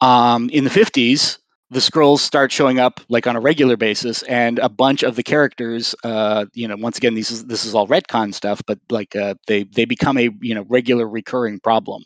um, 0.00 0.48
in 0.50 0.64
the 0.64 0.70
50s 0.70 1.38
the 1.70 1.78
Skrulls 1.78 2.18
start 2.18 2.50
showing 2.50 2.80
up 2.80 3.00
like 3.08 3.26
on 3.26 3.36
a 3.36 3.40
regular 3.40 3.76
basis 3.76 4.22
and 4.24 4.58
a 4.58 4.68
bunch 4.68 5.02
of 5.04 5.14
the 5.16 5.22
characters 5.22 5.94
uh, 6.04 6.46
you 6.52 6.66
know 6.66 6.76
once 6.76 6.98
again 6.98 7.14
this 7.14 7.30
is 7.30 7.46
this 7.46 7.64
is 7.64 7.74
all 7.74 7.86
retcon 7.86 8.34
stuff 8.34 8.60
but 8.66 8.78
like 8.90 9.14
uh, 9.16 9.34
they 9.46 9.64
they 9.64 9.84
become 9.84 10.18
a 10.18 10.30
you 10.40 10.54
know 10.54 10.64
regular 10.68 11.08
recurring 11.08 11.60
problem. 11.60 12.02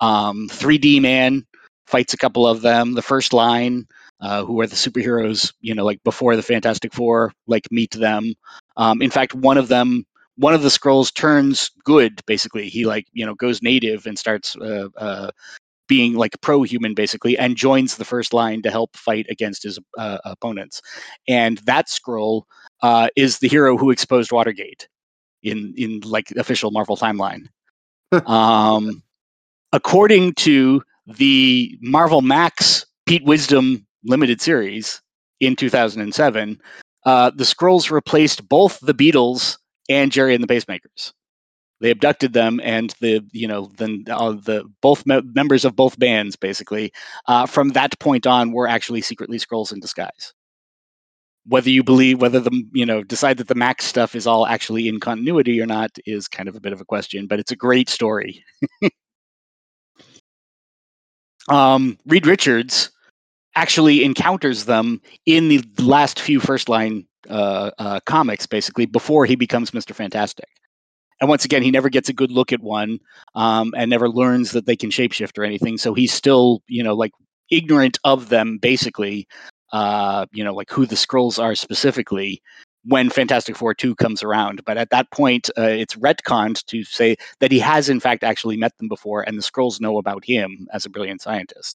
Um, 0.00 0.48
3d 0.50 1.00
man 1.00 1.44
fights 1.86 2.14
a 2.14 2.18
couple 2.18 2.46
of 2.46 2.60
them 2.62 2.94
the 2.94 3.02
first 3.02 3.32
line 3.32 3.86
uh, 4.20 4.44
who 4.44 4.60
are 4.60 4.66
the 4.66 4.76
superheroes 4.76 5.52
you 5.60 5.74
know 5.74 5.84
like 5.84 6.02
before 6.04 6.36
the 6.36 6.42
fantastic 6.42 6.92
four 6.92 7.32
like 7.46 7.70
meet 7.70 7.92
them. 7.92 8.34
Um, 8.76 9.02
in 9.02 9.10
fact 9.10 9.34
one 9.34 9.58
of 9.58 9.68
them 9.68 10.04
one 10.36 10.54
of 10.54 10.62
the 10.62 10.68
Skrulls 10.68 11.12
turns 11.12 11.70
good 11.84 12.24
basically. 12.26 12.68
He 12.68 12.84
like 12.84 13.06
you 13.12 13.24
know 13.24 13.34
goes 13.34 13.62
native 13.62 14.06
and 14.06 14.18
starts 14.18 14.56
uh, 14.56 14.88
uh, 14.96 15.30
being 15.88 16.14
like 16.14 16.40
pro-human 16.40 16.94
basically 16.94 17.38
and 17.38 17.56
joins 17.56 17.96
the 17.96 18.04
first 18.04 18.32
line 18.32 18.62
to 18.62 18.70
help 18.70 18.96
fight 18.96 19.26
against 19.30 19.62
his 19.62 19.78
uh, 19.98 20.18
opponents. 20.24 20.82
And 21.28 21.58
that 21.58 21.86
Skrull 21.88 22.42
uh, 22.82 23.08
is 23.16 23.38
the 23.38 23.48
hero 23.48 23.76
who 23.76 23.90
exposed 23.90 24.32
watergate 24.32 24.88
in 25.42 25.74
in 25.76 26.00
like 26.00 26.30
official 26.32 26.70
marvel 26.70 26.96
timeline. 26.96 27.48
Um, 28.26 29.02
according 29.72 30.34
to 30.34 30.82
the 31.06 31.78
marvel 31.82 32.22
max 32.22 32.86
pete 33.04 33.24
wisdom 33.24 33.86
limited 34.04 34.40
series 34.40 35.02
in 35.40 35.56
2007 35.56 36.60
uh, 37.04 37.30
the 37.30 37.44
Skrulls 37.44 37.90
replaced 37.90 38.48
both 38.48 38.80
the 38.80 38.94
beatles 38.94 39.58
and 39.88 40.12
Gerry 40.12 40.34
and 40.34 40.42
the 40.42 40.48
Pacemakers. 40.52 41.12
They 41.80 41.90
abducted 41.90 42.32
them, 42.32 42.60
and 42.62 42.94
the 43.00 43.22
you 43.32 43.46
know 43.46 43.70
then 43.76 44.04
uh, 44.10 44.32
the 44.32 44.64
both 44.80 45.04
me- 45.04 45.20
members 45.34 45.64
of 45.64 45.76
both 45.76 45.98
bands 45.98 46.34
basically 46.34 46.92
uh, 47.26 47.46
from 47.46 47.70
that 47.70 47.98
point 48.00 48.26
on 48.26 48.52
were 48.52 48.66
actually 48.66 49.02
secretly 49.02 49.38
Skrulls 49.38 49.72
in 49.72 49.80
disguise. 49.80 50.32
Whether 51.46 51.70
you 51.70 51.84
believe 51.84 52.20
whether 52.20 52.40
the 52.40 52.64
you 52.72 52.86
know 52.86 53.02
decide 53.02 53.36
that 53.38 53.48
the 53.48 53.54
Max 53.54 53.84
stuff 53.84 54.14
is 54.14 54.26
all 54.26 54.46
actually 54.46 54.88
in 54.88 55.00
continuity 55.00 55.60
or 55.60 55.66
not 55.66 55.90
is 56.06 56.28
kind 56.28 56.48
of 56.48 56.56
a 56.56 56.60
bit 56.60 56.72
of 56.72 56.80
a 56.80 56.84
question, 56.84 57.26
but 57.26 57.38
it's 57.38 57.52
a 57.52 57.56
great 57.56 57.90
story. 57.90 58.42
um, 61.50 61.98
Reed 62.06 62.26
Richards 62.26 62.90
actually 63.54 64.04
encounters 64.04 64.64
them 64.64 65.00
in 65.26 65.48
the 65.48 65.62
last 65.78 66.20
few 66.20 66.40
first 66.40 66.68
line 66.68 67.06
uh, 67.28 67.70
uh, 67.78 68.00
comics, 68.06 68.46
basically, 68.46 68.86
before 68.86 69.26
he 69.26 69.36
becomes 69.36 69.70
Mr. 69.70 69.94
Fantastic. 69.94 70.48
And 71.20 71.30
once 71.30 71.44
again, 71.44 71.62
he 71.62 71.70
never 71.70 71.88
gets 71.88 72.08
a 72.08 72.12
good 72.12 72.30
look 72.30 72.52
at 72.52 72.60
one 72.60 72.98
um, 73.34 73.72
and 73.76 73.88
never 73.88 74.08
learns 74.08 74.52
that 74.52 74.66
they 74.66 74.76
can 74.76 74.90
shapeshift 74.90 75.38
or 75.38 75.44
anything. 75.44 75.78
So 75.78 75.94
he's 75.94 76.12
still, 76.12 76.62
you 76.68 76.82
know, 76.82 76.94
like 76.94 77.12
ignorant 77.50 77.98
of 78.04 78.28
them, 78.28 78.58
basically, 78.58 79.26
uh, 79.72 80.26
you 80.32 80.44
know, 80.44 80.54
like 80.54 80.70
who 80.70 80.84
the 80.84 80.94
Skrulls 80.94 81.42
are 81.42 81.54
specifically 81.54 82.42
when 82.84 83.10
Fantastic 83.10 83.56
Four 83.56 83.74
2 83.74 83.94
comes 83.96 84.22
around. 84.22 84.64
But 84.64 84.76
at 84.76 84.90
that 84.90 85.10
point, 85.10 85.48
uh, 85.58 85.62
it's 85.62 85.96
retconned 85.96 86.64
to 86.66 86.84
say 86.84 87.16
that 87.40 87.50
he 87.50 87.58
has, 87.60 87.88
in 87.88 87.98
fact, 87.98 88.22
actually 88.22 88.56
met 88.56 88.76
them 88.78 88.88
before, 88.88 89.22
and 89.22 89.38
the 89.38 89.42
Skrulls 89.42 89.80
know 89.80 89.98
about 89.98 90.24
him 90.24 90.68
as 90.72 90.84
a 90.84 90.90
brilliant 90.90 91.22
scientist. 91.22 91.76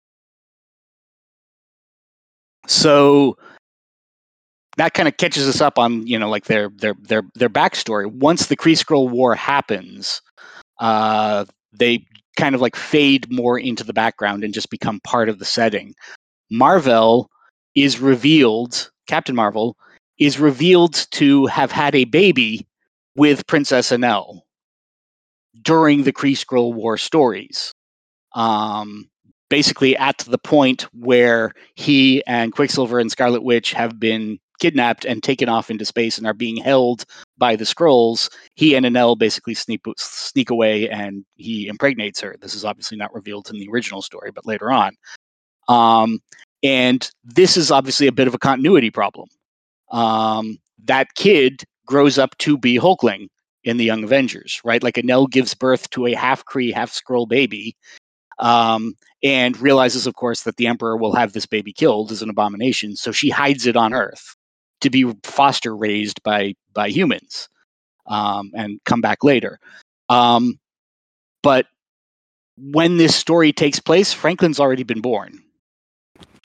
So 2.66 3.36
that 4.76 4.94
kind 4.94 5.08
of 5.08 5.16
catches 5.16 5.48
us 5.48 5.60
up 5.60 5.78
on 5.78 6.06
you 6.06 6.18
know 6.18 6.28
like 6.28 6.44
their 6.44 6.70
their 6.76 6.94
their 7.02 7.22
their 7.34 7.50
backstory. 7.50 8.06
Once 8.06 8.46
the 8.46 8.56
Kree 8.56 8.78
Skrull 8.78 9.10
War 9.10 9.34
happens, 9.34 10.20
uh, 10.80 11.44
they 11.72 12.06
kind 12.36 12.54
of 12.54 12.60
like 12.60 12.76
fade 12.76 13.30
more 13.32 13.58
into 13.58 13.82
the 13.82 13.94
background 13.94 14.44
and 14.44 14.54
just 14.54 14.70
become 14.70 15.00
part 15.00 15.28
of 15.28 15.38
the 15.38 15.44
setting. 15.44 15.94
Marvel 16.50 17.30
is 17.74 17.98
revealed, 17.98 18.90
Captain 19.06 19.34
Marvel 19.34 19.76
is 20.18 20.38
revealed 20.38 21.06
to 21.10 21.46
have 21.46 21.72
had 21.72 21.94
a 21.94 22.04
baby 22.04 22.66
with 23.16 23.46
Princess 23.46 23.90
Anelle 23.90 24.40
during 25.62 26.02
the 26.04 26.12
Kree 26.12 26.32
Skrull 26.32 26.74
War 26.74 26.96
stories. 26.96 27.72
Um, 28.34 29.08
basically, 29.48 29.96
at 29.96 30.18
the 30.18 30.38
point 30.38 30.82
where 30.92 31.52
he 31.74 32.22
and 32.26 32.52
Quicksilver 32.52 32.98
and 32.98 33.10
Scarlet 33.10 33.42
Witch 33.42 33.72
have 33.72 33.98
been 33.98 34.38
kidnapped 34.58 35.04
and 35.04 35.22
taken 35.22 35.48
off 35.48 35.70
into 35.70 35.84
space 35.84 36.18
and 36.18 36.26
are 36.26 36.34
being 36.34 36.56
held 36.56 37.04
by 37.38 37.56
the 37.56 37.64
Skrulls 37.64 38.28
he 38.56 38.74
and 38.74 38.84
Anelle 38.84 39.16
basically 39.18 39.54
sneak 39.54 39.82
sneak 39.96 40.50
away 40.50 40.88
and 40.88 41.24
he 41.36 41.68
impregnates 41.68 42.20
her. 42.20 42.36
This 42.40 42.54
is 42.54 42.64
obviously 42.64 42.96
not 42.96 43.14
revealed 43.14 43.48
in 43.50 43.58
the 43.58 43.68
original 43.70 44.02
story, 44.02 44.32
but 44.32 44.46
later 44.46 44.72
on. 44.72 44.96
Um, 45.68 46.20
and 46.62 47.08
this 47.22 47.56
is 47.56 47.70
obviously 47.70 48.06
a 48.06 48.12
bit 48.12 48.26
of 48.26 48.34
a 48.34 48.38
continuity 48.38 48.90
problem. 48.90 49.28
Um, 49.92 50.58
that 50.84 51.14
kid 51.14 51.62
grows 51.86 52.18
up 52.18 52.36
to 52.38 52.58
be 52.58 52.78
Hulkling 52.78 53.28
in 53.64 53.76
the 53.76 53.84
Young 53.84 54.04
Avengers, 54.04 54.60
right? 54.64 54.82
Like 54.82 54.94
Anelle 54.94 55.30
gives 55.30 55.54
birth 55.54 55.90
to 55.90 56.06
a 56.06 56.14
half 56.14 56.44
Kree, 56.44 56.72
half 56.72 56.90
Skrull 56.90 57.28
baby, 57.28 57.76
um, 58.38 58.94
and 59.22 59.58
realizes, 59.60 60.06
of 60.06 60.14
course, 60.14 60.42
that 60.42 60.56
the 60.56 60.66
Emperor 60.66 60.96
will 60.96 61.14
have 61.14 61.32
this 61.32 61.46
baby 61.46 61.72
killed 61.72 62.10
as 62.10 62.22
an 62.22 62.30
abomination. 62.30 62.96
So 62.96 63.12
she 63.12 63.28
hides 63.28 63.66
it 63.66 63.76
on 63.76 63.92
Earth 63.92 64.36
to 64.80 64.90
be 64.90 65.12
foster 65.24 65.76
raised 65.76 66.22
by 66.22 66.54
by 66.74 66.88
humans, 66.88 67.48
um, 68.06 68.50
and 68.54 68.80
come 68.84 69.00
back 69.00 69.24
later. 69.24 69.58
Um, 70.08 70.58
but 71.42 71.66
when 72.58 72.96
this 72.96 73.14
story 73.14 73.52
takes 73.52 73.80
place, 73.80 74.12
Franklin's 74.12 74.60
already 74.60 74.82
been 74.82 75.00
born. 75.00 75.42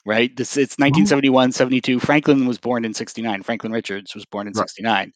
Right? 0.04 0.36
This 0.36 0.58
it's 0.58 0.80
1971, 0.80 1.52
72. 1.52 2.00
Franklin 2.00 2.48
was 2.48 2.58
born 2.58 2.86
in 2.86 2.94
69. 2.94 3.44
Franklin 3.44 3.72
Richards 3.72 4.16
was 4.16 4.26
born 4.26 4.48
in 4.48 4.54
Right. 4.54 4.68
69. 4.68 5.14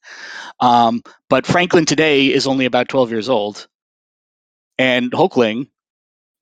Um, 0.59 1.01
but 1.27 1.47
Franklin 1.47 1.85
today 1.85 2.31
is 2.31 2.45
only 2.45 2.65
about 2.65 2.87
12 2.87 3.09
years 3.09 3.27
old. 3.27 3.67
And 4.77 5.11
Hulkling 5.11 5.69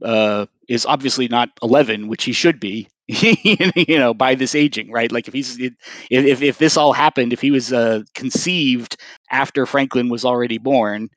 uh, 0.03 0.47
is 0.67 0.85
obviously 0.85 1.29
not 1.29 1.49
11, 1.61 2.07
which 2.09 2.25
he 2.25 2.33
should 2.33 2.59
be, 2.59 2.89
you 3.07 3.99
know, 3.99 4.13
by 4.13 4.33
this 4.33 4.55
aging, 4.55 4.91
right? 4.91 5.11
Like 5.11 5.27
if 5.27 5.33
he's, 5.33 5.59
if, 5.59 6.41
if, 6.41 6.57
this 6.57 6.77
all 6.77 6.93
happened, 6.93 7.33
if 7.33 7.41
he 7.41 7.51
was 7.51 7.73
uh, 7.73 8.03
conceived 8.15 8.95
after 9.29 9.65
Franklin 9.65 10.09
was 10.09 10.23
already 10.23 10.57
born, 10.57 11.09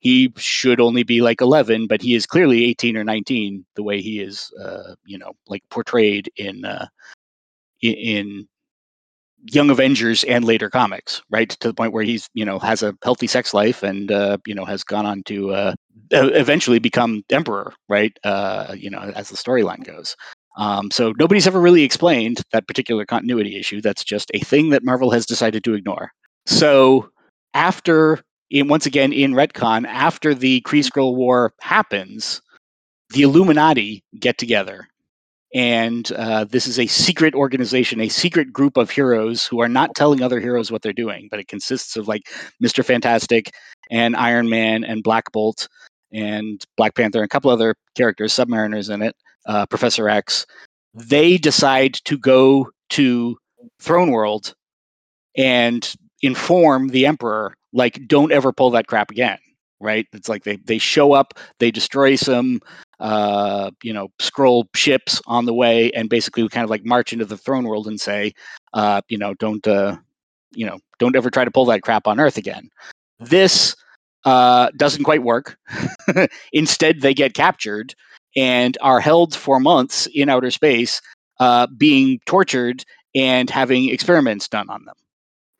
he 0.00 0.32
should 0.36 0.80
only 0.80 1.02
be 1.02 1.20
like 1.22 1.40
11, 1.40 1.86
but 1.86 2.02
he 2.02 2.14
is 2.14 2.26
clearly 2.26 2.64
18 2.66 2.96
or 2.96 3.04
19, 3.04 3.64
the 3.74 3.82
way 3.82 4.00
he 4.00 4.20
is, 4.20 4.50
uh, 4.62 4.94
you 5.04 5.18
know, 5.18 5.32
like 5.46 5.62
portrayed 5.70 6.30
in, 6.36 6.64
uh, 6.64 6.86
in, 7.82 8.46
Young 9.52 9.70
Avengers 9.70 10.22
and 10.24 10.44
later 10.44 10.68
comics, 10.68 11.22
right? 11.30 11.48
To 11.48 11.68
the 11.68 11.74
point 11.74 11.94
where 11.94 12.04
he's, 12.04 12.28
you 12.34 12.44
know, 12.44 12.58
has 12.58 12.82
a 12.82 12.94
healthy 13.02 13.26
sex 13.26 13.54
life 13.54 13.82
and, 13.82 14.12
uh, 14.12 14.36
you 14.46 14.54
know, 14.54 14.66
has 14.66 14.84
gone 14.84 15.06
on 15.06 15.22
to 15.24 15.52
uh, 15.52 15.74
eventually 16.10 16.78
become 16.78 17.22
emperor, 17.30 17.72
right? 17.88 18.12
Uh, 18.22 18.74
you 18.76 18.90
know, 18.90 18.98
as 18.98 19.30
the 19.30 19.36
storyline 19.36 19.82
goes. 19.82 20.14
Um, 20.56 20.90
so 20.90 21.12
nobody's 21.18 21.46
ever 21.46 21.60
really 21.60 21.82
explained 21.82 22.42
that 22.52 22.66
particular 22.66 23.06
continuity 23.06 23.58
issue. 23.58 23.80
That's 23.80 24.04
just 24.04 24.30
a 24.34 24.40
thing 24.40 24.70
that 24.70 24.84
Marvel 24.84 25.10
has 25.10 25.26
decided 25.26 25.64
to 25.64 25.74
ignore. 25.74 26.12
So 26.46 27.10
after, 27.54 28.20
in, 28.50 28.68
once 28.68 28.86
again 28.86 29.12
in 29.12 29.32
retcon, 29.32 29.86
after 29.86 30.34
the 30.34 30.60
Kree 30.62 30.84
Skrull 30.84 31.14
War 31.14 31.52
happens, 31.60 32.42
the 33.10 33.22
Illuminati 33.22 34.02
get 34.18 34.38
together 34.38 34.88
and 35.54 36.10
uh, 36.12 36.44
this 36.44 36.66
is 36.66 36.78
a 36.78 36.86
secret 36.86 37.34
organization, 37.34 38.00
a 38.00 38.08
secret 38.08 38.52
group 38.52 38.76
of 38.76 38.90
heroes 38.90 39.44
who 39.46 39.60
are 39.60 39.68
not 39.68 39.94
telling 39.96 40.22
other 40.22 40.38
heroes 40.38 40.70
what 40.70 40.82
they're 40.82 40.92
doing, 40.92 41.26
but 41.30 41.40
it 41.40 41.48
consists 41.48 41.96
of 41.96 42.06
like 42.06 42.22
Mister 42.60 42.82
Fantastic 42.82 43.52
and 43.90 44.14
Iron 44.14 44.48
Man 44.48 44.84
and 44.84 45.02
Black 45.02 45.32
Bolt 45.32 45.68
and 46.12 46.64
Black 46.76 46.94
Panther 46.94 47.18
and 47.18 47.24
a 47.24 47.28
couple 47.28 47.50
other 47.50 47.74
characters, 47.96 48.32
Submariners 48.32 48.92
in 48.92 49.02
it, 49.02 49.16
uh, 49.46 49.66
Professor 49.66 50.08
X. 50.08 50.46
They 50.94 51.38
decide 51.38 51.94
to 52.04 52.18
go 52.18 52.70
to 52.90 53.36
Throne 53.80 54.10
World 54.10 54.54
and 55.36 55.94
inform 56.22 56.88
the 56.88 57.06
Emperor, 57.06 57.54
like, 57.72 58.06
don't 58.06 58.32
ever 58.32 58.52
pull 58.52 58.70
that 58.70 58.86
crap 58.86 59.10
again. 59.10 59.38
Right? 59.82 60.06
It's 60.12 60.28
like 60.28 60.44
they 60.44 60.56
they 60.56 60.76
show 60.76 61.14
up, 61.14 61.32
they 61.58 61.70
destroy 61.70 62.14
some 62.16 62.60
uh, 63.00 63.70
you 63.82 63.92
know, 63.92 64.08
Skrull 64.18 64.64
ships 64.76 65.20
on 65.26 65.46
the 65.46 65.54
way, 65.54 65.90
and 65.92 66.08
basically 66.08 66.42
we 66.42 66.48
kind 66.50 66.64
of 66.64 66.70
like 66.70 66.84
march 66.84 67.12
into 67.12 67.24
the 67.24 67.36
throne 67.36 67.64
world 67.64 67.88
and 67.88 67.98
say, 68.00 68.32
uh, 68.74 69.00
you 69.08 69.16
know, 69.16 69.34
don't, 69.34 69.66
uh, 69.66 69.96
you 70.52 70.66
know, 70.66 70.78
don't 70.98 71.16
ever 71.16 71.30
try 71.30 71.44
to 71.44 71.50
pull 71.50 71.64
that 71.64 71.82
crap 71.82 72.06
on 72.06 72.20
Earth 72.20 72.36
again. 72.36 72.68
This 73.18 73.74
uh, 74.24 74.70
doesn't 74.76 75.04
quite 75.04 75.22
work. 75.22 75.56
Instead, 76.52 77.00
they 77.00 77.14
get 77.14 77.32
captured 77.32 77.94
and 78.36 78.76
are 78.80 79.00
held 79.00 79.34
for 79.34 79.60
months 79.60 80.06
in 80.14 80.28
outer 80.28 80.50
space, 80.50 81.00
uh, 81.38 81.66
being 81.76 82.20
tortured 82.26 82.84
and 83.14 83.50
having 83.50 83.88
experiments 83.88 84.48
done 84.48 84.70
on 84.70 84.84
them. 84.84 84.94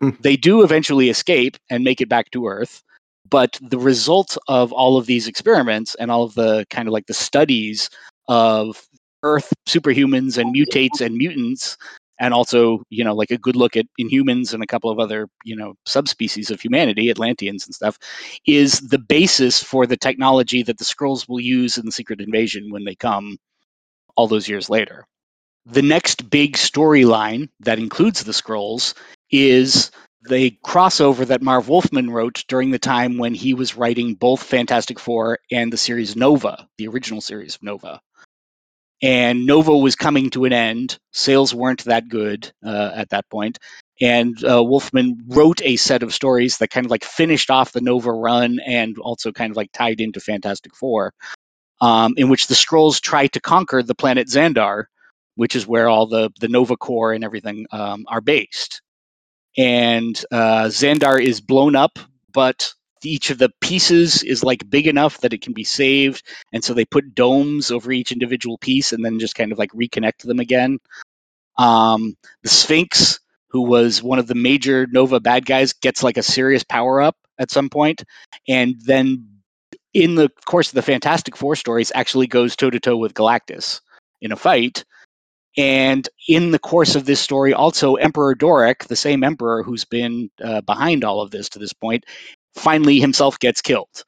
Hmm. 0.01 0.23
They 0.23 0.37
do 0.37 0.63
eventually 0.63 1.09
escape 1.09 1.57
and 1.69 1.85
make 1.85 2.01
it 2.01 2.09
back 2.09 2.31
to 2.31 2.47
Earth, 2.47 2.83
but 3.29 3.59
the 3.63 3.79
result 3.79 4.37
of 4.49 4.73
all 4.73 4.97
of 4.97 5.07
these 5.07 5.27
experiments 5.27 5.95
and 5.97 6.11
all 6.11 6.23
of 6.23 6.35
the 6.35 6.67
kind 6.71 6.89
of 6.89 6.93
like 6.93 7.07
the 7.07 7.15
studies 7.15 7.91
of 8.29 8.87
earth 9.23 9.53
superhumans 9.69 10.39
and 10.39 10.55
mutates 10.55 11.01
and 11.01 11.17
mutants 11.17 11.77
and 12.21 12.35
also 12.35 12.83
you 12.91 13.03
know 13.03 13.15
like 13.15 13.33
a 13.33 13.39
good 13.39 13.57
look 13.57 13.77
at 13.77 13.87
inhumans 14.01 14.55
and 14.55 14.63
a 14.63 14.67
couple 14.67 14.91
of 14.91 15.01
other 15.01 15.29
you 15.45 15.57
know 15.57 15.75
subspecies 15.87 16.51
of 16.53 16.61
humanity 16.61 17.11
atlanteans 17.11 17.67
and 17.67 17.75
stuff 17.75 17.99
is 18.47 18.81
the 18.81 18.99
basis 18.99 19.63
for 19.63 19.87
the 19.87 19.97
technology 19.97 20.63
that 20.63 20.79
the 20.79 20.85
Skrulls 20.85 21.29
will 21.29 21.41
use 21.41 21.79
in 21.79 21.87
the 21.87 21.93
secret 21.93 22.21
invasion 22.21 22.71
when 22.71 22.85
they 22.85 22.95
come 22.95 23.39
all 24.17 24.29
those 24.29 24.49
years 24.49 24.71
later 24.71 25.07
the 25.67 25.83
next 25.83 26.31
big 26.31 26.55
storyline 26.57 27.49
that 27.61 27.79
includes 27.79 28.25
the 28.25 28.33
Skrulls 28.33 28.95
is 29.31 29.91
the 30.23 30.57
crossover 30.65 31.27
that 31.27 31.43
Marv 31.43 31.69
Wolfman 31.69 32.11
wrote 32.11 32.45
during 32.49 32.71
the 32.71 32.79
time 32.79 33.19
when 33.19 33.35
he 33.35 33.55
was 33.55 33.77
writing 33.77 34.15
both 34.15 34.43
Fantastic 34.43 34.99
Four 34.99 35.39
and 35.51 35.73
the 35.73 35.79
series 35.79 36.17
Nova, 36.17 36.69
the 36.79 36.89
original 36.89 37.21
series 37.21 37.55
of 37.55 37.63
Nova. 37.63 38.01
And 39.03 39.47
Nova 39.47 39.77
was 39.77 39.97
coming 39.97 40.31
to 40.31 40.45
an 40.45 40.53
end. 40.53 40.99
Sales 41.13 41.55
weren't 41.55 41.85
that 41.85 42.09
good 42.09 42.53
uh, 42.65 42.93
at 42.95 43.11
that 43.11 43.29
point. 43.31 43.59
And 44.01 44.43
uh, 44.45 44.63
Wolfman 44.63 45.23
wrote 45.29 45.61
a 45.63 45.77
set 45.77 46.03
of 46.03 46.15
stories 46.15 46.59
that 46.59 46.71
kind 46.71 46.87
of 46.87 46.91
like 46.91 47.05
finished 47.05 47.51
off 47.51 47.73
the 47.73 47.81
Nova 47.81 48.13
run 48.13 48.59
and 48.67 48.99
also 48.99 49.33
kind 49.33 49.51
of 49.51 49.57
like 49.57 49.73
tied 49.73 50.01
into 50.01 50.21
Fantastic 50.21 50.75
Four, 50.75 51.13
um, 51.81 52.15
in 52.17 52.29
which 52.29 52.47
the 52.47 52.55
Skrulls 52.55 53.01
try 53.01 53.27
to 53.29 53.41
conquer 53.41 53.83
the 53.83 53.95
planet 53.95 54.29
Xandar, 54.29 54.85
which 55.37 55.57
is 55.57 55.67
where 55.67 55.89
all 55.89 56.07
the, 56.07 56.31
the 56.41 56.49
Nova 56.49 56.77
Corps 56.77 57.13
and 57.13 57.25
everything 57.25 57.67
um, 57.73 58.05
are 58.09 58.23
based 58.23 58.81
and 59.57 60.23
uh, 60.31 60.65
Xandar 60.65 61.23
is 61.23 61.41
blown 61.41 61.77
up, 61.77 61.99
but 62.33 62.73
each 63.05 63.31
of 63.31 63.39
the 63.39 63.51
pieces 63.61 64.23
is 64.23 64.45
like 64.45 64.69
big 64.69 64.87
enough 64.87 65.21
that 65.21 65.33
it 65.33 65.43
can 65.43 65.53
be 65.53 65.65
saved, 65.65 66.23
and 66.53 66.63
so 66.63 66.75
they 66.75 66.85
put 66.85 67.15
domes 67.15 67.71
over 67.71 67.93
each 67.93 68.13
individual 68.13 68.59
piece 68.59 68.93
and 68.93 69.05
then 69.05 69.19
just 69.19 69.35
kind 69.35 69.53
of 69.53 69.59
like 69.59 69.71
reconnect 69.73 70.19
them 70.19 70.41
again. 70.41 70.79
Um, 71.59 72.17
the 72.43 72.49
Sphinx, 72.49 73.21
who 73.49 73.63
was 73.63 74.03
one 74.03 74.19
of 74.19 74.27
the 74.27 74.35
major 74.35 74.87
Nova 74.91 75.21
bad 75.21 75.47
guys, 75.47 75.73
gets 75.73 76.03
like 76.03 76.17
a 76.17 76.23
serious 76.23 76.65
power 76.65 77.01
up 77.01 77.17
at 77.39 77.51
some 77.51 77.69
point, 77.69 78.05
and 78.49 78.77
then 78.85 79.27
in 79.93 80.15
the 80.15 80.31
course 80.47 80.69
of 80.69 80.75
the 80.75 80.83
Fantastic 80.83 81.37
Four 81.37 81.57
stories, 81.57 81.93
actually 81.95 82.27
goes 82.27 82.57
toe 82.57 82.71
to 82.71 82.81
toe 82.81 82.97
with 82.97 83.15
Galactus 83.15 83.81
in 84.21 84.33
a 84.33 84.37
fight. 84.37 84.85
And 85.57 86.09
in 86.29 86.53
the 86.53 86.61
course 86.61 86.95
of 86.95 87.07
this 87.07 87.21
story, 87.21 87.53
also 87.53 87.97
Emperor 87.97 88.37
Dorrek, 88.37 88.87
the 88.87 88.95
same 88.95 89.25
emperor 89.25 89.65
who's 89.65 89.85
been 89.85 90.31
uh, 90.43 90.61
behind 90.61 91.05
all 91.05 91.21
of 91.21 91.33
this 91.33 91.49
to 91.51 91.59
this 91.59 91.73
point, 91.73 92.05
finally 92.55 93.01
himself 93.01 93.39
gets 93.39 93.61
killed, 93.63 94.05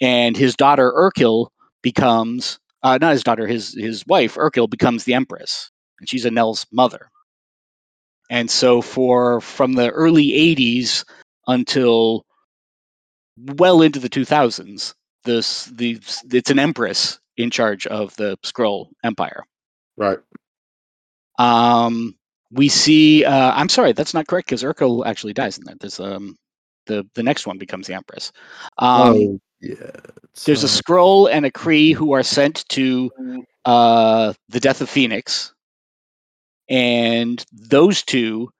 and 0.00 0.36
his 0.36 0.56
daughter 0.56 0.92
R'Klll 0.92 1.48
becomes 1.82 2.58
uh, 2.84 2.98
not 3.00 3.12
his 3.12 3.24
daughter, 3.24 3.46
his 3.46 3.74
his 3.74 4.04
wife 4.06 4.36
R'Klll 4.36 4.68
becomes 4.68 5.04
the 5.04 5.14
empress, 5.14 5.70
and 5.98 6.08
she's 6.08 6.26
Anelle's 6.26 6.66
mother. 6.70 7.08
And 8.30 8.50
so, 8.50 8.82
for 8.82 9.40
from 9.40 9.72
the 9.72 9.90
early 9.90 10.28
'80s 10.32 11.04
until 11.46 12.24
well 13.36 13.82
into 13.82 13.98
the 13.98 14.08
2000s, 14.08 14.94
this 15.24 15.64
the 15.66 16.00
it's 16.30 16.50
an 16.50 16.58
empress 16.58 17.18
in 17.36 17.50
charge 17.50 17.86
of 17.86 18.14
the 18.16 18.36
Skrull 18.44 18.88
Empire. 19.02 19.44
Right. 19.96 20.18
Um, 21.38 22.14
we 22.50 22.68
see. 22.68 23.24
Uh, 23.24 23.52
I'm 23.54 23.68
sorry, 23.68 23.92
that's 23.92 24.14
not 24.14 24.26
correct 24.26 24.48
because 24.48 24.62
R'Klll 24.62 25.06
actually 25.06 25.32
dies 25.32 25.58
in 25.58 25.64
that. 25.64 25.80
There's 25.80 26.00
um, 26.00 26.36
the 26.86 27.06
the 27.14 27.22
next 27.22 27.46
one 27.46 27.58
becomes 27.58 27.86
the 27.86 27.94
Empress. 27.94 28.32
Um, 28.78 29.16
oh, 29.16 29.40
Yeah. 29.60 29.90
There's 30.44 30.64
a 30.64 30.68
Skrull 30.68 31.30
and 31.30 31.46
a 31.46 31.50
Kree 31.50 31.94
who 31.94 32.12
are 32.12 32.22
sent 32.22 32.68
to 32.70 33.10
uh, 33.64 34.34
the 34.48 34.60
Death 34.60 34.80
of 34.80 34.90
Phoenix, 34.90 35.54
and 36.68 37.44
those 37.52 38.02
two 38.02 38.50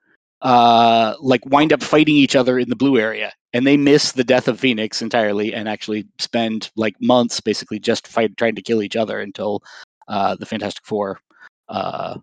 uh, 0.41 1.15
like 1.19 1.45
wind 1.45 1.73
up 1.73 1.83
fighting 1.83 2.15
each 2.15 2.35
other 2.35 2.57
in 2.57 2.69
the 2.69 2.75
blue 2.75 2.97
area, 2.97 3.33
and 3.53 3.67
they 3.67 3.77
miss 3.77 4.13
the 4.13 4.23
Death 4.23 4.47
of 4.47 4.59
Phoenix 4.59 5.01
entirely, 5.01 5.53
and 5.53 5.67
actually 5.67 6.07
spend 6.19 6.71
like 6.75 6.95
months 7.01 7.39
basically 7.41 7.79
just 7.79 8.07
fight 8.07 8.35
trying 8.37 8.55
to 8.55 8.61
kill 8.61 8.81
each 8.81 8.95
other 8.95 9.19
until 9.19 9.61
uh, 10.07 10.35
the 10.35 10.45
Fantastic 10.45 10.85
Four 10.85 11.19
uh, 11.69 12.17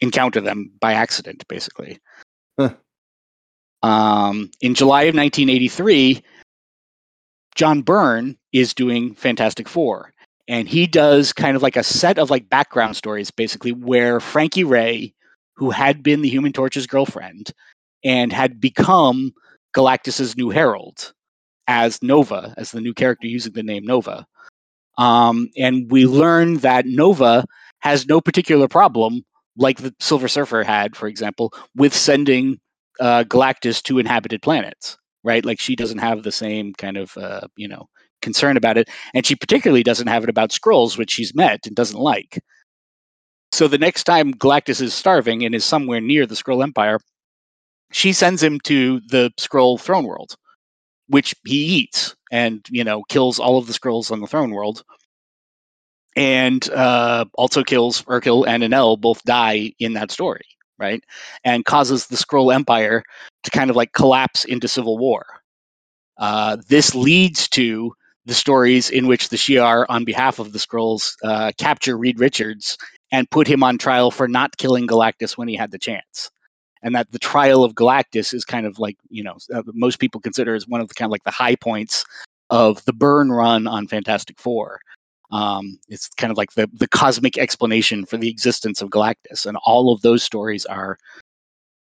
encounter 0.00 0.40
them 0.40 0.70
by 0.80 0.94
accident, 0.94 1.46
basically. 1.48 1.98
Huh. 2.58 2.74
Um, 3.82 4.50
in 4.60 4.74
July 4.74 5.02
of 5.02 5.14
1983, 5.14 6.22
John 7.54 7.82
Byrne 7.82 8.36
is 8.52 8.74
doing 8.74 9.14
Fantastic 9.14 9.68
Four, 9.68 10.12
and 10.48 10.68
he 10.68 10.86
does 10.86 11.32
kind 11.32 11.56
of 11.56 11.62
like 11.62 11.76
a 11.76 11.82
set 11.82 12.18
of 12.18 12.30
like 12.30 12.50
background 12.50 12.96
stories, 12.96 13.30
basically, 13.30 13.72
where 13.72 14.20
Frankie 14.20 14.64
Raye, 14.64 15.14
who 15.54 15.70
had 15.70 16.02
been 16.02 16.22
the 16.22 16.28
Human 16.28 16.52
Torch's 16.52 16.86
girlfriend 16.86 17.52
and 18.04 18.32
had 18.32 18.60
become 18.60 19.32
Galactus's 19.72 20.36
new 20.36 20.50
herald 20.50 21.12
as 21.68 22.02
Nova, 22.02 22.54
as 22.56 22.72
the 22.72 22.80
new 22.80 22.94
character 22.94 23.26
using 23.26 23.52
the 23.52 23.62
name 23.62 23.84
Nova. 23.84 24.26
Um, 24.98 25.48
and 25.56 25.90
we 25.90 26.06
learn 26.06 26.58
that 26.58 26.86
Nova 26.86 27.44
has 27.80 28.06
no 28.06 28.20
particular 28.20 28.68
problem, 28.68 29.22
like 29.56 29.78
the 29.78 29.94
Silver 30.00 30.28
Surfer 30.28 30.62
had, 30.62 30.96
for 30.96 31.06
example, 31.06 31.52
with 31.76 31.94
sending 31.94 32.58
uh, 33.00 33.24
Galactus 33.24 33.82
to 33.84 33.98
inhabited 33.98 34.42
planets, 34.42 34.98
right? 35.24 35.44
Like 35.44 35.60
she 35.60 35.74
doesn't 35.76 35.98
have 35.98 36.22
the 36.22 36.32
same 36.32 36.74
kind 36.74 36.96
of, 36.96 37.16
uh, 37.16 37.48
you 37.56 37.68
know, 37.68 37.88
concern 38.22 38.56
about 38.56 38.76
it. 38.76 38.88
And 39.14 39.24
she 39.26 39.34
particularly 39.34 39.82
doesn't 39.82 40.06
have 40.06 40.22
it 40.22 40.30
about 40.30 40.50
Skrulls, 40.50 40.98
which 40.98 41.10
she's 41.10 41.34
met 41.34 41.66
and 41.66 41.74
doesn't 41.74 41.98
like. 41.98 42.42
So 43.52 43.66
the 43.66 43.78
next 43.78 44.04
time 44.04 44.34
Galactus 44.34 44.80
is 44.80 44.94
starving 44.94 45.44
and 45.44 45.54
is 45.54 45.64
somewhere 45.64 46.00
near 46.00 46.26
the 46.26 46.36
Skrull 46.36 46.62
Empire, 46.62 46.98
she 47.92 48.12
sends 48.12 48.42
him 48.42 48.60
to 48.60 49.00
the 49.08 49.32
Skrull 49.38 49.80
throne 49.80 50.04
world, 50.04 50.36
which 51.08 51.34
he 51.44 51.56
eats 51.56 52.14
and, 52.30 52.64
you 52.70 52.84
know, 52.84 53.02
kills 53.08 53.40
all 53.40 53.58
of 53.58 53.66
the 53.66 53.72
Skrulls 53.72 54.12
on 54.12 54.20
the 54.20 54.28
throne 54.28 54.50
world. 54.50 54.84
And 56.16 56.68
uh, 56.70 57.24
also 57.34 57.62
kills 57.62 58.02
R'Klll 58.02 58.46
and 58.46 58.62
Anelle 58.62 59.00
both 59.00 59.22
die 59.24 59.72
in 59.78 59.94
that 59.94 60.10
story, 60.10 60.44
right? 60.80 61.04
And 61.44 61.64
causes 61.64 62.06
the 62.06 62.16
Skrull 62.16 62.52
Empire 62.52 63.04
to 63.44 63.50
kind 63.50 63.70
of 63.70 63.76
like 63.76 63.92
collapse 63.92 64.44
into 64.44 64.66
civil 64.66 64.98
war. 64.98 65.24
Uh, 66.18 66.56
this 66.68 66.94
leads 66.94 67.48
to 67.50 67.94
the 68.26 68.34
stories 68.34 68.90
in 68.90 69.06
which 69.06 69.28
the 69.28 69.36
Shi'ar, 69.36 69.86
on 69.88 70.04
behalf 70.04 70.38
of 70.38 70.52
the 70.52 70.58
Skrulls, 70.58 71.14
uh, 71.24 71.52
capture 71.58 71.96
Reed 71.96 72.20
Richards 72.20 72.76
and 73.12 73.30
put 73.30 73.46
him 73.46 73.62
on 73.62 73.78
trial 73.78 74.10
for 74.10 74.28
not 74.28 74.56
killing 74.56 74.86
Galactus 74.86 75.36
when 75.36 75.48
he 75.48 75.56
had 75.56 75.70
the 75.70 75.78
chance. 75.78 76.30
And 76.82 76.94
that 76.94 77.10
the 77.12 77.18
trial 77.18 77.64
of 77.64 77.74
Galactus 77.74 78.32
is 78.32 78.44
kind 78.44 78.66
of 78.66 78.78
like, 78.78 78.96
you 79.08 79.22
know, 79.22 79.36
uh, 79.54 79.62
most 79.74 79.98
people 79.98 80.20
consider 80.20 80.54
as 80.54 80.66
one 80.66 80.80
of 80.80 80.88
the 80.88 80.94
kind 80.94 81.08
of 81.08 81.12
like 81.12 81.24
the 81.24 81.30
high 81.30 81.56
points 81.56 82.04
of 82.48 82.84
the 82.84 82.92
Byrne 82.92 83.30
run 83.30 83.66
on 83.66 83.86
Fantastic 83.86 84.38
Four. 84.38 84.80
Um, 85.30 85.78
it's 85.88 86.08
kind 86.08 86.30
of 86.30 86.36
like 86.36 86.52
the, 86.52 86.68
the 86.72 86.88
cosmic 86.88 87.38
explanation 87.38 88.04
for 88.04 88.16
the 88.16 88.28
existence 88.28 88.82
of 88.82 88.90
Galactus. 88.90 89.46
And 89.46 89.56
all 89.64 89.92
of 89.92 90.02
those 90.02 90.22
stories 90.22 90.66
are, 90.66 90.98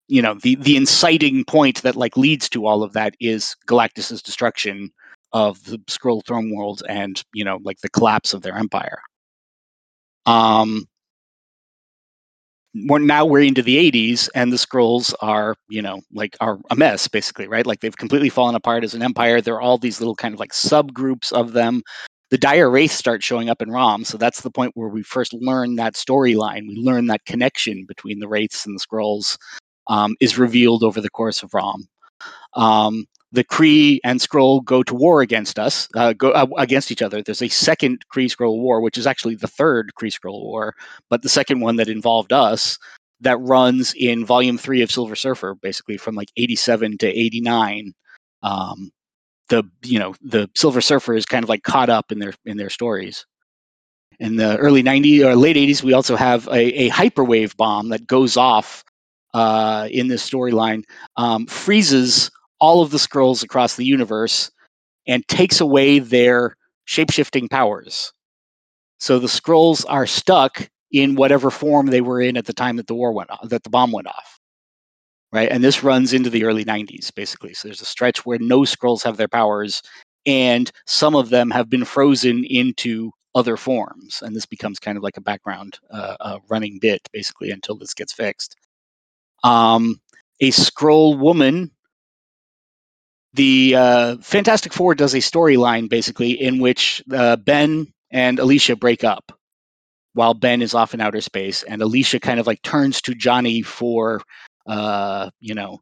you 0.09 0.21
know, 0.21 0.35
the, 0.35 0.57
the 0.57 0.77
inciting 0.77 1.45
point 1.45 1.83
that 1.83 1.97
like 1.97 2.17
leads 2.17 2.49
to 2.51 2.67
all 2.67 2.83
of 2.83 2.93
that 2.95 3.15
is 3.21 3.55
Galactus's 3.67 4.23
destruction 4.23 4.91
of 5.33 5.63
the 5.65 5.79
Skrull 5.87 6.25
Throne 6.27 6.55
World 6.55 6.83
and, 6.89 7.23
you 7.35 7.45
know, 7.45 7.59
like 7.63 7.81
the 7.81 7.91
collapse 7.91 8.35
of 8.35 8.43
their 8.43 8.57
empire. 8.57 9.01
Um, 10.25 10.87
we're 12.85 12.99
now 12.99 13.25
we're 13.25 13.43
into 13.43 13.63
the 13.63 13.91
80s 13.91 14.29
and 14.35 14.53
the 14.53 14.57
Skrulls 14.57 15.15
are 15.21 15.55
you 15.69 15.81
know 15.81 16.03
like 16.13 16.37
are 16.41 16.59
a 16.71 16.77
mess 16.77 17.09
basically 17.09 17.49
right 17.49 17.67
like 17.67 17.81
they've 17.81 17.97
completely 17.97 18.29
fallen 18.29 18.55
apart 18.55 18.85
as 18.85 18.93
an 18.95 19.03
empire 19.03 19.41
there 19.41 19.55
are 19.55 19.61
all 19.61 19.79
these 19.79 20.01
little 20.01 20.15
kind 20.15 20.35
of 20.35 20.41
like 20.41 20.53
subgroups 20.53 21.33
of 21.33 21.53
them 21.53 21.83
the 22.31 22.39
dire 22.39 22.71
wraith 22.71 22.93
start 22.93 23.23
showing 23.23 23.49
up 23.49 23.63
in 23.63 23.71
rom 23.71 24.05
so 24.05 24.19
that's 24.19 24.41
the 24.41 24.51
point 24.51 24.73
where 24.75 24.89
we 24.89 25.03
first 25.03 25.33
learn 25.33 25.77
that 25.77 25.95
storyline 25.95 26.69
we 26.69 26.77
learn 26.77 27.07
that 27.07 27.25
connection 27.25 27.85
between 27.87 28.19
the 28.19 28.29
wraiths 28.29 28.67
and 28.67 28.79
the 28.79 28.85
Skrulls 28.85 29.39
um, 29.89 30.17
is 30.21 30.39
revealed 30.39 30.83
over 30.83 31.01
the 31.01 31.11
course 31.11 31.43
of 31.43 31.55
rom 31.55 31.87
um, 32.55 33.07
the 33.33 33.45
Kree 33.45 33.99
and 34.03 34.21
Skrull 34.21 34.65
go 34.65 34.83
to 34.83 34.95
war 34.95 35.21
against 35.21 35.59
us, 35.59 35.89
uh, 35.95 36.13
go 36.15 36.31
uh, 36.31 36.47
against 36.57 36.91
each 36.91 37.03
other. 37.03 37.23
There's 37.23 37.43
a 37.43 37.49
second 37.49 38.05
Kree 38.13 38.31
Skrull 38.31 38.59
war, 38.59 38.81
which 38.81 38.97
is 38.97 39.07
actually 39.07 39.35
the 39.35 39.49
third 39.49 39.93
Kree 40.01 40.13
Skrull 40.13 40.43
war, 40.43 40.75
but 41.11 41.23
the 41.23 41.29
second 41.29 41.61
one 41.61 41.77
that 41.77 41.89
involved 41.89 42.33
us 42.33 42.79
that 43.21 43.39
runs 43.39 43.95
in 43.97 44.25
volume 44.25 44.59
three 44.59 44.83
of 44.83 44.91
Silver 44.91 45.17
Surfer, 45.17 45.55
basically 45.55 45.97
from 45.97 46.15
like 46.15 46.31
87 46.37 46.99
to 46.99 47.07
89. 47.07 47.93
Um, 48.43 48.91
the 49.49 49.65
you 49.85 49.99
know 49.99 50.15
the 50.23 50.49
Silver 50.55 50.81
Surfer 50.81 51.15
is 51.15 51.27
kind 51.27 51.43
of 51.43 51.49
like 51.49 51.63
caught 51.63 51.89
up 51.89 52.13
in 52.13 52.19
their 52.19 52.35
in 52.45 52.57
their 52.57 52.71
stories. 52.71 53.27
In 54.19 54.37
the 54.37 54.57
early 54.57 54.83
90s 54.83 55.23
or 55.25 55.37
late 55.37 55.57
80s, 55.57 55.83
we 55.83 55.93
also 55.93 56.17
have 56.17 56.47
a, 56.49 56.87
a 56.87 56.91
hyperwave 56.91 57.55
bomb 57.57 57.91
that 57.91 58.07
goes 58.07 58.39
off 58.39 58.83
uh, 59.35 59.89
in 59.91 60.09
this 60.09 60.29
storyline, 60.29 60.85
um, 61.19 61.47
freezes 61.47 62.31
all 62.59 62.81
of 62.81 62.91
the 62.91 62.97
Skrulls 62.97 63.43
across 63.43 63.77
the 63.77 63.85
universe 63.85 64.51
and 65.07 65.29
takes 65.29 65.61
away 65.61 65.99
their 65.99 66.57
shapeshifting 66.89 67.51
powers. 67.51 68.13
So 68.99 69.19
the 69.19 69.27
Skrulls 69.27 69.85
are 69.89 70.07
stuck 70.07 70.69
in 70.91 71.17
whatever 71.17 71.51
form 71.51 71.87
they 71.89 72.01
were 72.01 72.21
in 72.21 72.39
at 72.39 72.47
the 72.47 72.55
time 72.55 72.77
that 72.77 72.87
the 72.87 72.95
war 72.95 73.13
went 73.13 73.31
off, 73.31 73.49
that 73.51 73.63
the 73.63 73.71
bomb 73.71 73.93
went 73.93 74.07
off. 74.07 74.36
Right? 75.33 75.51
And 75.51 75.63
this 75.63 75.83
runs 75.83 76.13
into 76.13 76.31
the 76.31 76.45
early 76.45 76.65
90s 76.65 77.15
basically. 77.15 77.55
So 77.55 77.69
there's 77.69 77.83
a 77.83 77.87
stretch 77.87 78.25
where 78.25 78.39
no 78.39 78.61
Skrulls 78.61 79.03
have 79.05 79.17
their 79.17 79.29
powers 79.29 79.83
and 80.25 80.71
some 80.87 81.15
of 81.15 81.29
them 81.29 81.51
have 81.51 81.69
been 81.69 81.85
frozen 81.85 82.45
into 82.45 83.11
other 83.35 83.57
forms 83.57 84.23
and 84.23 84.35
this 84.35 84.47
becomes 84.47 84.79
kind 84.79 84.97
of 84.97 85.03
like 85.05 85.19
a 85.19 85.21
background 85.21 85.79
uh, 85.91 86.17
uh, 86.21 86.39
running 86.49 86.79
bit 86.81 87.07
basically 87.13 87.51
until 87.51 87.77
this 87.77 87.93
gets 87.93 88.13
fixed 88.13 88.57
um, 89.45 90.01
a 90.41 90.51
Skrull 90.51 91.19
woman 91.19 91.71
the 93.37 93.75
uh, 93.77 94.17
Fantastic 94.23 94.73
Four 94.73 94.95
does 94.95 95.15
a 95.15 95.19
storyline 95.19 95.91
basically 95.91 96.31
in 96.33 96.59
which 96.59 97.03
uh, 97.13 97.37
Ben 97.37 97.87
and 98.11 98.39
Alicia 98.39 98.77
break 98.77 99.05
up 99.05 99.31
while 100.15 100.33
Ben 100.33 100.63
is 100.63 100.73
off 100.75 100.95
in 100.95 101.03
outer 101.03 101.21
space, 101.21 101.63
and 101.63 101.83
Alicia 101.83 102.19
kind 102.19 102.41
of 102.41 102.47
like 102.47 102.63
turns 102.63 103.03
to 103.03 103.15
Johnny 103.15 103.61
for, 103.61 104.23
uh, 104.67 105.31
you 105.41 105.55
know, 105.55 105.81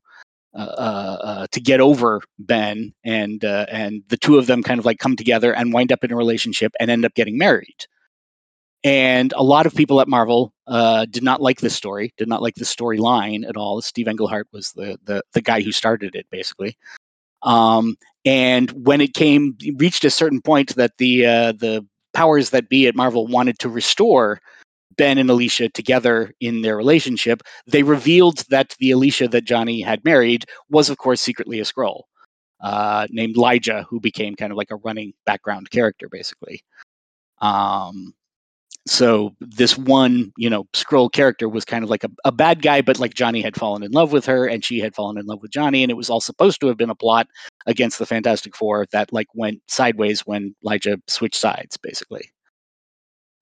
uh, 0.55 0.59
uh, 0.59 1.19
uh, 1.23 1.47
to 1.51 1.61
get 1.61 1.81
over 1.81 2.21
Ben, 2.39 2.93
and 3.05 3.43
and 3.45 4.03
the 4.09 4.17
two 4.17 4.39
of 4.39 4.47
them 4.47 4.63
kind 4.63 4.79
of 4.79 4.87
like 4.87 4.99
come 4.99 5.17
together 5.17 5.55
and 5.55 5.73
wind 5.73 5.93
up 5.93 6.05
in 6.05 6.13
a 6.13 6.17
relationship 6.17 6.73
and 6.79 6.91
end 6.91 7.05
up 7.05 7.15
getting 7.15 7.39
married. 7.39 7.87
And 8.85 9.33
a 9.35 9.43
lot 9.43 9.67
of 9.67 9.75
people 9.75 10.01
at 10.01 10.09
Marvel 10.09 10.53
did 11.11 11.23
not 11.23 11.41
like 11.41 11.61
this 11.61 11.75
story, 11.75 12.13
did 12.17 12.29
not 12.29 12.43
like 12.43 12.55
the 12.55 12.65
storyline 12.65 13.49
at 13.49 13.57
all. 13.57 13.81
Steve 13.81 14.09
Englehart 14.09 14.47
was 14.53 14.73
the, 14.73 14.99
the 15.05 15.23
the 15.33 15.41
guy 15.41 15.61
who 15.61 15.73
started 15.73 16.15
it, 16.15 16.27
basically. 16.31 16.77
Um, 17.43 17.97
and 18.25 18.71
when 18.73 19.01
it 19.01 19.15
came, 19.15 19.57
reached 19.77 20.05
a 20.05 20.11
certain 20.11 20.41
point 20.41 20.75
that 20.77 20.97
the 20.99 21.27
uh, 21.27 21.53
the 21.53 21.87
powers 22.15 22.51
that 22.51 22.69
be 22.69 22.87
at 22.87 22.95
Marvel 22.95 23.27
wanted 23.27 23.59
to 23.59 23.69
restore 23.69 24.41
Ben 24.97 25.19
and 25.19 25.31
Alicia 25.31 25.69
together 25.71 26.33
in 26.41 26.63
their 26.63 26.77
relationship, 26.77 27.43
they 27.67 27.83
revealed 27.83 28.45
that 28.51 28.75
the 28.79 28.91
Alicia 28.91 29.29
that 29.29 29.45
Johnny 29.45 29.81
had 29.81 30.05
married 30.05 30.47
was, 30.71 30.91
of 30.91 30.99
course, 30.99 31.21
secretly 31.21 31.61
a 31.61 31.65
Skrull 31.65 32.03
uh, 32.61 33.07
named 33.11 33.37
Lyja, 33.37 33.85
who 33.89 34.01
became 34.01 34.35
kind 34.35 34.53
of 34.53 34.59
like 34.59 34.71
a 34.71 34.77
running 34.77 35.13
background 35.27 35.71
character, 35.71 36.09
basically. 36.09 36.63
Um, 37.41 38.15
so 38.87 39.35
this 39.41 39.79
one 39.79 40.33
you 40.37 40.51
know 40.51 40.65
Skrull 40.75 41.11
character 41.11 41.49
was 41.49 41.65
kind 41.65 41.83
of 41.85 41.91
like 41.91 42.05
a, 42.05 42.11
a 42.25 42.33
bad 42.33 42.61
guy 42.63 42.83
but 42.83 42.99
like 42.99 43.15
johnny 43.15 43.41
had 43.41 43.57
fallen 43.57 43.83
in 43.83 43.93
love 43.93 44.13
with 44.13 44.27
her 44.27 44.47
and 44.47 44.65
she 44.65 44.79
had 44.79 44.95
fallen 44.95 45.17
in 45.17 45.27
love 45.27 45.41
with 45.41 45.51
johnny 45.51 45.83
and 45.83 45.91
it 45.91 45.97
was 45.97 46.11
all 46.11 46.21
supposed 46.21 46.61
to 46.61 46.67
have 46.67 46.77
been 46.77 46.91
a 46.91 46.95
plot 46.95 47.27
against 47.67 47.99
the 47.99 48.07
fantastic 48.07 48.55
four 48.55 48.87
that 48.93 49.13
like 49.13 49.29
went 49.35 49.61
sideways 49.69 50.21
when 50.27 50.55
Lyja 50.65 50.99
switched 51.09 51.41
sides 51.41 51.77
basically 51.79 52.31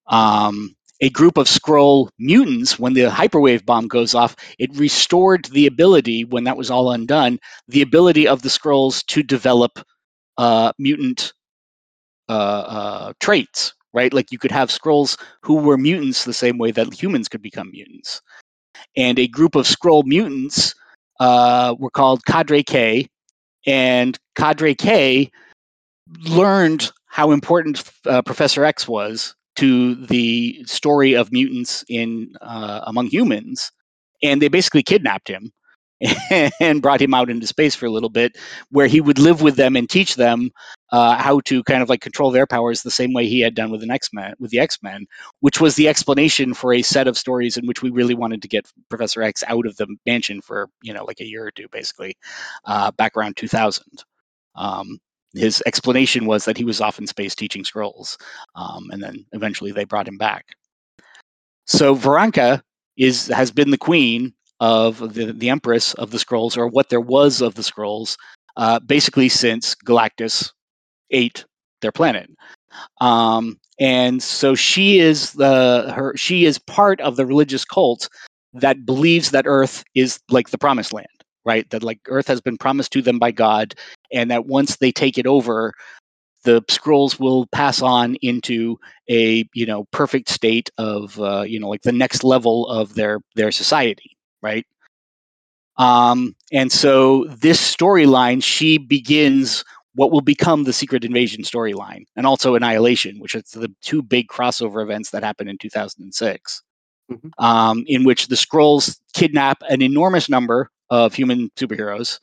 um 0.06 0.74
a 1.02 1.10
group 1.10 1.36
of 1.36 1.46
Skrull 1.46 2.08
mutants 2.18 2.78
when 2.78 2.94
the 2.94 3.02
hyperwave 3.02 3.66
bomb 3.66 3.88
goes 3.88 4.14
off 4.14 4.34
it 4.58 4.70
restored 4.76 5.44
the 5.46 5.66
ability 5.66 6.24
when 6.24 6.44
that 6.44 6.56
was 6.56 6.70
all 6.70 6.90
undone 6.90 7.38
the 7.68 7.82
ability 7.82 8.26
of 8.26 8.40
the 8.40 8.48
Skrulls 8.48 9.04
to 9.06 9.22
develop 9.22 9.78
uh, 10.38 10.72
mutant 10.78 11.34
uh, 12.30 12.32
uh, 12.32 13.12
traits 13.20 13.74
right? 13.92 14.12
Like 14.12 14.32
you 14.32 14.38
could 14.38 14.52
have 14.52 14.70
Skrulls 14.70 15.18
who 15.42 15.56
were 15.56 15.76
mutants 15.76 16.24
the 16.24 16.32
same 16.32 16.58
way 16.58 16.70
that 16.72 16.92
humans 16.92 17.28
could 17.28 17.42
become 17.42 17.70
mutants. 17.70 18.22
And 18.96 19.18
a 19.18 19.28
group 19.28 19.54
of 19.54 19.66
Skrull 19.66 20.04
mutants 20.04 20.74
uh, 21.20 21.74
were 21.78 21.90
called 21.90 22.24
Cadre 22.24 22.62
K, 22.62 23.08
and 23.66 24.18
Cadre 24.34 24.74
K 24.74 25.30
learned 26.28 26.90
how 27.06 27.30
important 27.30 27.82
uh, 28.06 28.22
Professor 28.22 28.64
X 28.64 28.88
was 28.88 29.34
to 29.56 29.94
the 30.06 30.64
story 30.66 31.14
of 31.14 31.32
mutants 31.32 31.84
in 31.88 32.32
uh, 32.40 32.80
among 32.86 33.06
humans, 33.06 33.70
and 34.22 34.40
they 34.40 34.48
basically 34.48 34.82
kidnapped 34.82 35.28
him 35.28 35.52
and 36.60 36.82
brought 36.82 37.00
him 37.00 37.14
out 37.14 37.30
into 37.30 37.46
space 37.46 37.74
for 37.74 37.86
a 37.86 37.90
little 37.90 38.08
bit, 38.08 38.36
where 38.70 38.86
he 38.86 39.00
would 39.00 39.18
live 39.18 39.42
with 39.42 39.56
them 39.56 39.76
and 39.76 39.88
teach 39.88 40.16
them 40.16 40.50
uh, 40.90 41.16
how 41.16 41.40
to 41.40 41.62
kind 41.64 41.82
of 41.82 41.88
like 41.88 42.00
control 42.00 42.30
their 42.30 42.46
powers 42.46 42.82
the 42.82 42.90
same 42.90 43.12
way 43.12 43.26
he 43.26 43.40
had 43.40 43.54
done 43.54 43.70
with 43.70 43.82
an 43.82 43.90
X 43.90 44.08
Men, 44.12 44.34
with 44.38 44.50
the 44.50 44.58
X 44.58 44.78
Men, 44.82 45.06
which 45.40 45.60
was 45.60 45.76
the 45.76 45.88
explanation 45.88 46.54
for 46.54 46.72
a 46.72 46.82
set 46.82 47.06
of 47.06 47.18
stories 47.18 47.56
in 47.56 47.66
which 47.66 47.82
we 47.82 47.90
really 47.90 48.14
wanted 48.14 48.42
to 48.42 48.48
get 48.48 48.66
Professor 48.88 49.22
X 49.22 49.44
out 49.46 49.66
of 49.66 49.76
the 49.76 49.86
mansion 50.06 50.40
for 50.40 50.68
you 50.82 50.92
know 50.92 51.04
like 51.04 51.20
a 51.20 51.26
year 51.26 51.46
or 51.46 51.50
two, 51.50 51.66
basically, 51.70 52.16
uh, 52.64 52.90
back 52.92 53.16
around 53.16 53.36
2000. 53.36 53.84
Um, 54.54 54.98
his 55.34 55.62
explanation 55.66 56.26
was 56.26 56.44
that 56.44 56.56
he 56.56 56.64
was 56.64 56.80
off 56.80 56.98
in 56.98 57.06
space 57.06 57.34
teaching 57.34 57.64
Skrulls, 57.64 58.16
um, 58.54 58.90
and 58.90 59.02
then 59.02 59.24
eventually 59.32 59.72
they 59.72 59.84
brought 59.84 60.08
him 60.08 60.18
back. 60.18 60.54
So 61.66 61.94
Veranka 61.94 62.62
is 62.96 63.28
has 63.28 63.50
been 63.50 63.70
the 63.70 63.78
queen 63.78 64.34
of 64.60 65.14
the, 65.14 65.32
the 65.32 65.50
Empress 65.50 65.94
of 65.94 66.10
the 66.10 66.18
Skrulls, 66.18 66.56
or 66.56 66.66
what 66.68 66.90
there 66.90 67.00
was 67.00 67.40
of 67.40 67.54
the 67.54 67.62
Skrulls, 67.62 68.16
uh, 68.56 68.80
basically 68.80 69.28
since 69.28 69.74
Galactus 69.74 70.52
ate 71.10 71.44
their 71.80 71.92
planet. 71.92 72.30
Um, 73.00 73.58
and 73.80 74.22
so 74.22 74.54
she 74.54 74.98
is 74.98 75.32
the 75.32 75.92
her 75.94 76.16
she 76.16 76.44
is 76.44 76.58
part 76.58 77.00
of 77.00 77.16
the 77.16 77.26
religious 77.26 77.64
cult 77.64 78.08
that 78.54 78.84
believes 78.84 79.30
that 79.30 79.46
Earth 79.46 79.82
is 79.94 80.20
like 80.30 80.50
the 80.50 80.58
promised 80.58 80.92
land 80.92 81.06
right? 81.44 81.68
That 81.70 81.82
like 81.82 82.00
Earth 82.08 82.28
has 82.28 82.40
been 82.40 82.56
promised 82.56 82.92
to 82.92 83.02
them 83.02 83.18
by 83.18 83.30
God, 83.30 83.74
and 84.12 84.30
that 84.30 84.46
once 84.46 84.76
they 84.76 84.92
take 84.92 85.18
it 85.18 85.26
over, 85.26 85.74
the 86.44 86.62
Skrulls 86.62 87.18
will 87.18 87.46
pass 87.46 87.82
on 87.82 88.16
into 88.16 88.78
a 89.08 89.48
you 89.54 89.66
know 89.66 89.84
perfect 89.92 90.28
state 90.28 90.70
of 90.78 91.20
uh, 91.20 91.42
you 91.42 91.58
know 91.58 91.68
like 91.68 91.82
the 91.82 91.92
next 91.92 92.24
level 92.24 92.68
of 92.68 92.94
their 92.94 93.20
their 93.34 93.52
society, 93.52 94.16
right? 94.42 94.66
Um, 95.78 96.36
and 96.52 96.70
so 96.70 97.24
this 97.28 97.60
storyline, 97.74 98.42
she 98.42 98.78
begins 98.78 99.64
what 99.94 100.10
will 100.10 100.20
become 100.20 100.64
the 100.64 100.72
Secret 100.72 101.04
Invasion 101.04 101.42
storyline, 101.42 102.04
and 102.16 102.26
also 102.26 102.54
Annihilation, 102.54 103.18
which 103.18 103.34
is 103.34 103.44
the 103.50 103.72
two 103.82 104.02
big 104.02 104.28
crossover 104.28 104.82
events 104.82 105.10
that 105.10 105.22
happened 105.22 105.50
in 105.50 105.58
2006, 105.58 106.62
mm-hmm. 107.10 107.44
um, 107.44 107.84
in 107.86 108.04
which 108.04 108.28
the 108.28 108.36
Skrulls 108.36 108.98
kidnap 109.12 109.62
an 109.68 109.82
enormous 109.82 110.28
number 110.28 110.70
of 110.90 111.14
human 111.14 111.50
superheroes 111.56 112.20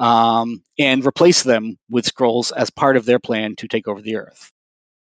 um, 0.00 0.62
and 0.78 1.06
replace 1.06 1.44
them 1.44 1.78
with 1.90 2.06
Skrulls 2.06 2.50
as 2.56 2.70
part 2.70 2.96
of 2.96 3.04
their 3.04 3.20
plan 3.20 3.54
to 3.56 3.68
take 3.68 3.86
over 3.86 4.00
the 4.00 4.16
Earth. 4.16 4.50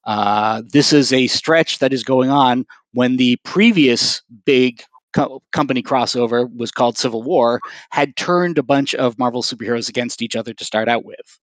Uh, 0.06 0.62
this 0.68 0.92
is 0.92 1.14
a 1.14 1.28
stretch 1.28 1.80
that 1.80 1.94
is 1.94 2.04
going 2.04 2.30
on 2.30 2.66
when 2.92 3.16
the 3.16 3.38
previous 3.44 4.22
big 4.46 4.84
co- 5.14 5.42
company 5.54 5.82
crossover 5.82 6.54
was 6.58 6.70
called 6.70 6.98
Civil 6.98 7.24
War, 7.24 7.62
had 7.92 8.16
turned 8.18 8.58
a 8.58 8.64
bunch 8.64 8.94
of 8.96 9.18
Marvel 9.18 9.42
superheroes 9.42 9.88
against 9.88 10.22
each 10.22 10.36
other 10.36 10.54
to 10.54 10.66
start 10.66 10.90
out 10.90 11.06
with. 11.06 11.40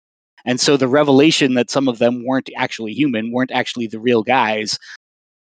And 0.45 0.59
so 0.59 0.75
the 0.75 0.87
revelation 0.89 1.53
that 1.53 1.69
some 1.69 1.87
of 1.87 1.99
them 1.99 2.25
weren't 2.25 2.49
actually 2.57 2.93
human, 2.93 3.31
weren't 3.31 3.51
actually 3.51 3.87
the 3.87 3.99
real 3.99 4.23
guys, 4.23 4.77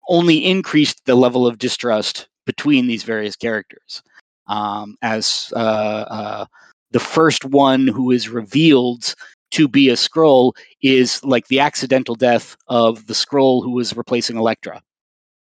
only 0.10 0.46
increased 0.46 1.06
the 1.06 1.16
level 1.16 1.48
of 1.48 1.58
distrust 1.58 2.28
between 2.46 2.88
these 2.88 3.04
various 3.04 3.36
characters 3.38 4.02
um, 4.48 4.96
as 5.02 5.52
uh, 5.56 6.06
uh, 6.10 6.46
the 6.92 7.00
first 7.00 7.46
one 7.46 7.88
who 7.88 8.12
is 8.12 8.30
revealed 8.30 9.16
to 9.52 9.68
be 9.68 9.90
a 9.90 9.94
Skrull 9.94 10.54
is 10.82 11.24
like 11.24 11.48
the 11.48 11.60
accidental 11.60 12.16
death 12.16 12.58
of 12.68 13.08
the 13.08 13.14
Skrull 13.14 13.64
who 13.64 13.72
was 13.72 13.96
replacing 13.96 14.38
Elektra. 14.38 14.82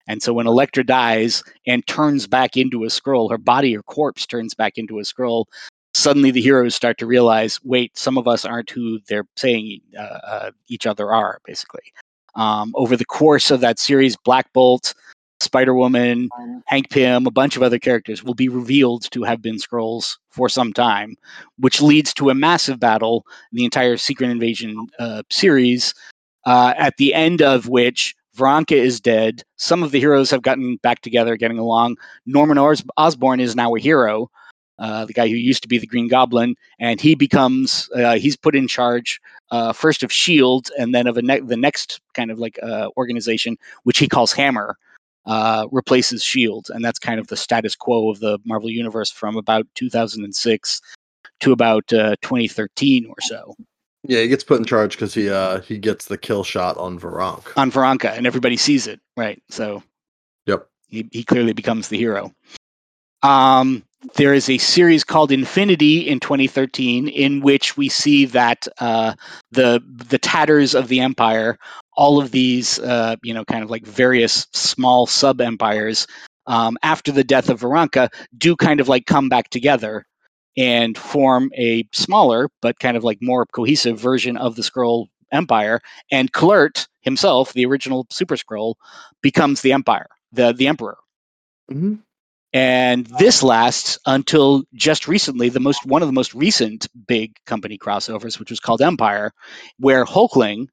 And 0.07 0.23
so 0.23 0.33
when 0.33 0.47
Elektra 0.47 0.85
dies 0.85 1.43
and 1.67 1.87
turns 1.87 2.27
back 2.27 2.57
into 2.57 2.85
a 2.85 2.89
Skrull, 2.89 3.31
her 3.31 3.39
body 3.39 3.77
or 3.77 3.83
corpse 3.83 4.27
turns 4.27 4.55
back 4.55 4.77
into 4.77 4.99
a 4.99 5.03
Skrull, 5.03 5.45
suddenly 5.95 6.31
the 6.31 6.41
heroes 6.41 6.75
start 6.75 6.99
to 6.99 7.07
realize 7.07 7.61
wait, 7.65 7.97
some 7.97 8.19
of 8.19 8.27
us 8.27 8.45
aren't 8.45 8.71
who 8.71 9.01
they're 9.09 9.27
saying 9.37 9.81
uh, 9.97 10.19
uh, 10.27 10.51
each 10.69 10.87
other 10.87 11.13
are, 11.13 11.41
basically. 11.45 11.93
Um, 12.37 12.73
over 12.77 12.97
the 12.97 13.05
course 13.05 13.51
of 13.51 13.61
that 13.61 13.79
series, 13.79 14.17
Black 14.17 14.53
Bolt, 14.53 14.95
Spider 15.41 15.75
Woman, 15.75 16.29
Hank 16.67 16.91
Pym, 16.91 17.27
a 17.27 17.31
bunch 17.31 17.57
of 17.57 17.63
other 17.63 17.79
characters 17.79 18.23
will 18.23 18.35
be 18.35 18.49
revealed 18.49 19.11
to 19.11 19.23
have 19.23 19.41
been 19.41 19.57
Skrulls 19.57 20.19
for 20.31 20.49
some 20.49 20.73
time, 20.73 21.17
which 21.59 21.81
leads 21.81 22.13
to 22.15 22.31
a 22.31 22.35
massive 22.35 22.79
battle 22.79 23.25
in 23.53 23.57
the 23.57 23.65
entire 23.65 23.97
Secret 23.97 24.31
Invasion 24.31 24.87
uh, 24.99 25.23
series, 25.31 25.95
uh, 26.47 26.75
at 26.77 26.97
the 26.99 27.15
end 27.15 27.43
of 27.43 27.69
which 27.69 28.15
Veranka 28.37 28.77
is 28.77 29.01
dead. 29.01 29.43
Some 29.57 29.83
of 29.83 29.91
the 29.91 30.01
heroes 30.01 30.31
have 30.31 30.43
gotten 30.43 30.77
back 30.77 31.01
together, 31.01 31.37
getting 31.37 31.59
along. 31.59 31.97
Norman 32.27 32.59
Os- 32.59 32.85
Osborn 32.97 33.41
is 33.41 33.57
now 33.57 33.75
a 33.75 33.81
hero, 33.81 34.31
uh, 34.79 35.05
the 35.05 35.13
guy 35.13 35.29
who 35.29 35.35
used 35.35 35.63
to 35.63 35.69
be 35.69 35.79
the 35.79 35.87
Green 35.87 36.09
Goblin, 36.09 36.55
and 36.79 37.01
he 37.01 37.15
becomes 37.15 37.89
uh, 37.95 38.15
he's 38.17 38.37
put 38.37 38.55
in 38.55 38.69
charge 38.69 39.21
uh, 39.51 39.73
first 39.73 40.03
of 40.03 40.13
Shield, 40.13 40.71
and 40.79 40.95
then 40.95 41.07
of 41.07 41.17
ne- 41.17 41.41
the 41.41 41.57
next 41.57 42.01
kind 42.15 42.31
of 42.31 42.39
like 42.39 42.59
uh, 42.63 42.89
organization, 42.97 43.57
which 43.83 43.99
he 43.99 44.09
calls 44.09 44.33
Hammer, 44.33 44.77
uh, 45.31 45.69
replaces 45.71 46.25
Shield, 46.25 46.67
and 46.75 46.85
that's 46.85 46.99
kind 46.99 47.21
of 47.21 47.29
the 47.29 47.37
status 47.37 47.77
quo 47.77 48.11
of 48.11 48.19
the 48.19 48.41
Marvel 48.45 48.69
Universe 48.69 49.13
from 49.13 49.37
about 49.37 49.65
2006 49.77 50.81
to 51.39 51.53
about 51.53 51.93
uh, 51.93 52.17
2013 52.21 53.07
or 53.07 53.15
so. 53.21 53.55
Yeah, 54.03 54.23
he 54.23 54.29
gets 54.29 54.43
put 54.43 54.59
in 54.59 54.65
charge 54.65 54.93
because 54.97 55.15
he 55.15 55.31
uh 55.31 55.61
he 55.61 55.79
gets 55.79 56.07
the 56.07 56.19
kill 56.19 56.43
shot 56.43 56.77
on 56.79 56.99
Veranka. 56.99 57.53
On 57.57 57.71
Veranka, 57.71 58.11
and 58.17 58.27
everybody 58.27 58.57
sees 58.57 58.89
it, 58.89 58.99
right? 59.17 59.41
So, 59.51 59.85
yep, 60.47 60.67
he 60.89 61.09
he 61.13 61.23
clearly 61.23 61.53
becomes 61.53 61.89
the 61.89 61.99
hero. 61.99 62.33
Um, 63.23 63.85
there 64.15 64.33
is 64.33 64.49
a 64.49 64.59
series 64.59 65.05
called 65.05 65.31
Infinity 65.31 66.09
in 66.09 66.21
2013 66.21 67.09
in 67.09 67.41
which 67.41 67.77
we 67.77 67.89
see 67.89 68.25
that 68.27 68.67
uh, 68.79 69.15
the 69.51 69.83
the 69.87 70.19
tatters 70.19 70.75
of 70.75 70.89
the 70.89 71.01
empire, 71.01 71.59
all 71.97 72.21
of 72.21 72.31
these 72.31 72.79
uh, 72.81 73.17
you 73.23 73.35
know 73.35 73.45
kind 73.45 73.63
of 73.63 73.71
like 73.71 73.85
various 73.85 74.47
small 74.53 75.07
sub 75.07 75.41
empires, 75.41 76.07
um, 76.47 76.79
after 76.83 77.13
the 77.13 77.25
death 77.25 77.51
of 77.51 77.61
Veranka, 77.61 78.09
do 78.39 78.57
kind 78.57 78.81
of 78.81 78.89
like 78.89 79.07
come 79.07 79.29
back 79.29 79.51
together 79.51 80.07
and 80.57 80.97
form 80.97 81.51
a 81.55 81.85
smaller 81.93 82.49
but 82.61 82.79
kind 82.81 82.97
of 82.97 83.05
like 83.05 83.19
more 83.21 83.47
cohesive 83.47 84.01
version 84.01 84.37
of 84.37 84.57
the 84.57 84.63
Skrull 84.63 85.07
Empire. 85.31 85.81
And 86.11 86.33
Kl'rt 86.33 86.89
himself, 87.03 87.53
the 87.53 87.67
original 87.67 88.07
Super 88.11 88.37
Skrull, 88.37 88.75
becomes 89.23 89.61
the 89.61 89.73
Empire, 89.73 90.09
the 90.33 90.53
the 90.53 90.67
Emperor. 90.69 90.97
Mm-hmm. 91.71 91.97
And 92.53 93.07
this 93.19 93.43
lasts 93.43 93.99
until 94.07 94.65
just 94.75 95.07
recently, 95.07 95.49
the 95.49 95.61
most 95.61 95.87
one 95.87 96.03
of 96.03 96.09
the 96.09 96.13
most 96.13 96.35
recent 96.35 96.89
big 97.07 97.37
company 97.47 97.79
crossovers, 97.79 98.39
which 98.39 98.51
was 98.51 98.59
called 98.59 98.83
Empire, 98.83 99.33
where 99.79 100.05
Hulkling, 100.05 100.67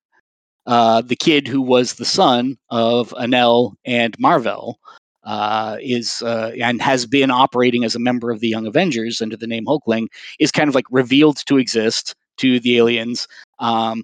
uh, 0.66 1.02
the 1.02 1.16
kid 1.16 1.48
who 1.48 1.62
was 1.62 1.94
the 1.94 2.06
son 2.06 2.58
of 2.72 3.12
Anelle 3.12 3.74
and 3.86 4.18
Mar-Vell, 4.20 4.80
uh, 5.24 5.78
is 5.82 6.24
uh, 6.24 6.52
and 6.60 6.82
has 6.82 7.06
been 7.06 7.30
operating 7.30 7.84
as 7.84 7.94
a 7.96 8.00
member 8.00 8.32
of 8.32 8.40
the 8.40 8.48
Young 8.48 8.66
Avengers 8.66 9.22
under 9.22 9.38
the 9.38 9.48
name 9.48 9.66
Hulkling, 9.66 10.08
is 10.40 10.52
kind 10.52 10.70
of 10.70 10.74
like 10.76 10.86
revealed 10.90 11.38
to 11.46 11.58
exist 11.58 12.16
to 12.38 12.60
the 12.60 12.78
aliens, 12.78 13.28
um, 13.60 14.04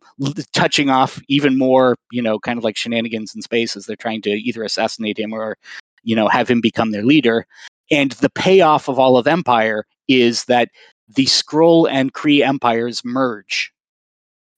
touching 0.54 0.90
off 0.90 1.20
even 1.28 1.58
more, 1.58 1.96
you 2.12 2.22
know, 2.22 2.40
kind 2.40 2.58
of 2.58 2.64
like 2.64 2.76
shenanigans 2.76 3.34
in 3.36 3.42
space 3.42 3.76
as 3.76 3.86
they're 3.86 3.96
trying 3.96 4.22
to 4.24 4.32
either 4.32 4.64
assassinate 4.64 5.20
him 5.20 5.34
or 5.34 5.58
you 6.04 6.16
know, 6.16 6.28
have 6.28 6.50
him 6.50 6.62
become 6.62 6.92
their 6.92 7.04
leader. 7.04 7.46
And 7.92 8.12
the 8.14 8.30
payoff 8.30 8.88
of 8.88 9.00
all 9.00 9.18
of 9.18 9.28
Empire 9.28 9.86
is 10.08 10.46
that 10.46 10.70
the 11.16 11.26
Skrull 11.26 11.90
and 11.90 12.14
Kree 12.14 12.46
empires 12.46 13.04
merge 13.04 13.72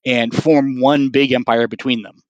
and 0.04 0.34
form 0.34 0.80
one 0.80 1.08
big 1.08 1.32
empire 1.32 1.66
between 1.66 2.02
them, 2.02 2.22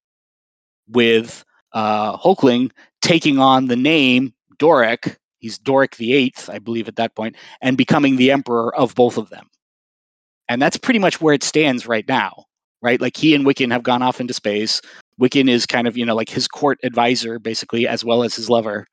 with 0.89 1.45
uh, 1.73 2.17
Hulkling 2.17 2.71
taking 3.03 3.39
on 3.39 3.67
the 3.67 3.77
name 3.77 4.33
Dorrek. 4.59 5.17
He's 5.39 5.59
Dorrek 5.59 5.97
the 5.97 6.15
Eighth, 6.15 6.49
I 6.49 6.59
believe, 6.59 6.89
at 6.89 6.97
that 6.97 7.15
point, 7.15 7.37
and 7.61 7.77
becoming 7.77 8.17
the 8.17 8.31
emperor 8.31 8.75
of 8.75 8.95
both 8.95 9.19
of 9.19 9.29
them. 9.29 9.49
And 10.49 10.63
that's 10.63 10.77
pretty 10.77 10.99
much 10.99 11.21
where 11.21 11.35
it 11.35 11.43
stands 11.43 11.87
right 11.87 12.07
now, 12.09 12.45
right? 12.81 13.01
Like 13.01 13.17
he 13.17 13.35
and 13.35 13.45
Wiccan 13.45 13.71
have 13.73 13.83
gone 13.83 14.03
off 14.03 14.21
into 14.21 14.33
space. 14.33 14.81
Wiccan 15.21 15.49
is 15.49 15.67
kind 15.67 15.87
of, 15.87 15.97
you 15.97 16.05
know, 16.05 16.15
like 16.15 16.29
his 16.29 16.49
court 16.49 16.79
advisor, 16.83 17.39
basically, 17.39 17.89
as 17.89 18.05
well 18.05 18.23
as 18.23 18.35
his 18.35 18.51
lover. 18.51 18.87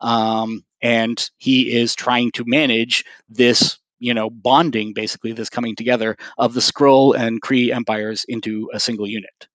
Um, 0.00 0.64
and 0.82 1.28
he 1.38 1.72
is 1.76 1.94
trying 1.94 2.30
to 2.32 2.44
manage 2.46 3.04
this, 3.28 3.78
you 3.98 4.14
know, 4.14 4.30
bonding, 4.30 4.92
basically, 4.92 5.32
this 5.32 5.50
coming 5.50 5.76
together 5.76 6.16
of 6.38 6.54
the 6.54 6.60
Skrull 6.60 7.14
and 7.14 7.42
Kree 7.42 7.74
empires 7.74 8.24
into 8.28 8.70
a 8.72 8.80
single 8.80 9.06
unit. 9.06 9.46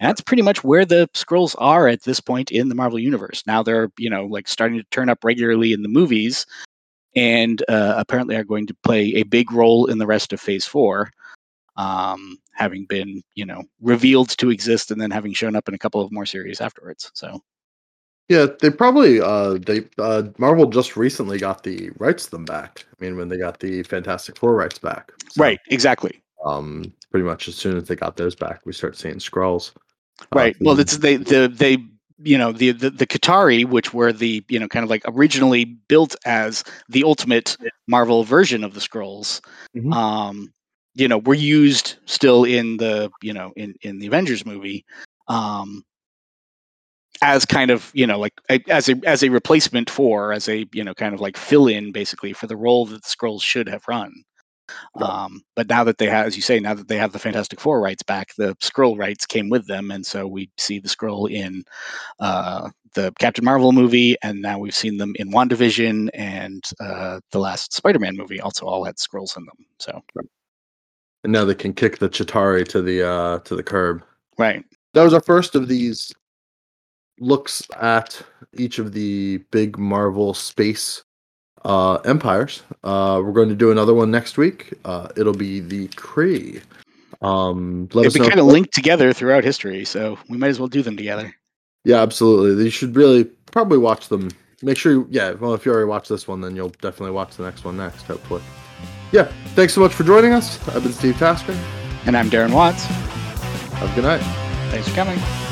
And 0.00 0.08
that's 0.08 0.22
pretty 0.22 0.42
much 0.42 0.64
where 0.64 0.86
the 0.86 1.10
Skrulls 1.12 1.54
are 1.58 1.86
at 1.86 2.04
this 2.04 2.20
point 2.20 2.50
in 2.50 2.70
the 2.70 2.74
Marvel 2.74 2.98
universe. 2.98 3.42
Now 3.46 3.62
they're, 3.62 3.92
you 3.98 4.08
know, 4.08 4.24
like 4.24 4.48
starting 4.48 4.78
to 4.78 4.86
turn 4.90 5.10
up 5.10 5.22
regularly 5.24 5.72
in 5.72 5.82
the 5.82 5.88
movies, 5.88 6.46
and 7.14 7.62
uh, 7.68 7.94
apparently 7.96 8.36
are 8.36 8.44
going 8.44 8.66
to 8.66 8.76
play 8.82 9.12
a 9.14 9.24
big 9.24 9.52
role 9.52 9.86
in 9.86 9.98
the 9.98 10.06
rest 10.06 10.32
of 10.32 10.40
Phase 10.40 10.64
Four. 10.64 11.10
Um, 11.80 12.38
having 12.52 12.84
been 12.84 13.22
you 13.34 13.46
know 13.46 13.62
revealed 13.80 14.30
to 14.38 14.50
exist 14.50 14.90
and 14.90 15.00
then 15.00 15.10
having 15.10 15.32
shown 15.32 15.56
up 15.56 15.68
in 15.68 15.74
a 15.74 15.78
couple 15.78 16.00
of 16.00 16.12
more 16.12 16.26
series 16.26 16.60
afterwards. 16.60 17.10
So 17.14 17.40
yeah, 18.28 18.46
they 18.60 18.70
probably 18.70 19.20
uh 19.20 19.58
they 19.66 19.88
uh 19.98 20.24
Marvel 20.38 20.66
just 20.66 20.96
recently 20.96 21.38
got 21.38 21.64
the 21.64 21.90
rights 21.98 22.26
to 22.26 22.30
them 22.32 22.44
back. 22.44 22.86
I 22.88 23.04
mean, 23.04 23.16
when 23.16 23.28
they 23.28 23.38
got 23.38 23.58
the 23.58 23.82
Fantastic 23.82 24.38
Four 24.38 24.54
rights 24.54 24.78
back. 24.78 25.10
So, 25.30 25.42
right, 25.42 25.58
exactly. 25.68 26.22
Um, 26.44 26.94
pretty 27.10 27.24
much 27.24 27.48
as 27.48 27.56
soon 27.56 27.76
as 27.76 27.88
they 27.88 27.96
got 27.96 28.16
those 28.16 28.34
back, 28.34 28.60
we 28.64 28.72
start 28.72 28.96
seeing 28.96 29.16
Skrulls. 29.16 29.72
Uh, 30.20 30.26
right. 30.34 30.54
Uh, 30.54 30.58
well, 30.60 30.80
it's 30.80 30.98
they 30.98 31.16
the 31.16 31.52
they 31.52 31.78
you 32.22 32.38
know 32.38 32.52
the, 32.52 32.70
the 32.70 32.90
the 32.90 33.06
Chitauri, 33.06 33.64
which 33.64 33.92
were 33.92 34.12
the 34.12 34.44
you 34.48 34.60
know 34.60 34.68
kind 34.68 34.84
of 34.84 34.90
like 34.90 35.02
originally 35.06 35.64
built 35.64 36.14
as 36.24 36.62
the 36.88 37.02
ultimate 37.02 37.56
Marvel 37.88 38.22
version 38.22 38.62
of 38.62 38.74
the 38.74 38.80
Skrulls. 38.80 39.40
Mm-hmm. 39.76 39.92
Um, 39.92 40.52
you 40.94 41.08
know, 41.08 41.18
were 41.18 41.34
used 41.34 41.96
still 42.06 42.44
in 42.44 42.76
the 42.76 43.10
you 43.22 43.32
know 43.32 43.52
in 43.56 43.74
in 43.82 43.98
the 43.98 44.06
Avengers 44.06 44.44
movie. 44.44 44.84
Um, 45.28 45.84
as 47.22 47.44
kind 47.44 47.70
of 47.70 47.90
you 47.94 48.06
know 48.06 48.18
like 48.18 48.32
as 48.68 48.88
a 48.88 48.94
as 49.04 49.22
a 49.22 49.28
replacement 49.28 49.90
for 49.90 50.32
as 50.32 50.48
a 50.48 50.66
you 50.72 50.82
know 50.82 50.94
kind 50.94 51.14
of 51.14 51.20
like 51.20 51.36
fill 51.36 51.66
in 51.66 51.92
basically 51.92 52.32
for 52.32 52.46
the 52.46 52.56
role 52.56 52.86
that 52.86 53.02
the 53.02 53.08
Skrulls 53.08 53.42
should 53.42 53.68
have 53.68 53.84
run. 53.88 54.12
Um, 55.02 55.42
but 55.56 55.68
now 55.68 55.82
that 55.82 55.98
they 55.98 56.06
have 56.06 56.26
as 56.26 56.36
you 56.36 56.42
say 56.42 56.60
now 56.60 56.74
that 56.74 56.86
they 56.86 56.96
have 56.96 57.12
the 57.12 57.18
fantastic 57.18 57.60
four 57.60 57.80
rights 57.80 58.04
back 58.04 58.34
the 58.36 58.54
Skrull 58.56 58.96
rights 58.96 59.26
came 59.26 59.48
with 59.48 59.66
them 59.66 59.90
and 59.90 60.06
so 60.06 60.28
we 60.28 60.48
see 60.58 60.78
the 60.78 60.88
Skrull 60.88 61.28
in 61.30 61.64
uh, 62.20 62.70
the 62.94 63.12
captain 63.18 63.44
marvel 63.44 63.72
movie 63.72 64.16
and 64.22 64.40
now 64.40 64.58
we've 64.60 64.74
seen 64.74 64.96
them 64.96 65.12
in 65.16 65.32
wandavision 65.32 66.08
and 66.14 66.62
uh, 66.78 67.18
the 67.32 67.40
last 67.40 67.72
spider-man 67.72 68.16
movie 68.16 68.40
also 68.40 68.64
all 68.66 68.84
had 68.84 68.96
Skrulls 68.96 69.36
in 69.36 69.44
them 69.44 69.66
so 69.78 70.00
and 71.24 71.32
now 71.32 71.44
they 71.44 71.54
can 71.54 71.72
kick 71.72 71.98
the 71.98 72.08
chitauri 72.08 72.66
to 72.66 72.80
the 72.82 73.06
uh 73.06 73.38
to 73.40 73.54
the 73.54 73.62
curb 73.62 74.02
right 74.38 74.64
that 74.94 75.04
was 75.04 75.14
our 75.14 75.20
first 75.20 75.54
of 75.54 75.68
these 75.68 76.12
looks 77.20 77.62
at 77.80 78.22
each 78.54 78.78
of 78.78 78.92
the 78.92 79.38
big 79.50 79.78
Marvel 79.78 80.34
space 80.34 81.04
uh, 81.64 81.96
empires. 81.96 82.62
Uh, 82.82 83.20
we're 83.22 83.32
going 83.32 83.48
to 83.50 83.54
do 83.54 83.70
another 83.70 83.94
one 83.94 84.10
next 84.10 84.38
week. 84.38 84.72
Uh, 84.84 85.08
it'll 85.16 85.34
be 85.34 85.60
the 85.60 85.88
Kree. 85.88 86.62
Um, 87.22 87.88
let 87.92 88.04
They've 88.04 88.14
been 88.14 88.28
kind 88.28 88.40
of 88.40 88.46
linked 88.46 88.72
together 88.72 89.12
throughout 89.12 89.44
history, 89.44 89.84
so 89.84 90.18
we 90.28 90.38
might 90.38 90.48
as 90.48 90.58
well 90.58 90.68
do 90.68 90.82
them 90.82 90.96
together. 90.96 91.34
Yeah, 91.84 92.00
absolutely. 92.00 92.64
You 92.64 92.70
should 92.70 92.96
really 92.96 93.24
probably 93.24 93.78
watch 93.78 94.08
them. 94.08 94.30
Make 94.62 94.78
sure, 94.78 94.92
you, 94.92 95.06
yeah. 95.10 95.32
Well, 95.32 95.54
if 95.54 95.64
you 95.64 95.72
already 95.72 95.88
watched 95.88 96.08
this 96.08 96.26
one, 96.26 96.40
then 96.40 96.56
you'll 96.56 96.70
definitely 96.80 97.12
watch 97.12 97.36
the 97.36 97.44
next 97.44 97.64
one 97.64 97.76
next. 97.76 98.02
Hopefully. 98.02 98.42
Yeah. 99.12 99.30
Thanks 99.54 99.74
so 99.74 99.80
much 99.80 99.92
for 99.92 100.04
joining 100.04 100.32
us. 100.32 100.66
I've 100.68 100.82
been 100.82 100.92
Steve 100.92 101.18
Tasker, 101.18 101.56
and 102.06 102.16
I'm 102.16 102.30
Darren 102.30 102.54
Watts. 102.54 102.84
Have 102.84 103.90
a 103.90 103.94
good 103.94 104.04
night. 104.04 104.22
Thanks 104.70 104.88
for 104.88 104.94
coming. 104.94 105.49